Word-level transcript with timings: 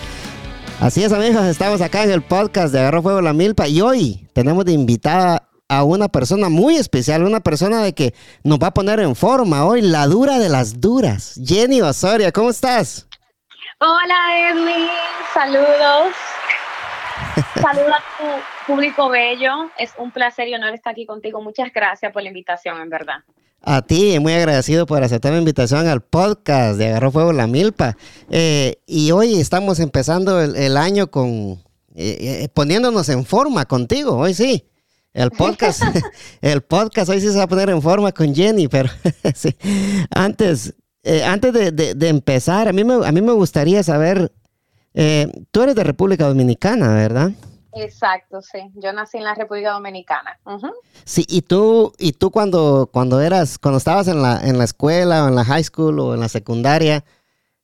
Así 0.81 1.03
es, 1.03 1.11
amigos, 1.11 1.45
estamos 1.45 1.81
acá 1.81 2.03
en 2.03 2.11
el 2.11 2.21
podcast 2.21 2.71
de 2.71 2.79
Agarro 2.79 3.01
Fuego 3.01 3.19
la 3.19 3.33
Milpa 3.33 3.67
y 3.67 3.81
hoy 3.81 4.29
tenemos 4.33 4.63
de 4.63 4.71
invitada 4.71 5.49
a 5.67 5.83
una 5.83 6.07
persona 6.07 6.47
muy 6.47 6.77
especial, 6.77 7.25
una 7.25 7.41
persona 7.41 7.83
de 7.83 7.93
que 7.93 8.13
nos 8.45 8.59
va 8.59 8.67
a 8.67 8.73
poner 8.73 9.01
en 9.01 9.13
forma 9.13 9.65
hoy, 9.65 9.81
la 9.81 10.05
dura 10.05 10.39
de 10.39 10.47
las 10.47 10.79
duras. 10.79 11.37
Jenny 11.43 11.81
Osoria, 11.81 12.31
¿cómo 12.31 12.49
estás? 12.49 13.09
Hola, 13.79 14.51
Edwin, 14.51 14.87
saludos. 15.33 16.15
Saludos 17.61 17.93
a 17.93 18.17
tu 18.17 18.73
público 18.73 19.09
bello. 19.09 19.69
Es 19.77 19.93
un 19.97 20.11
placer 20.11 20.47
y 20.47 20.55
honor 20.55 20.73
estar 20.73 20.93
aquí 20.93 21.05
contigo. 21.05 21.41
Muchas 21.41 21.73
gracias 21.73 22.13
por 22.13 22.23
la 22.23 22.29
invitación, 22.29 22.79
en 22.79 22.89
verdad. 22.89 23.17
A 23.61 23.81
ti, 23.81 24.17
muy 24.19 24.33
agradecido 24.33 24.85
por 24.85 25.03
aceptar 25.03 25.33
mi 25.33 25.39
invitación 25.39 25.85
al 25.87 26.01
podcast 26.01 26.77
de 26.77 26.87
Agarró 26.87 27.11
Fuego 27.11 27.33
la 27.33 27.45
Milpa. 27.45 27.97
Eh, 28.29 28.77
y 28.87 29.11
hoy 29.11 29.35
estamos 29.35 29.79
empezando 29.79 30.41
el, 30.41 30.77
año 30.77 31.11
con 31.11 31.61
eh, 31.93 32.43
eh, 32.43 32.49
poniéndonos 32.53 33.09
en 33.09 33.25
forma 33.25 33.65
contigo, 33.65 34.15
hoy 34.15 34.33
sí. 34.33 34.65
El 35.13 35.31
podcast, 35.31 35.81
el 36.41 36.61
podcast 36.61 37.09
hoy 37.09 37.19
sí 37.19 37.27
se 37.27 37.37
va 37.37 37.43
a 37.43 37.47
poner 37.47 37.69
en 37.69 37.81
forma 37.81 38.13
con 38.13 38.33
Jenny, 38.33 38.69
pero 38.69 38.89
sí. 39.35 39.53
antes, 40.09 40.75
antes 41.25 41.53
de, 41.53 42.07
empezar, 42.07 42.69
a 42.69 42.73
mí, 42.73 42.85
me, 42.85 43.05
a 43.05 43.11
mí 43.11 43.21
me 43.21 43.33
gustaría 43.33 43.83
saber, 43.83 44.31
tú 45.51 45.61
eres 45.61 45.75
de 45.75 45.83
República 45.83 46.27
Dominicana, 46.27 46.93
¿verdad? 46.93 47.31
Exacto, 47.73 48.41
sí. 48.41 48.59
Yo 48.75 48.93
nací 48.93 49.17
en 49.17 49.23
la 49.23 49.35
República 49.35 49.71
Dominicana. 49.71 50.39
Sí, 51.05 51.25
y 51.27 51.41
tú, 51.41 51.93
y 51.97 52.13
tú 52.13 52.31
cuando, 52.31 52.89
cuando 52.91 53.21
eras, 53.21 53.57
cuando 53.57 53.77
estabas 53.77 54.07
en 54.07 54.21
la, 54.21 54.41
en 54.41 54.57
la 54.57 54.63
escuela 54.63 55.25
o 55.25 55.27
en 55.27 55.35
la 55.35 55.45
high 55.45 55.63
school 55.63 55.99
o 55.99 56.13
en 56.13 56.19
la 56.19 56.29
secundaria, 56.29 57.03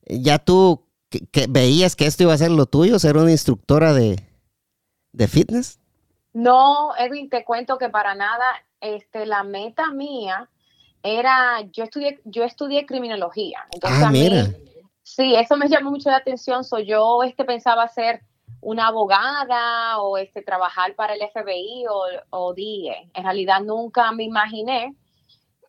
ya 0.08 0.40
tú 0.40 0.84
que, 1.10 1.48
veías 1.50 1.96
que 1.96 2.06
esto 2.06 2.24
iba 2.24 2.34
a 2.34 2.38
ser 2.38 2.52
lo 2.52 2.66
tuyo, 2.66 3.00
ser 3.00 3.18
una 3.18 3.32
instructora 3.32 3.94
de, 3.94 4.22
de 5.12 5.28
fitness. 5.28 5.80
No, 6.34 6.96
Edwin, 6.98 7.30
te 7.30 7.46
cuento 7.46 7.78
que 7.78 7.90
para 7.90 8.14
nada, 8.14 8.46
este, 8.82 9.26
la 9.26 9.44
meta 9.44 9.92
mía 9.92 10.50
era, 11.02 11.62
yo 11.72 11.84
estudié, 11.84 12.20
yo 12.26 12.44
estudié 12.44 12.86
criminología. 12.86 13.66
Entonces 13.72 14.04
ah, 14.04 14.12
mira. 14.12 14.48
sí, 15.04 15.36
eso 15.36 15.56
me 15.56 15.70
llamó 15.70 15.92
mucho 15.92 16.10
la 16.10 16.18
atención. 16.18 16.64
soy 16.64 16.86
yo 16.86 17.24
este, 17.24 17.46
pensaba 17.46 17.88
ser 17.88 18.22
una 18.66 18.88
abogada 18.88 20.00
o 20.02 20.18
este, 20.18 20.42
trabajar 20.42 20.96
para 20.96 21.14
el 21.14 21.22
FBI 21.22 21.86
o, 21.88 22.04
o 22.32 22.54
DIE. 22.54 23.12
En 23.14 23.24
realidad 23.24 23.62
nunca 23.62 24.12
me 24.12 24.24
imaginé 24.24 24.96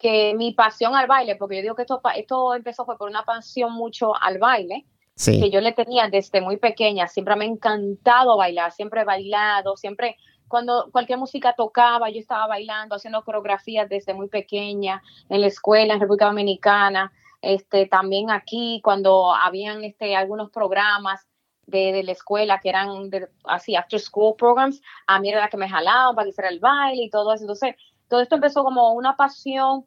que 0.00 0.34
mi 0.34 0.52
pasión 0.52 0.94
al 0.94 1.06
baile, 1.06 1.36
porque 1.36 1.56
yo 1.56 1.62
digo 1.62 1.74
que 1.74 1.82
esto, 1.82 2.00
esto 2.16 2.54
empezó 2.54 2.86
fue 2.86 2.96
por 2.96 3.10
una 3.10 3.22
pasión 3.22 3.72
mucho 3.72 4.14
al 4.16 4.38
baile, 4.38 4.86
que 5.14 5.50
yo 5.50 5.60
le 5.60 5.72
tenía 5.72 6.08
desde 6.08 6.40
muy 6.40 6.56
pequeña, 6.56 7.06
siempre 7.06 7.36
me 7.36 7.44
ha 7.44 7.48
encantado 7.48 8.36
bailar, 8.36 8.72
siempre 8.72 9.02
he 9.02 9.04
bailado, 9.04 9.76
siempre 9.76 10.16
cuando 10.48 10.88
cualquier 10.90 11.18
música 11.18 11.54
tocaba, 11.54 12.08
yo 12.08 12.20
estaba 12.20 12.46
bailando, 12.46 12.96
haciendo 12.96 13.24
coreografías 13.24 13.88
desde 13.88 14.14
muy 14.14 14.28
pequeña, 14.28 15.02
en 15.28 15.40
la 15.42 15.48
escuela, 15.48 15.92
en 15.94 16.00
República 16.00 16.26
Dominicana, 16.26 17.12
este, 17.42 17.86
también 17.86 18.30
aquí, 18.30 18.80
cuando 18.82 19.34
habían 19.34 19.84
este, 19.84 20.16
algunos 20.16 20.50
programas, 20.50 21.26
de, 21.66 22.02
la 22.02 22.12
escuela 22.12 22.60
que 22.60 22.68
eran 22.68 23.10
así 23.44 23.74
after 23.74 24.00
school 24.00 24.34
programs, 24.36 24.80
a 25.06 25.20
mí 25.20 25.30
era 25.30 25.40
la 25.40 25.48
que 25.48 25.56
me 25.56 25.68
jalaban 25.68 26.14
para 26.14 26.24
que 26.24 26.30
hiciera 26.30 26.48
el 26.48 26.60
baile 26.60 27.04
y 27.04 27.10
todo 27.10 27.32
eso. 27.34 27.44
Entonces, 27.44 27.74
todo 28.08 28.20
esto 28.20 28.36
empezó 28.36 28.62
como 28.64 28.92
una 28.92 29.16
pasión 29.16 29.84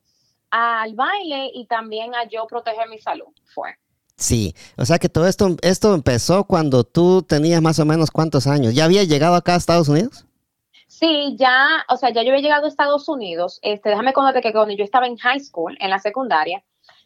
al 0.52 0.96
baile 0.96 1.52
y 1.54 1.66
también 1.68 2.16
a 2.16 2.28
yo 2.28 2.46
proteger 2.48 2.90
mi 2.90 3.00
salud. 3.00 3.28
Fue. 3.54 3.76
Sí, 4.16 4.54
o 4.78 4.84
sea 4.84 5.00
que 5.00 5.08
todo 5.08 5.28
esto, 5.28 5.56
esto 5.62 5.94
empezó 5.94 6.44
cuando 6.44 6.84
tú 6.84 7.22
tenías 7.22 7.62
más 7.62 7.80
o 7.80 7.86
menos 7.86 8.12
cuántos 8.12 8.48
años. 8.48 8.76
¿Ya 8.76 8.84
había 8.84 9.06
llegado 9.06 9.36
acá 9.36 9.54
a 9.54 9.58
Estados 9.58 9.88
Unidos? 9.88 10.26
Sí, 10.88 11.36
ya, 11.38 11.86
o 11.88 11.96
sea, 11.96 12.10
ya 12.10 12.24
yo 12.24 12.32
había 12.32 12.42
llegado 12.42 12.66
a 12.66 12.68
Estados 12.68 13.08
Unidos. 13.08 13.60
Este, 13.62 13.90
déjame 13.90 14.12
contarte 14.12 14.42
que 14.42 14.52
cuando 14.52 14.76
yo 14.76 14.84
estaba 14.84 15.08
en 15.08 15.16
high 15.16 15.40
school, 15.40 15.78
en 15.80 15.90
la 15.90 16.00
secundaria, 16.00 16.62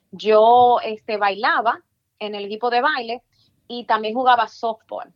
yo 0.10 0.80
este, 0.84 1.18
bailaba 1.18 1.80
en 2.18 2.34
el 2.34 2.46
equipo 2.46 2.72
de 2.72 2.82
baile 2.82 3.22
y 3.68 3.86
también 3.86 4.14
jugaba 4.14 4.48
softball. 4.48 5.14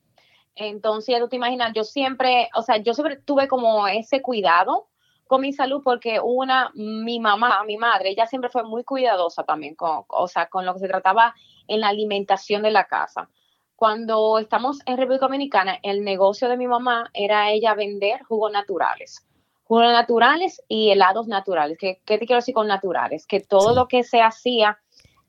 Entonces, 0.56 1.20
tú 1.20 1.30
te 1.30 1.36
imaginas, 1.36 1.72
yo 1.74 1.84
siempre, 1.84 2.50
o 2.56 2.64
sea, 2.64 2.78
yo 2.78 2.94
siempre 2.94 3.18
tuve 3.18 3.48
como 3.48 3.88
ese 3.88 4.22
cuidado 4.22 4.88
con 5.28 5.42
mi 5.42 5.54
salud 5.54 5.82
porque 5.84 6.20
una, 6.20 6.72
mi 6.74 7.20
mamá, 7.20 7.64
mi 7.66 7.78
madre, 7.78 8.10
ella 8.10 8.26
siempre 8.26 8.50
fue 8.50 8.64
muy 8.64 8.84
cuidadosa 8.84 9.44
también, 9.44 9.76
con, 9.76 10.04
o 10.08 10.28
sea, 10.28 10.48
con 10.48 10.66
lo 10.66 10.74
que 10.74 10.80
se 10.80 10.88
trataba 10.88 11.36
en 11.68 11.82
la 11.82 11.90
alimentación 11.90 12.64
de 12.64 12.72
la 12.72 12.86
casa. 12.86 13.30
Cuando 13.76 14.40
estamos 14.40 14.80
en 14.88 14.98
República 14.98 15.28
Dominicana, 15.28 15.78
el 15.84 16.04
negocio 16.04 16.50
de 16.50 16.58
mi 16.58 16.66
mamá 16.66 17.12
era 17.14 17.52
ella 17.52 17.76
vender 17.76 18.24
jugos 18.24 18.52
naturales. 18.52 19.24
Jugos 19.66 19.92
naturales 19.92 20.64
y 20.68 20.90
helados 20.90 21.28
naturales. 21.28 21.78
¿Qué, 21.78 22.02
qué 22.04 22.18
te 22.18 22.26
quiero 22.26 22.40
decir 22.40 22.56
con 22.56 22.68
naturales? 22.68 23.28
Que 23.28 23.42
todo 23.42 23.76
lo 23.76 23.88
que 23.88 24.04
se 24.04 24.22
hacía, 24.22 24.80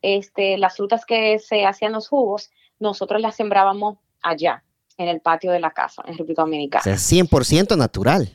este, 0.01 0.57
las 0.57 0.77
frutas 0.77 1.05
que 1.05 1.39
se 1.39 1.67
hacían 1.67 1.93
los 1.93 2.09
jugos, 2.09 2.51
nosotros 2.79 3.21
la 3.21 3.33
sembrábamos 3.33 3.99
allá, 4.23 4.63
en 4.97 5.09
el 5.09 5.21
patio 5.21 5.53
de 5.53 5.61
la 5.61 5.71
casa, 5.71 6.03
en 6.07 6.15
República 6.15 6.43
Dominicana. 6.43 6.81
O 6.81 6.85
sea, 6.85 6.95
100% 6.95 7.77
natural. 7.77 8.29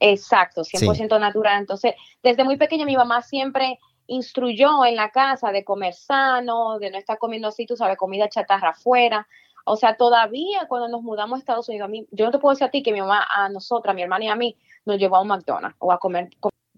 Exacto, 0.00 0.62
100% 0.62 1.20
natural. 1.20 1.60
Entonces, 1.60 1.94
desde 2.22 2.42
muy 2.42 2.56
pequeña 2.56 2.84
mi 2.84 2.96
mamá 2.96 3.22
siempre 3.22 3.78
instruyó 4.08 4.84
en 4.84 4.96
la 4.96 5.10
casa 5.10 5.52
de 5.52 5.64
comer 5.64 5.94
sano, 5.94 6.78
de 6.80 6.90
no 6.90 6.98
estar 6.98 7.18
comiendo 7.18 7.48
así, 7.48 7.66
tú 7.66 7.76
sabes, 7.76 7.96
comida 7.96 8.28
chatarra 8.28 8.70
afuera. 8.70 9.28
O 9.64 9.76
sea, 9.76 9.96
todavía 9.96 10.66
cuando 10.68 10.88
nos 10.88 11.02
mudamos 11.02 11.36
a 11.36 11.38
Estados 11.38 11.68
Unidos, 11.68 11.86
a 11.86 11.88
mí, 11.88 12.06
yo 12.10 12.24
no 12.24 12.32
te 12.32 12.38
puedo 12.38 12.52
decir 12.52 12.66
a 12.66 12.70
ti 12.70 12.82
que 12.82 12.92
mi 12.92 13.00
mamá, 13.00 13.24
a 13.32 13.48
nosotras, 13.48 13.92
a 13.92 13.94
mi 13.94 14.02
hermana 14.02 14.24
y 14.24 14.28
a 14.28 14.34
mí, 14.34 14.56
nos 14.84 14.98
llevó 14.98 15.16
a 15.16 15.22
un 15.22 15.28
McDonald's 15.28 15.76
o 15.78 15.92
a 15.92 15.98
comer. 15.98 16.30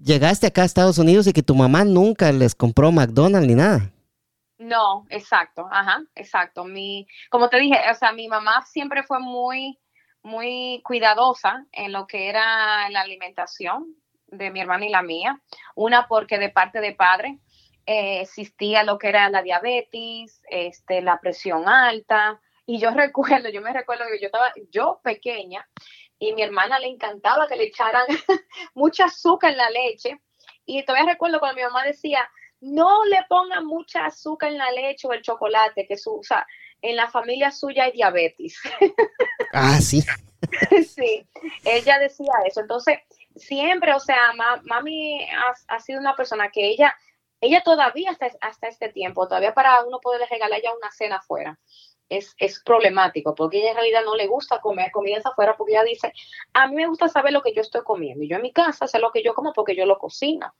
Llegaste 0.02 0.46
acá 0.46 0.62
a 0.62 0.66
Estados 0.66 0.98
Unidos 0.98 1.26
y 1.26 1.32
que 1.32 1.42
tu 1.42 1.54
mamá 1.54 1.84
nunca 1.84 2.30
les 2.30 2.54
compró 2.54 2.92
McDonald's 2.92 3.48
ni 3.48 3.54
nada. 3.54 3.90
No, 4.64 5.04
exacto, 5.10 5.68
ajá, 5.70 6.02
exacto. 6.14 6.64
Mi, 6.64 7.06
como 7.28 7.50
te 7.50 7.58
dije, 7.58 7.78
o 7.90 7.94
sea, 7.94 8.12
mi 8.12 8.28
mamá 8.28 8.62
siempre 8.62 9.02
fue 9.02 9.20
muy, 9.20 9.78
muy 10.22 10.80
cuidadosa 10.84 11.66
en 11.70 11.92
lo 11.92 12.06
que 12.06 12.30
era 12.30 12.88
la 12.88 13.02
alimentación 13.02 13.94
de 14.26 14.50
mi 14.50 14.60
hermana 14.60 14.86
y 14.86 14.88
la 14.88 15.02
mía. 15.02 15.38
Una 15.74 16.08
porque 16.08 16.38
de 16.38 16.48
parte 16.48 16.80
de 16.80 16.94
padre 16.94 17.38
eh, 17.84 18.22
existía 18.22 18.84
lo 18.84 18.96
que 18.96 19.10
era 19.10 19.28
la 19.28 19.42
diabetes, 19.42 20.40
este, 20.48 21.02
la 21.02 21.20
presión 21.20 21.68
alta. 21.68 22.40
Y 22.64 22.78
yo 22.78 22.90
recuerdo, 22.94 23.50
yo 23.50 23.60
me 23.60 23.74
recuerdo 23.74 24.04
que 24.10 24.18
yo 24.18 24.26
estaba, 24.26 24.50
yo 24.70 24.98
pequeña, 25.04 25.68
y 26.18 26.32
mi 26.32 26.40
hermana 26.40 26.78
le 26.78 26.86
encantaba 26.86 27.46
que 27.48 27.56
le 27.56 27.64
echaran 27.64 28.06
mucha 28.74 29.04
azúcar 29.04 29.50
en 29.50 29.58
la 29.58 29.68
leche. 29.68 30.22
Y 30.64 30.82
todavía 30.86 31.12
recuerdo 31.12 31.38
cuando 31.38 31.56
mi 31.56 31.64
mamá 31.64 31.84
decía, 31.84 32.26
no 32.64 33.04
le 33.04 33.18
pongan 33.28 33.66
mucha 33.66 34.06
azúcar 34.06 34.50
en 34.50 34.58
la 34.58 34.70
leche 34.70 35.06
o 35.06 35.12
el 35.12 35.22
chocolate, 35.22 35.86
que 35.86 35.98
su, 35.98 36.18
o 36.18 36.22
sea, 36.22 36.46
en 36.80 36.96
la 36.96 37.10
familia 37.10 37.50
suya 37.50 37.84
hay 37.84 37.92
diabetes. 37.92 38.58
Ah, 39.56 39.80
sí. 39.80 40.02
sí, 40.88 41.24
ella 41.64 42.00
decía 42.00 42.32
eso. 42.44 42.60
Entonces, 42.60 42.98
siempre, 43.36 43.94
o 43.94 44.00
sea, 44.00 44.32
mami 44.64 45.20
ha, 45.68 45.78
sido 45.78 46.00
una 46.00 46.16
persona 46.16 46.50
que 46.50 46.66
ella, 46.66 46.92
ella 47.40 47.62
todavía 47.62 48.10
hasta, 48.10 48.30
hasta 48.40 48.66
este 48.66 48.88
tiempo, 48.88 49.28
todavía 49.28 49.54
para 49.54 49.84
uno 49.84 50.00
poder 50.00 50.28
regalar 50.28 50.60
ya 50.60 50.74
una 50.74 50.90
cena 50.90 51.18
afuera, 51.18 51.56
es, 52.08 52.34
es 52.38 52.60
problemático, 52.64 53.36
porque 53.36 53.58
ella 53.58 53.70
en 53.70 53.76
realidad 53.76 54.02
no 54.04 54.16
le 54.16 54.26
gusta 54.26 54.60
comer 54.60 54.90
comidas 54.90 55.24
afuera, 55.24 55.56
porque 55.56 55.74
ella 55.74 55.84
dice, 55.84 56.12
a 56.52 56.66
mí 56.66 56.74
me 56.74 56.88
gusta 56.88 57.08
saber 57.08 57.32
lo 57.32 57.42
que 57.42 57.54
yo 57.54 57.60
estoy 57.60 57.84
comiendo, 57.84 58.24
y 58.24 58.28
yo 58.28 58.36
en 58.36 58.42
mi 58.42 58.52
casa 58.52 58.88
sé 58.88 58.98
lo 58.98 59.12
que 59.12 59.22
yo 59.22 59.34
como 59.34 59.52
porque 59.52 59.76
yo 59.76 59.86
lo 59.86 59.98
cocino. 59.98 60.52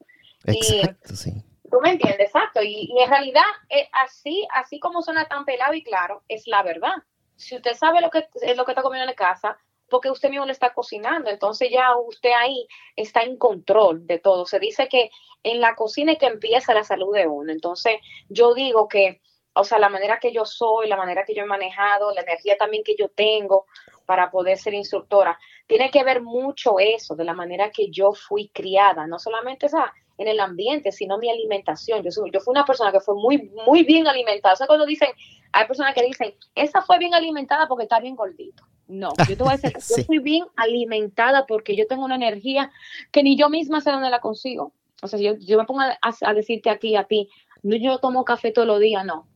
Exacto, 0.45 1.17
sí. 1.17 1.33
Tú 1.71 1.81
me 1.81 1.91
entiendes, 1.91 2.27
exacto. 2.27 2.63
Y, 2.63 2.93
en 2.99 3.09
realidad, 3.09 3.43
eh, 3.69 3.89
así, 3.93 4.47
así 4.53 4.79
como 4.79 5.03
suena 5.03 5.27
tan 5.27 5.45
pelado 5.45 5.75
y 5.75 5.83
claro, 5.83 6.23
es 6.29 6.47
la 6.47 6.63
verdad. 6.63 6.95
Si 7.37 7.57
usted 7.57 7.75
sabe 7.75 8.01
lo 8.01 8.11
que 8.11 8.29
es 8.43 8.57
lo 8.57 8.65
que 8.65 8.73
está 8.73 8.83
comiendo 8.83 9.11
en 9.11 9.17
casa, 9.17 9.59
porque 9.89 10.11
usted 10.11 10.31
mismo 10.31 10.47
le 10.47 10.53
está 10.53 10.73
cocinando, 10.73 11.31
entonces 11.31 11.71
ya 11.71 11.97
usted 11.97 12.31
ahí 12.39 12.67
está 12.97 13.23
en 13.23 13.37
control 13.37 14.07
de 14.07 14.19
todo. 14.19 14.47
Se 14.47 14.59
dice 14.59 14.89
que 14.89 15.11
en 15.43 15.61
la 15.61 15.75
cocina 15.75 16.13
es 16.13 16.19
que 16.19 16.27
empieza 16.27 16.75
la 16.75 16.85
salud 16.85 17.15
de 17.15 17.27
uno. 17.27 17.53
Entonces, 17.53 17.97
yo 18.29 18.55
digo 18.55 18.89
que, 18.89 19.21
o 19.55 19.65
sea, 19.65 19.79
la 19.79 19.89
manera 19.89 20.19
que 20.19 20.33
yo 20.33 20.45
soy, 20.45 20.89
la 20.89 20.97
manera 20.97 21.25
que 21.25 21.35
yo 21.35 21.43
he 21.43 21.47
manejado, 21.47 22.13
la 22.13 22.23
energía 22.23 22.57
también 22.57 22.83
que 22.83 22.97
yo 22.99 23.09
tengo 23.09 23.67
para 24.07 24.31
poder 24.31 24.59
ser 24.59 24.75
instructora, 24.75 25.39
tiene 25.67 25.91
que 25.91 26.05
ver 26.05 26.23
mucho 26.23 26.79
eso, 26.79 27.15
de 27.15 27.25
la 27.25 27.35
manera 27.35 27.71
que 27.71 27.91
yo 27.91 28.13
fui 28.13 28.49
criada, 28.49 29.07
no 29.07 29.19
solamente 29.19 29.67
esa 29.67 29.93
en 30.19 30.29
el 30.29 30.41
ambiente, 30.41 30.93
sino 30.93 31.19
mi 31.19 31.31
alimentación. 31.31 32.03
Yo, 32.03 32.11
yo 32.33 32.41
fui 32.41 32.53
una 32.53 32.65
persona 32.65 32.93
que 32.93 33.01
fue 33.01 33.15
muy, 33.15 33.51
muy 33.67 33.83
bien 33.83 34.07
alimentada. 34.07 34.55
O 34.55 34.57
sea, 34.57 34.67
cuando 34.67 34.87
dicen, 34.87 35.11
hay 35.53 35.67
personas 35.67 35.95
que 35.95 36.03
dicen, 36.03 36.35
esa 36.55 36.83
fue 36.83 36.99
bien 36.99 37.15
alimentada 37.15 37.67
porque 37.69 37.85
está 37.85 38.01
bien 38.01 38.17
gordito. 38.17 38.65
No, 38.87 39.11
yo 39.29 39.37
te 39.37 39.43
voy 39.43 39.55
a 39.55 39.57
decir, 39.57 39.73
yo 39.73 40.05
fui 40.05 40.19
bien 40.19 40.45
alimentada 40.57 41.47
porque 41.47 41.77
yo 41.77 41.87
tengo 41.87 42.05
una 42.05 42.17
energía 42.17 42.71
que 43.11 43.23
ni 43.23 43.37
yo 43.37 43.49
misma 43.49 43.81
sé 43.81 43.91
dónde 43.91 44.11
la 44.11 44.21
consigo. 44.21 44.73
O 45.03 45.09
sea, 45.09 45.19
yo, 45.19 45.35
yo 45.39 45.59
me 45.59 45.65
pongo 45.65 45.81
a, 45.83 46.35
decirte 46.35 46.71
aquí, 46.71 46.97
a 46.97 47.05
ti, 47.05 47.29
no 47.63 47.77
yo 47.77 47.99
tomo 47.99 48.25
café 48.25 48.53
todos 48.53 48.69
los 48.69 48.81
días, 48.81 49.05
no. 49.05 49.27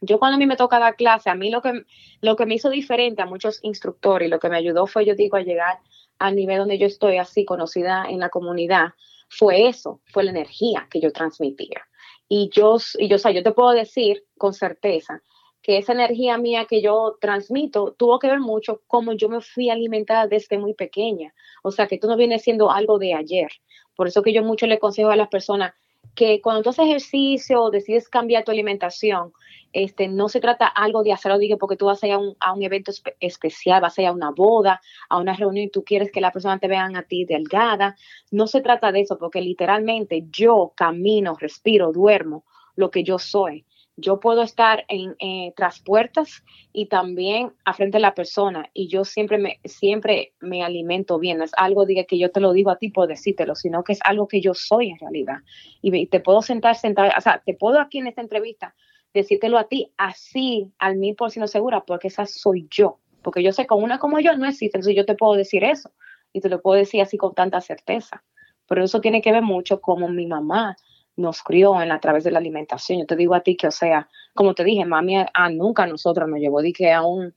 Yo 0.00 0.18
cuando 0.18 0.36
a 0.36 0.38
mí 0.38 0.46
me 0.46 0.56
toca 0.56 0.78
dar 0.78 0.96
clase, 0.96 1.28
a 1.28 1.34
mí 1.34 1.50
lo 1.50 1.60
que, 1.60 1.84
lo 2.20 2.36
que 2.36 2.46
me 2.46 2.54
hizo 2.54 2.70
diferente 2.70 3.22
a 3.22 3.26
muchos 3.26 3.58
instructores 3.62 4.30
lo 4.30 4.38
que 4.38 4.48
me 4.48 4.56
ayudó 4.56 4.86
fue, 4.86 5.04
yo 5.04 5.14
digo, 5.14 5.36
a 5.36 5.40
llegar 5.40 5.80
al 6.18 6.36
nivel 6.36 6.58
donde 6.58 6.78
yo 6.78 6.86
estoy 6.86 7.18
así, 7.18 7.44
conocida 7.44 8.04
en 8.08 8.20
la 8.20 8.28
comunidad, 8.28 8.94
fue 9.28 9.68
eso, 9.68 10.00
fue 10.06 10.24
la 10.24 10.30
energía 10.30 10.88
que 10.90 11.00
yo 11.00 11.12
transmitía. 11.12 11.82
Y 12.28 12.50
yo, 12.52 12.76
y 12.98 13.08
yo, 13.08 13.16
o 13.16 13.18
sea, 13.18 13.30
yo 13.30 13.42
te 13.42 13.52
puedo 13.52 13.70
decir 13.70 14.24
con 14.36 14.52
certeza 14.52 15.22
que 15.62 15.78
esa 15.78 15.92
energía 15.92 16.38
mía 16.38 16.66
que 16.66 16.80
yo 16.80 17.16
transmito 17.20 17.94
tuvo 17.98 18.18
que 18.18 18.28
ver 18.28 18.40
mucho 18.40 18.82
como 18.86 19.12
yo 19.12 19.28
me 19.28 19.40
fui 19.40 19.70
alimentada 19.70 20.26
desde 20.26 20.58
muy 20.58 20.74
pequeña. 20.74 21.34
O 21.62 21.70
sea, 21.70 21.86
que 21.86 21.98
tú 21.98 22.06
no 22.06 22.16
vienes 22.16 22.42
siendo 22.42 22.70
algo 22.70 22.98
de 22.98 23.14
ayer. 23.14 23.50
Por 23.94 24.08
eso 24.08 24.22
que 24.22 24.32
yo 24.32 24.42
mucho 24.42 24.66
le 24.66 24.74
aconsejo 24.74 25.10
a 25.10 25.16
las 25.16 25.28
personas 25.28 25.74
que 26.14 26.40
cuando 26.40 26.62
tú 26.62 26.70
haces 26.70 26.86
ejercicio 26.86 27.62
o 27.62 27.70
decides 27.70 28.08
cambiar 28.08 28.44
tu 28.44 28.50
alimentación, 28.50 29.32
este, 29.72 30.08
no 30.08 30.28
se 30.28 30.40
trata 30.40 30.66
algo 30.66 31.02
de 31.02 31.12
hacerlo 31.12 31.38
digo, 31.38 31.58
porque 31.58 31.76
tú 31.76 31.86
vas 31.86 32.02
a 32.02 32.06
ir 32.06 32.12
a 32.14 32.18
un, 32.18 32.36
a 32.40 32.52
un 32.52 32.62
evento 32.62 32.92
especial, 33.20 33.80
vas 33.80 33.98
a 33.98 34.02
ir 34.02 34.08
a 34.08 34.12
una 34.12 34.30
boda, 34.30 34.80
a 35.08 35.18
una 35.18 35.34
reunión 35.34 35.66
y 35.66 35.70
tú 35.70 35.84
quieres 35.84 36.10
que 36.10 36.20
la 36.20 36.32
persona 36.32 36.58
te 36.58 36.68
vean 36.68 36.96
a 36.96 37.02
ti 37.02 37.24
delgada. 37.24 37.96
No 38.30 38.46
se 38.46 38.60
trata 38.60 38.92
de 38.92 39.00
eso, 39.00 39.18
porque 39.18 39.40
literalmente 39.40 40.24
yo 40.30 40.72
camino, 40.74 41.36
respiro, 41.38 41.92
duermo 41.92 42.44
lo 42.76 42.90
que 42.90 43.02
yo 43.02 43.18
soy. 43.18 43.64
Yo 44.00 44.20
puedo 44.20 44.42
estar 44.42 44.84
en, 44.86 45.16
eh, 45.18 45.52
tras 45.56 45.80
puertas 45.80 46.44
y 46.72 46.86
también 46.86 47.52
a 47.64 47.74
frente 47.74 47.96
de 47.96 48.02
la 48.02 48.14
persona 48.14 48.70
y 48.72 48.86
yo 48.86 49.04
siempre 49.04 49.38
me, 49.38 49.58
siempre 49.64 50.34
me 50.38 50.62
alimento 50.62 51.18
bien. 51.18 51.38
No 51.38 51.44
es 51.44 51.50
algo 51.56 51.84
diga, 51.84 52.04
que 52.04 52.16
yo 52.16 52.30
te 52.30 52.38
lo 52.38 52.52
digo 52.52 52.70
a 52.70 52.78
ti 52.78 52.90
por 52.90 53.08
decírtelo, 53.08 53.56
sino 53.56 53.82
que 53.82 53.94
es 53.94 53.98
algo 54.04 54.28
que 54.28 54.40
yo 54.40 54.54
soy 54.54 54.90
en 54.90 54.98
realidad. 55.00 55.38
Y 55.82 56.06
te 56.06 56.20
puedo 56.20 56.42
sentar, 56.42 56.76
sentar, 56.76 57.12
o 57.18 57.20
sea, 57.20 57.42
te 57.44 57.54
puedo 57.54 57.80
aquí 57.80 57.98
en 57.98 58.06
esta 58.06 58.20
entrevista 58.20 58.76
decírtelo 59.14 59.58
a 59.58 59.64
ti 59.64 59.92
así, 59.96 60.72
al 60.78 60.96
mil 60.96 61.14
por 61.14 61.30
ciento 61.30 61.48
segura, 61.48 61.84
porque 61.84 62.08
esa 62.08 62.26
soy 62.26 62.66
yo. 62.70 62.98
Porque 63.22 63.42
yo 63.42 63.52
sé 63.52 63.66
que 63.66 63.74
una 63.74 63.98
como 63.98 64.20
yo 64.20 64.36
no 64.36 64.46
existe, 64.46 64.78
entonces 64.78 64.96
yo 64.96 65.04
te 65.04 65.14
puedo 65.14 65.34
decir 65.34 65.64
eso 65.64 65.90
y 66.32 66.40
te 66.40 66.48
lo 66.48 66.60
puedo 66.60 66.78
decir 66.78 67.00
así 67.00 67.16
con 67.16 67.34
tanta 67.34 67.60
certeza. 67.60 68.22
Pero 68.66 68.84
eso 68.84 69.00
tiene 69.00 69.22
que 69.22 69.32
ver 69.32 69.42
mucho 69.42 69.80
como 69.80 70.08
mi 70.08 70.26
mamá 70.26 70.76
nos 71.16 71.42
crió 71.42 71.80
en, 71.82 71.90
a 71.90 72.00
través 72.00 72.24
de 72.24 72.30
la 72.30 72.38
alimentación. 72.38 73.00
Yo 73.00 73.06
te 73.06 73.16
digo 73.16 73.34
a 73.34 73.40
ti 73.40 73.56
que, 73.56 73.66
o 73.66 73.72
sea, 73.72 74.08
como 74.34 74.54
te 74.54 74.64
dije, 74.64 74.84
mami 74.84 75.16
a, 75.16 75.50
nunca 75.50 75.82
a 75.82 75.86
nosotros 75.86 76.28
nos 76.28 76.38
llevó 76.38 76.60
que 76.74 76.92
a 76.92 77.02
un, 77.02 77.34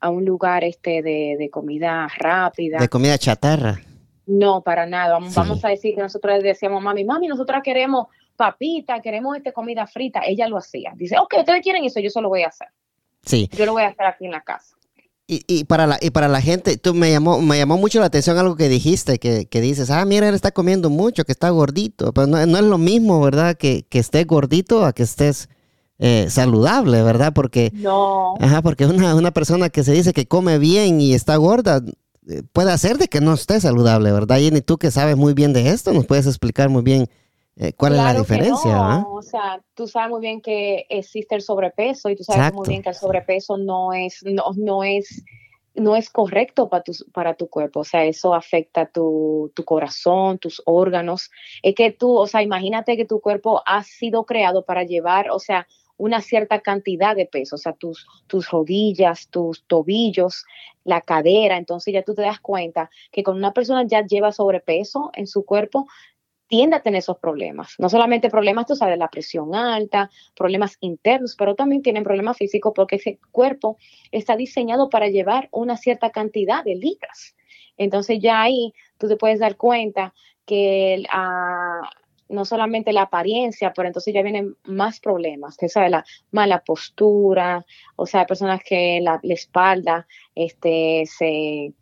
a 0.00 0.10
un 0.10 0.24
lugar 0.24 0.64
este 0.64 1.02
de, 1.02 1.36
de, 1.38 1.50
comida 1.50 2.08
rápida. 2.18 2.78
De 2.78 2.88
comida 2.88 3.16
chatarra. 3.16 3.80
No, 4.26 4.62
para 4.62 4.86
nada. 4.86 5.18
Vamos, 5.34 5.64
a 5.64 5.68
decir 5.68 5.94
que 5.94 6.02
nosotros 6.02 6.42
decíamos, 6.42 6.82
mami, 6.82 7.04
mami, 7.04 7.26
nosotros 7.26 7.62
queremos 7.64 8.08
papita, 8.36 9.00
queremos 9.00 9.36
este 9.36 9.52
comida 9.52 9.86
frita, 9.86 10.20
ella 10.26 10.48
lo 10.48 10.58
hacía. 10.58 10.92
Dice, 10.96 11.18
ok, 11.18 11.34
ustedes 11.38 11.62
quieren 11.62 11.84
eso, 11.84 12.00
yo 12.00 12.10
solo 12.10 12.24
lo 12.24 12.28
voy 12.30 12.42
a 12.42 12.48
hacer. 12.48 12.68
Sí. 13.24 13.48
Yo 13.56 13.66
lo 13.66 13.72
voy 13.72 13.82
a 13.82 13.88
hacer 13.88 14.06
aquí 14.06 14.24
en 14.24 14.32
la 14.32 14.42
casa. 14.42 14.76
Y, 15.26 15.42
y, 15.46 15.64
para 15.64 15.86
la, 15.86 15.98
y 16.00 16.10
para 16.10 16.28
la 16.28 16.40
gente, 16.40 16.76
tú 16.76 16.94
me 16.94 17.10
llamó, 17.10 17.40
me 17.40 17.56
llamó 17.56 17.78
mucho 17.78 18.00
la 18.00 18.06
atención 18.06 18.36
algo 18.38 18.56
que 18.56 18.68
dijiste, 18.68 19.18
que, 19.18 19.46
que 19.46 19.60
dices, 19.60 19.90
ah, 19.90 20.04
mira, 20.04 20.28
él 20.28 20.34
está 20.34 20.50
comiendo 20.50 20.90
mucho, 20.90 21.24
que 21.24 21.32
está 21.32 21.48
gordito, 21.50 22.12
pero 22.12 22.26
no, 22.26 22.44
no 22.44 22.58
es 22.58 22.64
lo 22.64 22.76
mismo, 22.76 23.20
¿verdad? 23.20 23.56
Que, 23.56 23.84
que 23.88 23.98
estés 23.98 24.26
gordito 24.26 24.84
a 24.84 24.92
que 24.92 25.04
estés 25.04 25.48
eh, 25.98 26.26
saludable, 26.28 27.02
¿verdad? 27.02 27.32
Porque, 27.32 27.70
no. 27.74 28.34
Ajá, 28.40 28.60
porque 28.60 28.86
una, 28.86 29.14
una 29.14 29.30
persona 29.30 29.70
que 29.70 29.84
se 29.84 29.92
dice 29.92 30.12
que 30.12 30.26
come 30.26 30.58
bien 30.58 31.00
y 31.00 31.14
está 31.14 31.36
gorda, 31.36 31.80
eh, 32.28 32.42
puede 32.52 32.72
hacer 32.72 32.98
de 32.98 33.08
que 33.08 33.20
no 33.20 33.34
esté 33.34 33.60
saludable, 33.60 34.10
¿verdad? 34.10 34.38
Y 34.38 34.60
tú 34.62 34.78
que 34.78 34.90
sabes 34.90 35.16
muy 35.16 35.32
bien 35.32 35.52
de 35.52 35.70
esto, 35.70 35.92
nos 35.92 36.06
puedes 36.06 36.26
explicar 36.26 36.68
muy 36.68 36.82
bien 36.82 37.08
eh, 37.56 37.72
¿Cuál 37.74 37.92
es 37.92 37.98
la 37.98 38.14
diferencia? 38.14 38.72
No. 38.72 39.12
O 39.12 39.22
sea, 39.22 39.62
tú 39.74 39.86
sabes 39.86 40.10
muy 40.10 40.20
bien 40.20 40.40
que 40.40 40.86
existe 40.88 41.34
el 41.34 41.42
sobrepeso 41.42 42.08
y 42.08 42.16
tú 42.16 42.24
sabes 42.24 42.52
muy 42.54 42.66
bien 42.68 42.82
que 42.82 42.88
el 42.88 42.94
sobrepeso 42.94 43.58
no 43.58 43.92
es, 43.92 44.22
no, 44.24 44.44
no 44.56 44.82
es, 44.82 45.22
no 45.74 45.94
es 45.94 46.08
correcto 46.08 46.68
para 46.70 46.82
tu, 46.82 46.92
para 47.12 47.34
tu 47.34 47.48
cuerpo. 47.48 47.80
O 47.80 47.84
sea, 47.84 48.04
eso 48.04 48.34
afecta 48.34 48.86
tu, 48.86 49.52
tu 49.54 49.64
corazón, 49.64 50.38
tus 50.38 50.62
órganos. 50.64 51.30
Es 51.62 51.74
que 51.74 51.92
tú, 51.92 52.16
o 52.16 52.26
sea, 52.26 52.42
imagínate 52.42 52.96
que 52.96 53.04
tu 53.04 53.20
cuerpo 53.20 53.62
ha 53.66 53.82
sido 53.82 54.24
creado 54.24 54.64
para 54.64 54.84
llevar, 54.84 55.30
o 55.30 55.38
sea, 55.38 55.66
una 55.98 56.20
cierta 56.20 56.60
cantidad 56.60 57.14
de 57.14 57.26
peso, 57.26 57.54
o 57.56 57.58
sea, 57.58 57.74
tus, 57.74 58.06
tus 58.26 58.50
rodillas, 58.50 59.28
tus 59.28 59.64
tobillos, 59.66 60.44
la 60.84 61.00
cadera, 61.00 61.56
entonces 61.56 61.94
ya 61.94 62.02
tú 62.02 62.14
te 62.14 62.22
das 62.22 62.40
cuenta 62.40 62.90
que 63.12 63.22
con 63.22 63.36
una 63.36 63.52
persona 63.52 63.84
ya 63.86 64.04
lleva 64.04 64.32
sobrepeso 64.32 65.10
en 65.14 65.28
su 65.28 65.44
cuerpo, 65.44 65.86
tiende 66.52 66.76
a 66.76 66.82
tener 66.82 66.98
esos 66.98 67.16
problemas. 67.16 67.76
No 67.78 67.88
solamente 67.88 68.28
problemas, 68.28 68.66
tú 68.66 68.76
sabes, 68.76 68.98
la 68.98 69.08
presión 69.08 69.54
alta, 69.54 70.10
problemas 70.36 70.76
internos, 70.80 71.34
pero 71.34 71.54
también 71.54 71.80
tienen 71.80 72.04
problemas 72.04 72.36
físicos 72.36 72.74
porque 72.76 72.96
ese 72.96 73.18
cuerpo 73.30 73.78
está 74.10 74.36
diseñado 74.36 74.90
para 74.90 75.08
llevar 75.08 75.48
una 75.50 75.78
cierta 75.78 76.10
cantidad 76.10 76.62
de 76.62 76.74
libras. 76.74 77.34
Entonces 77.78 78.18
ya 78.20 78.42
ahí 78.42 78.74
tú 78.98 79.08
te 79.08 79.16
puedes 79.16 79.38
dar 79.38 79.56
cuenta 79.56 80.12
que 80.44 81.02
ah, 81.10 81.88
no 82.28 82.44
solamente 82.44 82.92
la 82.92 83.04
apariencia, 83.04 83.72
pero 83.74 83.88
entonces 83.88 84.12
ya 84.12 84.20
vienen 84.20 84.54
más 84.64 85.00
problemas, 85.00 85.56
que 85.56 85.70
sabe 85.70 85.88
la 85.88 86.04
mala 86.32 86.62
postura, 86.62 87.64
o 87.96 88.04
sea, 88.04 88.26
personas 88.26 88.60
que 88.62 89.00
la, 89.00 89.18
la 89.22 89.32
espalda 89.32 90.06
este, 90.34 91.04
se 91.06 91.72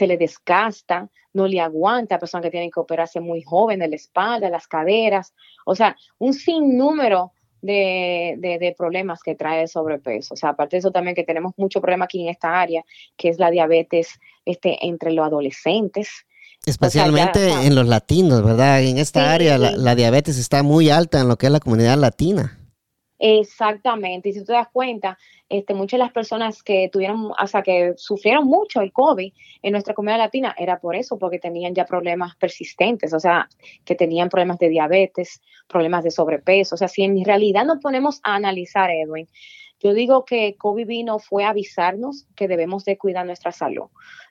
se 0.00 0.06
le 0.06 0.16
desgasta, 0.16 1.10
no 1.34 1.46
le 1.46 1.60
aguanta 1.60 2.14
a 2.14 2.18
personas 2.18 2.44
que 2.44 2.50
tienen 2.50 2.70
que 2.70 2.80
operarse 2.80 3.20
muy 3.20 3.42
joven 3.42 3.80
de 3.80 3.88
la 3.88 3.96
espalda, 3.96 4.48
las 4.48 4.66
caderas, 4.66 5.34
o 5.66 5.74
sea, 5.74 5.94
un 6.16 6.32
sinnúmero 6.32 7.32
de, 7.60 8.36
de, 8.38 8.74
problemas 8.78 9.22
que 9.22 9.34
trae 9.34 9.60
el 9.60 9.68
sobrepeso. 9.68 10.32
O 10.32 10.36
sea, 10.38 10.50
aparte 10.50 10.76
de 10.76 10.78
eso 10.78 10.90
también 10.90 11.14
que 11.14 11.24
tenemos 11.24 11.52
mucho 11.58 11.82
problema 11.82 12.06
aquí 12.06 12.22
en 12.22 12.30
esta 12.30 12.58
área, 12.58 12.82
que 13.18 13.28
es 13.28 13.38
la 13.38 13.50
diabetes 13.50 14.18
este, 14.46 14.78
entre 14.86 15.12
los 15.12 15.26
adolescentes. 15.26 16.08
Especialmente 16.64 17.50
en 17.66 17.74
los 17.74 17.86
latinos, 17.86 18.42
¿verdad? 18.42 18.82
En 18.82 18.96
esta 18.96 19.34
área 19.34 19.58
la 19.58 19.94
diabetes 19.94 20.38
está 20.38 20.62
muy 20.62 20.88
alta 20.88 21.20
en 21.20 21.28
lo 21.28 21.36
que 21.36 21.44
es 21.44 21.52
la 21.52 21.60
comunidad 21.60 21.98
latina. 21.98 22.59
Exactamente, 23.22 24.30
y 24.30 24.32
si 24.32 24.42
te 24.46 24.54
das 24.54 24.68
cuenta, 24.72 25.18
este, 25.50 25.74
muchas 25.74 25.98
de 25.98 26.04
las 26.04 26.12
personas 26.12 26.62
que 26.62 26.88
tuvieron, 26.90 27.32
o 27.38 27.46
sea, 27.46 27.60
que 27.60 27.92
sufrieron 27.98 28.46
mucho 28.46 28.80
el 28.80 28.94
COVID 28.94 29.30
en 29.60 29.72
nuestra 29.72 29.92
comunidad 29.92 30.20
latina 30.20 30.54
era 30.56 30.80
por 30.80 30.96
eso, 30.96 31.18
porque 31.18 31.38
tenían 31.38 31.74
ya 31.74 31.84
problemas 31.84 32.34
persistentes, 32.36 33.12
o 33.12 33.20
sea, 33.20 33.46
que 33.84 33.94
tenían 33.94 34.30
problemas 34.30 34.58
de 34.58 34.70
diabetes, 34.70 35.42
problemas 35.68 36.02
de 36.02 36.10
sobrepeso, 36.10 36.76
o 36.76 36.78
sea, 36.78 36.88
si 36.88 37.02
en 37.02 37.22
realidad 37.22 37.66
nos 37.66 37.80
ponemos 37.80 38.20
a 38.22 38.36
analizar, 38.36 38.90
Edwin, 38.90 39.28
yo 39.80 39.92
digo 39.92 40.24
que 40.24 40.56
COVID 40.56 40.86
vino 40.86 41.18
fue 41.18 41.44
avisarnos 41.44 42.26
que 42.34 42.48
debemos 42.48 42.86
de 42.86 42.96
cuidar 42.96 43.26
nuestra 43.26 43.52
salud. 43.52 43.88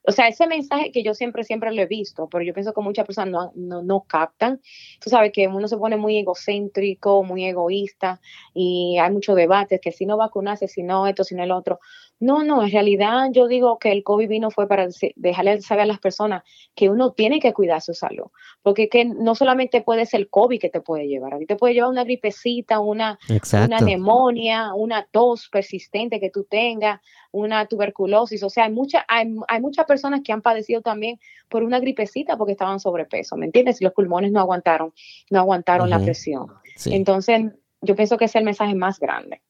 O 0.07 0.11
sea, 0.11 0.27
ese 0.27 0.47
mensaje 0.47 0.91
que 0.91 1.03
yo 1.03 1.13
siempre, 1.13 1.43
siempre 1.43 1.71
lo 1.71 1.81
he 1.81 1.85
visto, 1.85 2.27
pero 2.29 2.43
yo 2.43 2.53
pienso 2.53 2.73
que 2.73 2.81
muchas 2.81 3.05
personas 3.05 3.51
no, 3.55 3.81
no, 3.81 4.05
captan. 4.07 4.61
Tú 5.01 5.09
sabes 5.09 5.31
que 5.31 5.47
uno 5.47 5.67
se 5.67 5.77
pone 5.77 5.97
muy 5.97 6.17
egocéntrico, 6.17 7.23
muy 7.23 7.45
egoísta 7.45 8.19
y 8.53 8.97
hay 8.97 9.11
mucho 9.11 9.35
debate, 9.35 9.79
que 9.79 9.91
si 9.91 10.05
no 10.05 10.17
vacunarse, 10.17 10.67
si 10.67 10.83
no 10.83 11.07
esto, 11.07 11.23
si 11.23 11.35
no 11.35 11.43
el 11.43 11.51
otro. 11.51 11.79
No, 12.19 12.43
no, 12.43 12.63
en 12.63 12.71
realidad 12.71 13.29
yo 13.31 13.47
digo 13.47 13.79
que 13.79 13.93
el 13.93 14.03
COVID 14.03 14.27
vino 14.27 14.51
fue 14.51 14.67
para 14.67 14.87
dejarle 15.15 15.61
saber 15.61 15.83
a 15.83 15.87
las 15.87 15.99
personas 15.99 16.43
que 16.75 16.89
uno 16.89 17.13
tiene 17.13 17.39
que 17.39 17.53
cuidar 17.53 17.81
su 17.81 17.93
salud, 17.93 18.25
porque 18.61 18.89
que 18.89 19.05
no 19.05 19.35
solamente 19.35 19.81
puede 19.81 20.05
ser 20.05 20.21
el 20.21 20.29
COVID 20.29 20.59
que 20.59 20.69
te 20.69 20.81
puede 20.81 21.07
llevar, 21.07 21.33
a 21.33 21.37
ti 21.37 21.45
te 21.45 21.55
puede 21.55 21.75
llevar 21.75 21.89
una 21.89 22.03
gripecita, 22.03 22.79
una, 22.79 23.17
una 23.53 23.79
neumonía, 23.79 24.73
una 24.73 25.07
tos 25.09 25.47
persistente 25.49 26.19
que 26.19 26.29
tú 26.29 26.43
tengas, 26.43 26.99
una 27.31 27.65
tuberculosis, 27.67 28.41
o 28.43 28.49
sea, 28.49 28.65
hay, 28.65 28.71
mucha, 28.71 29.05
hay, 29.07 29.35
hay 29.47 29.61
muchas 29.61 29.85
personas 29.85 30.21
que 30.23 30.31
han 30.31 30.41
padecido 30.41 30.81
también 30.81 31.19
por 31.47 31.63
una 31.63 31.79
gripecita 31.79 32.37
porque 32.37 32.53
estaban 32.53 32.79
sobrepeso, 32.79 33.37
¿me 33.37 33.45
entiendes? 33.45 33.81
Y 33.81 33.83
los 33.83 33.93
pulmones 33.93 34.31
no 34.31 34.39
aguantaron, 34.39 34.93
no 35.29 35.39
aguantaron 35.39 35.89
la 35.89 35.99
presión. 35.99 36.47
Entonces, 36.85 37.51
yo 37.81 37.95
pienso 37.95 38.17
que 38.17 38.25
es 38.25 38.35
el 38.35 38.43
mensaje 38.43 38.75
más 38.75 38.99
grande. 38.99 39.41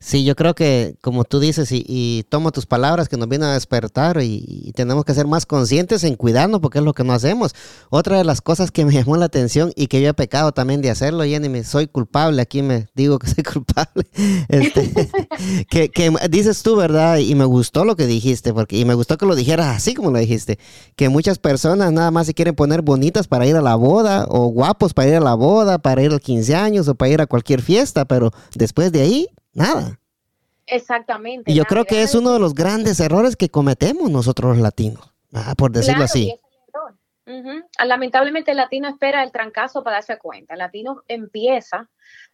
Sí, 0.00 0.24
yo 0.24 0.36
creo 0.36 0.54
que, 0.54 0.94
como 1.00 1.24
tú 1.24 1.40
dices, 1.40 1.70
y, 1.72 2.24
tomo 2.28 2.52
tus 2.52 2.66
palabras 2.66 3.08
que 3.08 3.16
nos 3.16 3.28
vienen 3.28 3.48
a 3.48 3.54
despertar 3.54 4.22
y, 4.22 4.72
tenemos 4.76 5.04
que 5.04 5.12
ser 5.12 5.26
más 5.26 5.44
conscientes 5.44 6.04
en 6.04 6.14
cuidarnos 6.14 6.60
porque 6.60 6.78
es 6.78 6.84
lo 6.84 6.94
que 6.94 7.02
no 7.02 7.12
hacemos. 7.12 7.52
Otra 7.90 8.16
de 8.16 8.24
las 8.24 8.40
cosas 8.40 8.70
que 8.70 8.84
me 8.84 8.92
llamó 8.94 9.16
la 9.16 9.24
atención 9.24 9.72
y 9.74 9.88
que 9.88 10.00
yo 10.00 10.10
he 10.10 10.14
pecado 10.14 10.52
también 10.52 10.82
de 10.82 10.90
hacerlo, 10.90 11.24
Jenny, 11.24 11.48
me 11.48 11.64
soy 11.64 11.88
culpable, 11.88 12.40
aquí 12.40 12.62
me 12.62 12.86
digo 12.94 13.18
que 13.18 13.26
soy 13.26 13.42
culpable, 13.52 14.08
este, 14.48 14.92
que, 15.70 15.88
que, 15.88 16.12
dices 16.30 16.62
tú, 16.62 16.76
¿verdad? 16.76 17.18
Y 17.18 17.34
me 17.34 17.44
gustó 17.44 17.84
lo 17.84 17.96
que 17.96 18.06
dijiste, 18.06 18.54
porque, 18.54 18.78
y 18.78 18.84
me 18.84 18.94
gustó 18.94 19.18
que 19.18 19.26
lo 19.26 19.34
dijeras 19.34 19.76
así 19.76 19.94
como 19.94 20.12
lo 20.12 20.18
dijiste, 20.18 20.60
que 20.94 21.08
muchas 21.08 21.40
personas 21.40 21.92
nada 21.92 22.12
más 22.12 22.26
se 22.26 22.34
quieren 22.34 22.54
poner 22.54 22.82
bonitas 22.82 23.26
para 23.26 23.46
ir 23.46 23.56
a 23.56 23.62
la 23.62 23.74
boda 23.74 24.26
o 24.28 24.46
guapos 24.46 24.94
para 24.94 25.08
ir 25.08 25.14
a 25.16 25.20
la 25.20 25.34
boda, 25.34 25.78
para 25.78 26.02
ir 26.02 26.12
a 26.12 26.18
15 26.20 26.54
años 26.54 26.86
o 26.86 26.94
para 26.94 27.10
ir 27.10 27.20
a 27.20 27.26
cualquier 27.26 27.62
fiesta, 27.62 28.04
pero 28.04 28.30
después 28.54 28.92
de 28.92 29.00
ahí 29.00 29.28
nada. 29.52 29.98
Exactamente. 30.66 31.50
Y 31.50 31.54
yo 31.54 31.64
creo 31.64 31.84
que 31.84 32.02
es 32.02 32.14
uno 32.14 32.32
de 32.32 32.38
los 32.38 32.54
grandes 32.54 33.00
errores 33.00 33.36
que 33.36 33.48
cometemos 33.48 34.10
nosotros 34.10 34.56
los 34.56 34.62
latinos, 34.62 35.12
por 35.56 35.72
decirlo 35.72 36.04
así. 36.04 36.34
Lamentablemente 37.84 38.52
el 38.52 38.56
latino 38.56 38.88
espera 38.88 39.22
el 39.22 39.32
trancazo 39.32 39.82
para 39.82 39.96
darse 39.96 40.18
cuenta. 40.18 40.54
El 40.54 40.60
latino 40.60 41.02
empieza, 41.08 41.88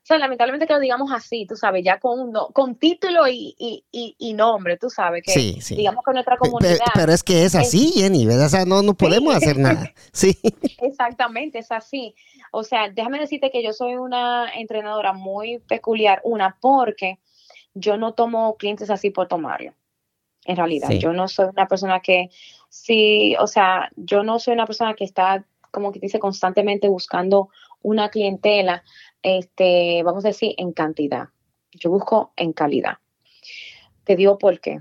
o 0.04 0.06
sea, 0.06 0.18
lamentablemente 0.18 0.66
que 0.66 0.73
lo 0.73 0.80
digamos 0.80 1.11
así, 1.12 1.47
tú 1.47 1.56
sabes, 1.56 1.85
ya 1.85 1.99
con, 1.99 2.33
con 2.52 2.76
título 2.76 3.23
y, 3.26 4.35
nombre, 4.37 4.76
tú 4.76 4.90
sabes, 4.90 5.23
que 5.25 5.59
digamos 5.75 6.04
con 6.04 6.14
nuestra 6.14 6.37
comunidad. 6.37 6.76
Pero, 6.94 7.12
es 7.12 7.23
que 7.23 7.44
es 7.44 7.54
así, 7.54 7.90
Jenny, 7.92 8.26
¿verdad? 8.26 8.47
O 8.47 8.50
sea, 8.50 8.64
no, 8.66 8.83
no 8.83 8.94
podemos 8.94 9.35
hacer 9.35 9.59
nada. 9.59 9.92
Sí. 10.12 10.38
Exactamente, 10.78 11.59
es 11.59 11.73
así. 11.73 12.14
O 12.55 12.63
sea, 12.63 12.89
déjame 12.89 13.19
decirte 13.19 13.51
que 13.51 13.63
yo 13.63 13.73
soy 13.73 13.97
una 13.97 14.49
entrenadora 14.55 15.13
muy 15.13 15.59
peculiar, 15.59 16.21
una, 16.23 16.57
porque 16.61 17.19
yo 17.75 17.97
no 17.97 18.15
tomo 18.15 18.57
clientes 18.57 18.91
así 18.91 19.11
por 19.11 19.27
tomarlo. 19.27 19.75
En 20.45 20.57
realidad, 20.57 20.91
yo 20.91 21.13
no 21.13 21.27
soy 21.27 21.47
una 21.47 21.67
persona 21.67 22.01
que, 22.01 22.31
sí, 22.69 23.35
o 23.41 23.47
sea, 23.47 23.91
yo 23.97 24.23
no 24.23 24.39
soy 24.39 24.55
una 24.55 24.67
persona 24.67 24.95
que 24.95 25.05
está, 25.05 25.45
como 25.73 25.91
que 25.91 25.99
dice, 25.99 26.19
constantemente 26.21 26.87
buscando 26.87 27.49
una 27.83 28.09
clientela, 28.09 28.85
este, 29.23 30.03
vamos 30.05 30.25
a 30.25 30.29
decir, 30.29 30.55
en 30.57 30.73
cantidad. 30.73 31.29
Yo 31.73 31.91
busco 31.91 32.33
en 32.37 32.53
calidad. 32.53 32.99
Te 34.05 34.17
digo 34.17 34.39
por 34.39 34.61
qué, 34.61 34.81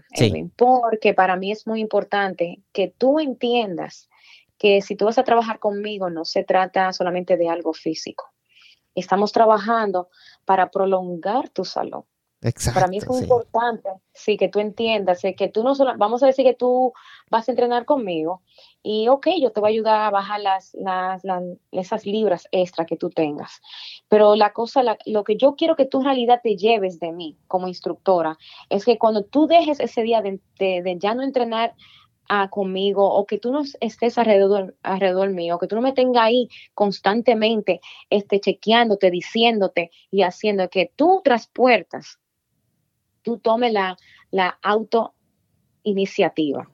Porque 0.57 1.13
para 1.13 1.37
mí 1.37 1.51
es 1.51 1.65
muy 1.65 1.79
importante 1.79 2.59
que 2.71 2.93
tú 2.95 3.19
entiendas 3.19 4.09
que 4.63 4.81
si 4.81 4.95
tú 4.95 5.03
vas 5.03 5.17
a 5.17 5.25
trabajar 5.25 5.59
conmigo 5.59 6.09
no 6.09 6.23
se 6.23 6.45
trata 6.45 6.93
solamente 6.93 7.35
de 7.35 7.49
algo 7.49 7.73
físico. 7.73 8.31
Estamos 8.95 9.33
trabajando 9.33 10.07
para 10.45 10.71
prolongar 10.71 11.49
tu 11.49 11.65
salud. 11.65 12.05
Exacto, 12.41 12.79
para 12.79 12.89
mí 12.89 12.97
es 12.97 13.07
muy 13.07 13.21
importante, 13.21 13.89
sí, 14.13 14.35
que 14.35 14.49
tú 14.49 14.59
entiendas, 14.59 15.21
que 15.21 15.47
tú 15.47 15.63
no 15.63 15.75
solo, 15.75 15.93
vamos 15.97 16.23
a 16.23 16.27
decir 16.27 16.45
que 16.45 16.53
tú 16.53 16.91
vas 17.29 17.47
a 17.47 17.51
entrenar 17.53 17.85
conmigo 17.85 18.41
y 18.81 19.07
ok, 19.07 19.27
yo 19.41 19.51
te 19.51 19.61
voy 19.61 19.69
a 19.69 19.71
ayudar 19.71 20.01
a 20.01 20.09
bajar 20.09 20.41
las, 20.41 20.73
las, 20.75 21.23
esas 21.71 22.05
libras 22.05 22.47
extra 22.51 22.85
que 22.85 22.97
tú 22.97 23.09
tengas. 23.09 23.61
Pero 24.09 24.35
la 24.35 24.51
cosa, 24.51 24.81
lo 25.05 25.23
que 25.23 25.37
yo 25.37 25.55
quiero 25.55 25.77
que 25.77 25.85
tú 25.85 25.99
en 25.99 26.05
realidad 26.05 26.41
te 26.43 26.57
lleves 26.57 26.99
de 26.99 27.13
mí 27.13 27.37
como 27.47 27.69
instructora 27.69 28.37
es 28.69 28.83
que 28.83 28.97
cuando 28.97 29.23
tú 29.23 29.47
dejes 29.47 29.79
ese 29.79 30.03
día 30.03 30.21
de, 30.21 30.39
de 30.59 30.97
ya 30.99 31.15
no 31.15 31.23
entrenar 31.23 31.75
conmigo 32.49 33.13
o 33.13 33.25
que 33.25 33.37
tú 33.37 33.51
no 33.51 33.63
estés 33.79 34.17
alrededor, 34.17 34.75
alrededor 34.81 35.29
mío, 35.29 35.59
que 35.59 35.67
tú 35.67 35.75
no 35.75 35.81
me 35.81 35.93
tengas 35.93 36.23
ahí 36.23 36.49
constantemente 36.73 37.79
este, 38.09 38.39
chequeándote, 38.39 39.11
diciéndote 39.11 39.91
y 40.09 40.23
haciendo 40.23 40.69
que 40.69 40.91
tú 40.95 41.21
tras 41.23 41.47
puertas, 41.47 42.19
tú 43.21 43.37
tomes 43.37 43.71
la, 43.71 43.97
la 44.31 44.57
auto 44.61 45.13
iniciativa 45.83 46.72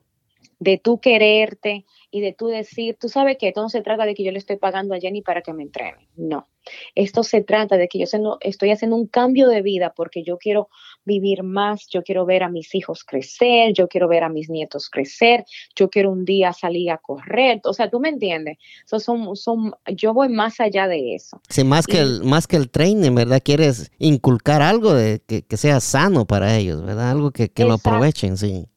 de 0.59 0.77
tú 0.77 0.99
quererte 0.99 1.85
y 2.11 2.21
de 2.21 2.33
tú 2.33 2.47
decir, 2.47 2.97
tú 2.99 3.07
sabes 3.07 3.37
que 3.37 3.47
esto 3.47 3.61
no 3.61 3.69
se 3.69 3.81
trata 3.81 4.05
de 4.05 4.13
que 4.13 4.23
yo 4.23 4.31
le 4.31 4.39
estoy 4.39 4.57
pagando 4.57 4.93
a 4.93 4.99
Jenny 4.99 5.21
para 5.21 5.41
que 5.41 5.53
me 5.53 5.63
entrene, 5.63 6.07
no. 6.15 6.47
Esto 6.93 7.23
se 7.23 7.41
trata 7.41 7.77
de 7.77 7.87
que 7.87 7.97
yo 7.97 8.05
estoy 8.41 8.71
haciendo 8.71 8.95
un 8.95 9.07
cambio 9.07 9.47
de 9.47 9.61
vida 9.61 9.93
porque 9.95 10.23
yo 10.23 10.37
quiero 10.37 10.69
vivir 11.05 11.41
más, 11.41 11.87
yo 11.87 12.03
quiero 12.03 12.25
ver 12.25 12.43
a 12.43 12.49
mis 12.49 12.75
hijos 12.75 13.03
crecer, 13.03 13.73
yo 13.73 13.87
quiero 13.87 14.07
ver 14.07 14.23
a 14.23 14.29
mis 14.29 14.49
nietos 14.49 14.89
crecer, 14.89 15.45
yo 15.75 15.89
quiero 15.89 16.11
un 16.11 16.25
día 16.25 16.53
salir 16.53 16.91
a 16.91 16.97
correr, 16.97 17.61
o 17.63 17.73
sea, 17.73 17.89
tú 17.89 17.99
me 17.99 18.09
entiendes. 18.09 18.57
son, 18.85 19.35
son, 19.35 19.73
yo 19.95 20.13
voy 20.13 20.29
más 20.29 20.59
allá 20.59 20.87
de 20.87 21.15
eso. 21.15 21.41
Sí, 21.49 21.63
más 21.63 21.87
que 21.87 21.99
el, 21.99 22.23
más 22.23 22.45
que 22.45 22.57
el 22.57 22.69
training, 22.69 23.15
¿verdad? 23.15 23.41
Quieres 23.43 23.91
inculcar 23.97 24.61
algo 24.61 24.93
de 24.93 25.21
que, 25.25 25.57
sea 25.57 25.79
sano 25.79 26.25
para 26.25 26.57
ellos, 26.57 26.83
¿verdad? 26.83 27.11
Algo 27.11 27.31
que, 27.31 27.49
que 27.49 27.65
lo 27.65 27.73
aprovechen, 27.73 28.37
sí. 28.37 28.67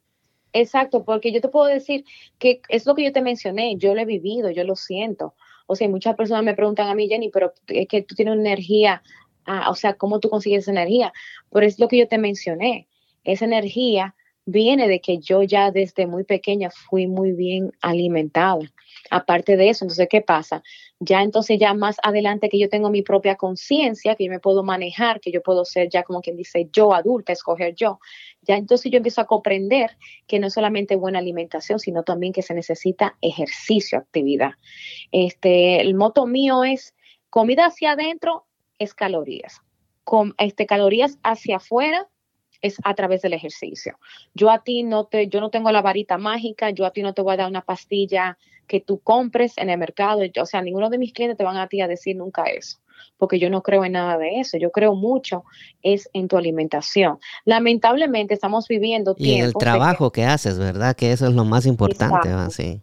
Exacto, 0.52 1.04
porque 1.04 1.32
yo 1.32 1.40
te 1.40 1.48
puedo 1.48 1.66
decir 1.66 2.04
que 2.38 2.60
es 2.68 2.86
lo 2.86 2.94
que 2.94 3.04
yo 3.04 3.12
te 3.12 3.22
mencioné, 3.22 3.76
yo 3.76 3.94
lo 3.94 4.00
he 4.00 4.04
vivido, 4.04 4.50
yo 4.50 4.64
lo 4.64 4.76
siento. 4.76 5.34
O 5.66 5.76
sea, 5.76 5.88
muchas 5.88 6.14
personas 6.16 6.44
me 6.44 6.54
preguntan 6.54 6.88
a 6.88 6.94
mí, 6.94 7.08
Jenny, 7.08 7.30
pero 7.30 7.54
es 7.68 7.88
que 7.88 8.02
tú 8.02 8.14
tienes 8.14 8.34
energía, 8.34 9.02
ah, 9.46 9.70
o 9.70 9.74
sea, 9.74 9.94
¿cómo 9.94 10.20
tú 10.20 10.28
consigues 10.28 10.64
esa 10.64 10.72
energía? 10.72 11.12
Pero 11.50 11.66
es 11.66 11.78
lo 11.78 11.88
que 11.88 11.98
yo 11.98 12.08
te 12.08 12.18
mencioné, 12.18 12.88
esa 13.24 13.44
energía 13.46 14.14
viene 14.44 14.88
de 14.88 15.00
que 15.00 15.18
yo 15.18 15.42
ya 15.42 15.70
desde 15.70 16.06
muy 16.06 16.24
pequeña 16.24 16.70
fui 16.70 17.06
muy 17.06 17.32
bien 17.32 17.72
alimentada. 17.80 18.58
Aparte 19.14 19.58
de 19.58 19.68
eso, 19.68 19.84
entonces, 19.84 20.08
¿qué 20.08 20.22
pasa? 20.22 20.62
Ya 20.98 21.22
entonces, 21.22 21.58
ya 21.60 21.74
más 21.74 21.96
adelante 22.02 22.48
que 22.48 22.58
yo 22.58 22.70
tengo 22.70 22.88
mi 22.88 23.02
propia 23.02 23.36
conciencia, 23.36 24.14
que 24.14 24.24
yo 24.24 24.30
me 24.30 24.40
puedo 24.40 24.62
manejar, 24.62 25.20
que 25.20 25.30
yo 25.30 25.42
puedo 25.42 25.66
ser 25.66 25.90
ya 25.90 26.02
como 26.02 26.22
quien 26.22 26.34
dice 26.34 26.70
yo 26.72 26.94
adulta, 26.94 27.34
escoger 27.34 27.74
yo, 27.74 28.00
ya 28.40 28.56
entonces 28.56 28.90
yo 28.90 28.96
empiezo 28.96 29.20
a 29.20 29.26
comprender 29.26 29.98
que 30.26 30.38
no 30.38 30.46
es 30.46 30.54
solamente 30.54 30.96
buena 30.96 31.18
alimentación, 31.18 31.78
sino 31.78 32.04
también 32.04 32.32
que 32.32 32.40
se 32.40 32.54
necesita 32.54 33.18
ejercicio, 33.20 33.98
actividad. 33.98 34.52
Este, 35.10 35.82
el 35.82 35.94
moto 35.94 36.24
mío 36.24 36.64
es 36.64 36.94
comida 37.28 37.66
hacia 37.66 37.90
adentro 37.90 38.46
es 38.78 38.94
calorías. 38.94 39.60
Con, 40.04 40.34
este, 40.38 40.64
calorías 40.64 41.18
hacia 41.22 41.56
afuera 41.56 42.08
es 42.62 42.76
a 42.84 42.94
través 42.94 43.20
del 43.20 43.34
ejercicio. 43.34 43.98
Yo 44.32 44.50
a 44.50 44.62
ti 44.62 44.84
no 44.84 45.04
te, 45.04 45.28
yo 45.28 45.40
no 45.40 45.50
tengo 45.50 45.70
la 45.70 45.82
varita 45.82 46.16
mágica, 46.16 46.70
yo 46.70 46.86
a 46.86 46.92
ti 46.92 47.02
no 47.02 47.12
te 47.12 47.20
voy 47.20 47.34
a 47.34 47.36
dar 47.36 47.50
una 47.50 47.62
pastilla 47.62 48.38
que 48.72 48.80
tú 48.80 49.00
compres 49.00 49.58
en 49.58 49.68
el 49.68 49.76
mercado. 49.76 50.22
O 50.40 50.46
sea, 50.46 50.62
ninguno 50.62 50.88
de 50.88 50.96
mis 50.96 51.12
clientes 51.12 51.36
te 51.36 51.44
van 51.44 51.58
a 51.58 51.68
ti 51.68 51.82
a 51.82 51.88
decir 51.88 52.16
nunca 52.16 52.44
eso, 52.44 52.78
porque 53.18 53.38
yo 53.38 53.50
no 53.50 53.62
creo 53.62 53.84
en 53.84 53.92
nada 53.92 54.16
de 54.16 54.40
eso. 54.40 54.56
Yo 54.56 54.70
creo 54.72 54.94
mucho 54.94 55.44
es 55.82 56.08
en 56.14 56.26
tu 56.26 56.38
alimentación. 56.38 57.18
Lamentablemente 57.44 58.32
estamos 58.32 58.66
viviendo 58.68 59.14
y 59.18 59.34
en 59.34 59.44
el 59.44 59.52
trabajo 59.52 60.10
que, 60.10 60.24
haces, 60.24 60.58
¿verdad? 60.58 60.96
Que 60.96 61.12
eso 61.12 61.26
es 61.26 61.34
lo 61.34 61.44
más 61.44 61.66
importante, 61.66 62.30
sí. 62.48 62.80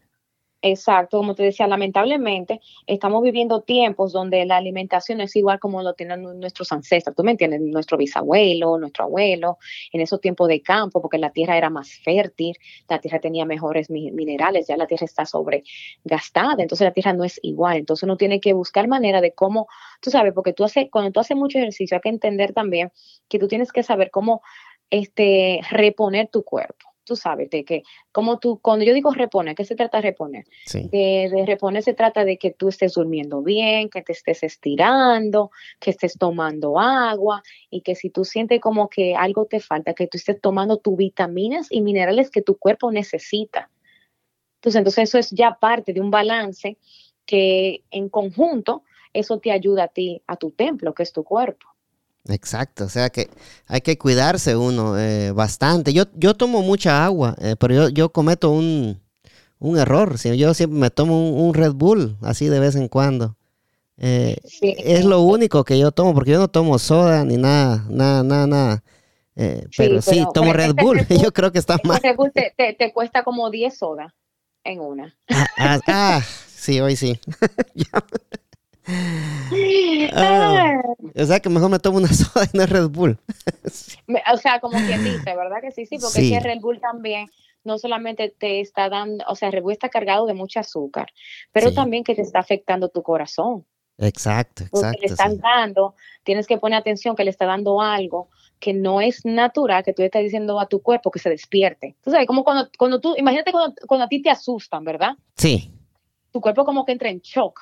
Exacto, 0.63 1.17
como 1.19 1.35
te 1.35 1.43
decía, 1.43 1.67
lamentablemente 1.67 2.59
estamos 2.85 3.23
viviendo 3.23 3.61
tiempos 3.61 4.11
donde 4.11 4.45
la 4.45 4.57
alimentación 4.57 5.21
es 5.21 5.33
igual 5.37 5.57
como 5.57 5.81
lo 5.81 5.93
tienen 5.93 6.21
nuestros 6.21 6.73
ancestros, 6.73 7.15
tú 7.15 7.23
me 7.23 7.31
entiendes, 7.31 7.61
nuestro 7.61 7.97
bisabuelo, 7.97 8.77
nuestro 8.77 9.05
abuelo, 9.05 9.57
en 9.93 10.01
esos 10.01 10.19
tiempos 10.19 10.49
de 10.49 10.61
campo, 10.61 11.01
porque 11.01 11.17
la 11.17 11.29
tierra 11.31 11.57
era 11.57 11.69
más 11.69 11.89
fértil, 12.03 12.57
la 12.89 12.99
tierra 12.99 13.19
tenía 13.21 13.45
mejores 13.45 13.89
minerales, 13.89 14.67
ya 14.67 14.75
la 14.75 14.85
tierra 14.85 15.05
está 15.05 15.25
sobregastada, 15.25 16.61
entonces 16.61 16.83
la 16.85 16.91
tierra 16.93 17.13
no 17.13 17.23
es 17.23 17.39
igual, 17.41 17.77
entonces 17.77 18.03
uno 18.03 18.17
tiene 18.17 18.41
que 18.41 18.51
buscar 18.51 18.89
manera 18.89 19.21
de 19.21 19.31
cómo, 19.33 19.67
tú 20.01 20.11
sabes, 20.11 20.33
porque 20.33 20.51
tú 20.51 20.65
haces, 20.65 20.87
cuando 20.91 21.11
tú 21.11 21.21
haces 21.21 21.37
mucho 21.37 21.57
ejercicio 21.57 21.95
hay 21.95 22.01
que 22.01 22.09
entender 22.09 22.51
también 22.51 22.91
que 23.29 23.39
tú 23.39 23.47
tienes 23.47 23.71
que 23.71 23.81
saber 23.83 24.11
cómo 24.11 24.41
este, 24.89 25.61
reponer 25.71 26.27
tu 26.27 26.43
cuerpo 26.43 26.88
tú 27.09 27.15
sabes, 27.15 27.49
de 27.49 27.65
que, 27.65 27.81
como 28.11 28.37
tú, 28.37 28.59
cuando 28.61 28.85
yo 28.85 28.93
digo 28.93 29.11
reponer, 29.11 29.55
¿qué 29.55 29.65
se 29.65 29.75
trata 29.75 29.97
de 29.97 30.03
reponer? 30.03 30.45
De, 30.91 31.43
reponer 31.47 31.81
se 31.81 31.95
trata 31.95 32.23
de 32.23 32.37
que 32.37 32.51
tú 32.51 32.69
estés 32.69 32.93
durmiendo 32.93 33.41
bien, 33.41 33.89
que 33.89 34.03
te 34.03 34.13
estés 34.13 34.43
estirando, 34.43 35.49
que 35.79 35.89
estés 35.89 36.19
tomando 36.19 36.79
agua 36.79 37.41
y 37.71 37.81
que 37.81 37.95
si 37.95 38.11
tú 38.11 38.25
sientes 38.25 38.61
como 38.61 38.89
que 38.89 39.15
algo 39.15 39.45
te 39.45 39.59
falta, 39.59 39.95
que 39.95 40.05
tú 40.05 40.19
estés 40.19 40.39
tomando 40.39 40.77
tus 40.77 40.95
vitaminas 40.95 41.67
y 41.71 41.81
minerales 41.81 42.29
que 42.29 42.43
tu 42.43 42.59
cuerpo 42.59 42.91
necesita. 42.91 43.71
Entonces, 44.57 44.77
entonces 44.77 45.09
eso 45.09 45.17
es 45.17 45.31
ya 45.31 45.57
parte 45.59 45.93
de 45.93 46.01
un 46.01 46.11
balance 46.11 46.77
que 47.25 47.83
en 47.89 48.09
conjunto 48.09 48.83
eso 49.13 49.39
te 49.39 49.51
ayuda 49.51 49.85
a 49.85 49.87
ti, 49.87 50.21
a 50.27 50.35
tu 50.35 50.51
templo, 50.51 50.93
que 50.93 51.01
es 51.01 51.11
tu 51.11 51.23
cuerpo. 51.23 51.65
Exacto, 52.29 52.86
o 52.86 52.89
sea 52.89 53.09
que 53.09 53.29
hay 53.67 53.81
que 53.81 53.98
cuidarse 53.98 54.55
uno 54.55 55.00
eh, 55.00 55.31
bastante. 55.31 55.93
Yo, 55.93 56.03
yo 56.15 56.36
tomo 56.36 56.62
mucha 56.62 57.03
agua, 57.03 57.36
eh, 57.41 57.55
pero 57.59 57.74
yo, 57.74 57.89
yo 57.89 58.09
cometo 58.12 58.51
un, 58.51 59.00
error. 59.77 60.15
Yo 60.17 60.53
siempre 60.53 60.79
me 60.79 60.89
tomo 60.89 61.31
un, 61.31 61.53
Red 61.53 61.74
Bull, 61.74 62.17
así 62.21 62.48
de 62.48 62.59
vez 62.59 62.75
en 62.75 62.88
cuando. 62.88 63.36
Eh, 63.98 64.38
es 64.62 65.03
lo 65.03 65.21
único 65.21 65.63
que 65.63 65.77
yo 65.77 65.91
tomo, 65.91 66.13
porque 66.13 66.31
yo 66.31 66.39
no 66.39 66.48
tomo 66.48 66.79
soda 66.79 67.25
ni 67.25 67.36
nada, 67.38 67.86
nada, 67.89 68.24
nada, 68.24 68.48
nada. 68.48 68.83
pero 69.75 70.01
sí, 70.01 70.24
tomo 70.33 70.53
Red 70.53 70.75
Bull. 70.81 71.05
yo 71.21 71.33
creo 71.33 71.51
que 71.51 71.59
está 71.59 71.77
mal. 71.83 72.00
Red 72.01 72.15
Bull 72.15 72.31
te, 72.31 72.53
te, 72.77 72.93
cuesta 72.93 73.24
como 73.24 73.50
10 73.50 73.77
sodas 73.77 74.13
en 74.63 74.79
una. 74.79 75.17
Ah, 75.29 75.48
ah, 75.57 75.79
ah 75.88 76.21
sí, 76.48 76.79
hoy 76.79 76.95
sí. 76.95 77.19
Ah, 80.12 80.81
o 81.15 81.25
sea 81.25 81.39
que 81.39 81.50
mejor 81.50 81.69
me 81.69 81.79
tomo 81.79 81.98
una 81.98 82.08
soda 82.13 82.46
y 82.51 82.58
no 82.58 82.65
Red 82.65 82.89
Bull. 82.89 83.17
o 84.34 84.38
sea, 84.38 84.60
como 84.60 84.77
quien 84.77 85.03
dice, 85.03 85.36
¿verdad 85.36 85.58
que 85.62 85.72
sí? 85.72 85.86
Sí, 85.86 85.98
porque 86.00 86.22
sí. 86.22 86.39
Red 86.39 86.60
Bull 86.60 86.79
también 86.79 87.27
no 87.63 87.77
solamente 87.77 88.34
te 88.38 88.62
está 88.62 88.89
dando, 88.89 89.24
o 89.27 89.36
sea, 89.36 89.51
Red 89.51 89.62
Bull 89.62 89.74
está 89.74 89.89
cargado 89.89 90.25
de 90.25 90.34
mucho 90.34 90.60
azúcar, 90.60 91.12
pero 91.51 91.74
también 91.74 92.03
que 92.03 92.15
te 92.15 92.22
está 92.22 92.39
afectando 92.39 92.89
tu 92.89 93.03
corazón. 93.03 93.65
Exacto, 93.98 94.63
exacto. 94.63 94.88
Porque 94.88 95.00
le 95.01 95.08
están 95.08 95.39
dando, 95.39 95.93
tienes 96.24 96.48
que 96.48 96.58
poner 96.58 96.79
atención 96.79 97.15
que 97.15 97.25
le 97.25 97.31
está 97.31 97.46
dando 97.46 97.81
algo 97.81 98.29
que 98.60 98.74
no 98.74 99.01
es 99.01 99.25
natural, 99.25 99.84
que 99.84 99.93
tú 99.93 100.01
le 100.01 100.08
estás 100.08 100.22
diciendo 100.22 100.60
a 100.60 100.67
tu 100.67 100.81
cuerpo 100.81 101.12
que 101.12 101.19
se 101.19 101.29
despierte. 101.29 101.96
Tú 102.03 102.12
sabes, 102.12 102.27
como 102.27 102.43
cuando, 102.43 102.69
cuando 102.77 103.00
tú, 103.00 103.15
imagínate 103.17 103.51
cuando, 103.51 103.75
cuando 103.88 104.05
a 104.05 104.10
ti 104.10 104.22
te 104.22 104.29
asustan, 104.29 104.84
¿verdad? 104.84 105.13
Sí. 105.36 105.74
Tu 106.31 106.41
cuerpo 106.41 106.65
como 106.65 106.86
que 106.86 106.91
entra 106.91 107.10
en 107.10 107.19
shock 107.19 107.62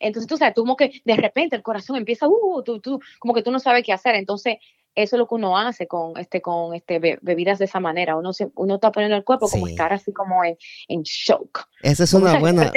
entonces, 0.00 0.28
tú 0.28 0.36
sabes, 0.36 0.54
tú 0.54 0.62
como 0.62 0.76
que 0.76 1.00
de 1.04 1.16
repente 1.16 1.56
el 1.56 1.62
corazón 1.62 1.96
empieza, 1.96 2.26
uh, 2.28 2.62
tú, 2.64 2.80
tú, 2.80 3.00
como 3.18 3.34
que 3.34 3.42
tú 3.42 3.50
no 3.50 3.58
sabes 3.58 3.84
qué 3.84 3.92
hacer. 3.92 4.14
Entonces, 4.14 4.56
eso 4.94 5.16
es 5.16 5.18
lo 5.18 5.28
que 5.28 5.34
uno 5.36 5.56
hace 5.56 5.86
con 5.86 6.18
este 6.18 6.42
con 6.42 6.74
este 6.74 6.98
bebidas 6.98 7.58
de 7.58 7.66
esa 7.66 7.78
manera 7.78 8.16
uno 8.16 8.32
se, 8.32 8.48
uno 8.56 8.76
está 8.76 8.90
poniendo 8.90 9.16
el 9.16 9.22
cuerpo 9.22 9.48
como 9.48 9.68
estar 9.68 9.92
así 9.92 10.12
como 10.12 10.42
en, 10.42 10.56
en 10.88 11.02
shock 11.02 11.68
esa 11.82 12.02
es 12.02 12.14
una 12.14 12.38
buena 12.38 12.72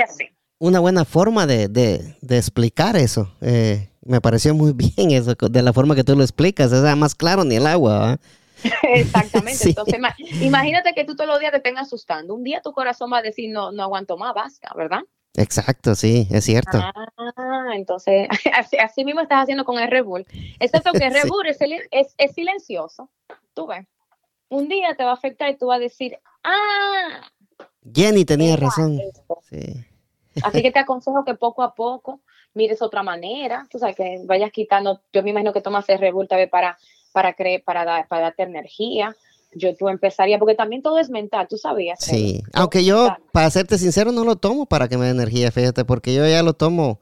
una 0.60 0.80
buena 0.80 1.04
forma 1.04 1.48
de, 1.48 1.68
de, 1.68 2.16
de 2.22 2.38
explicar 2.38 2.96
eso 2.96 3.34
eh, 3.42 3.90
me 4.02 4.22
pareció 4.22 4.54
muy 4.54 4.74
bien 4.76 5.10
eso 5.12 5.34
de 5.34 5.62
la 5.64 5.74
forma 5.74 5.96
que 5.96 6.04
tú 6.04 6.16
lo 6.16 6.22
explicas 6.22 6.72
es 6.72 6.96
más 6.96 7.16
claro 7.16 7.44
ni 7.44 7.56
el 7.56 7.66
agua 7.66 8.20
Exactamente. 8.84 9.70
Entonces, 9.70 10.00
imagínate 10.40 10.94
que 10.94 11.04
tú 11.04 11.16
todos 11.16 11.28
los 11.28 11.40
días 11.40 11.52
te 11.52 11.58
estén 11.58 11.78
asustando. 11.78 12.36
Un 12.36 12.44
día 12.44 12.62
tu 12.62 12.74
corazón 12.74 13.12
va 13.12 13.18
a 13.18 13.22
decir, 13.22 13.50
no, 13.52 13.72
no 13.72 13.84
aguanto 13.84 14.18
más, 14.18 14.34
basta, 14.34 14.72
¿verdad? 14.76 15.02
Exacto, 15.36 15.96
sí, 15.96 16.28
es 16.30 16.44
cierto. 16.44 16.78
Ah, 16.78 17.72
entonces, 17.74 18.28
así, 18.80 19.06
mismo 19.06 19.22
estás 19.22 19.44
haciendo 19.44 19.64
con 19.64 19.80
el 19.80 19.90
Red 19.90 20.04
Bull. 20.04 20.26
Excepto 20.60 20.92
que 20.92 21.06
el 21.06 21.14
Red 21.14 21.28
Bull 21.28 21.46
es, 21.48 22.34
silencioso. 22.34 23.10
Tú 23.54 23.68
ves. 23.68 23.86
Un 24.50 24.68
día 24.68 24.96
te 24.96 25.04
va 25.04 25.12
a 25.12 25.14
afectar 25.14 25.50
y 25.50 25.58
tú 25.58 25.68
vas 25.68 25.78
a 25.78 25.82
decir, 25.82 26.20
ah. 26.44 27.30
Jenny 27.94 28.26
tenía 28.26 28.58
razón. 28.58 29.00
Así 30.44 30.62
que 30.62 30.72
te 30.74 30.80
aconsejo 30.80 31.24
que 31.24 31.36
poco 31.36 31.64
a 31.64 31.74
poco 31.74 32.22
mires 32.54 32.82
otra 32.82 33.02
manera. 33.02 33.66
Tú 33.72 33.80
sabes, 33.80 33.96
que 33.96 34.22
vayas 34.26 34.52
quitando. 34.52 35.02
Yo 35.14 35.24
me 35.24 35.30
imagino 35.30 35.54
que 35.54 35.62
tomas 35.62 35.88
el 35.88 36.00
Red 36.00 36.12
Bull 36.12 36.28
para, 36.28 36.78
para, 37.14 37.36
para, 37.64 37.86
dar, 37.86 38.08
para 38.10 38.22
darte 38.24 38.44
energía 38.44 39.16
yo 39.54 39.76
tú 39.76 39.90
empezaría, 39.90 40.40
porque 40.40 40.56
también 40.56 40.82
todo 40.82 40.98
es 40.98 41.10
mental, 41.10 41.48
tú 41.50 41.58
sabías. 41.58 42.00
Sí, 42.00 42.42
aunque 42.54 42.86
yo, 42.86 43.16
para 43.32 43.50
serte 43.50 43.78
sincero, 43.78 44.12
no 44.12 44.24
lo 44.24 44.36
tomo 44.36 44.66
para 44.66 44.88
que 44.88 44.98
me 44.98 45.06
dé 45.06 45.12
energía, 45.12 45.52
fíjate, 45.52 45.86
porque 45.86 46.14
yo 46.14 46.28
ya 46.28 46.44
lo 46.44 46.54
tomo, 46.54 47.00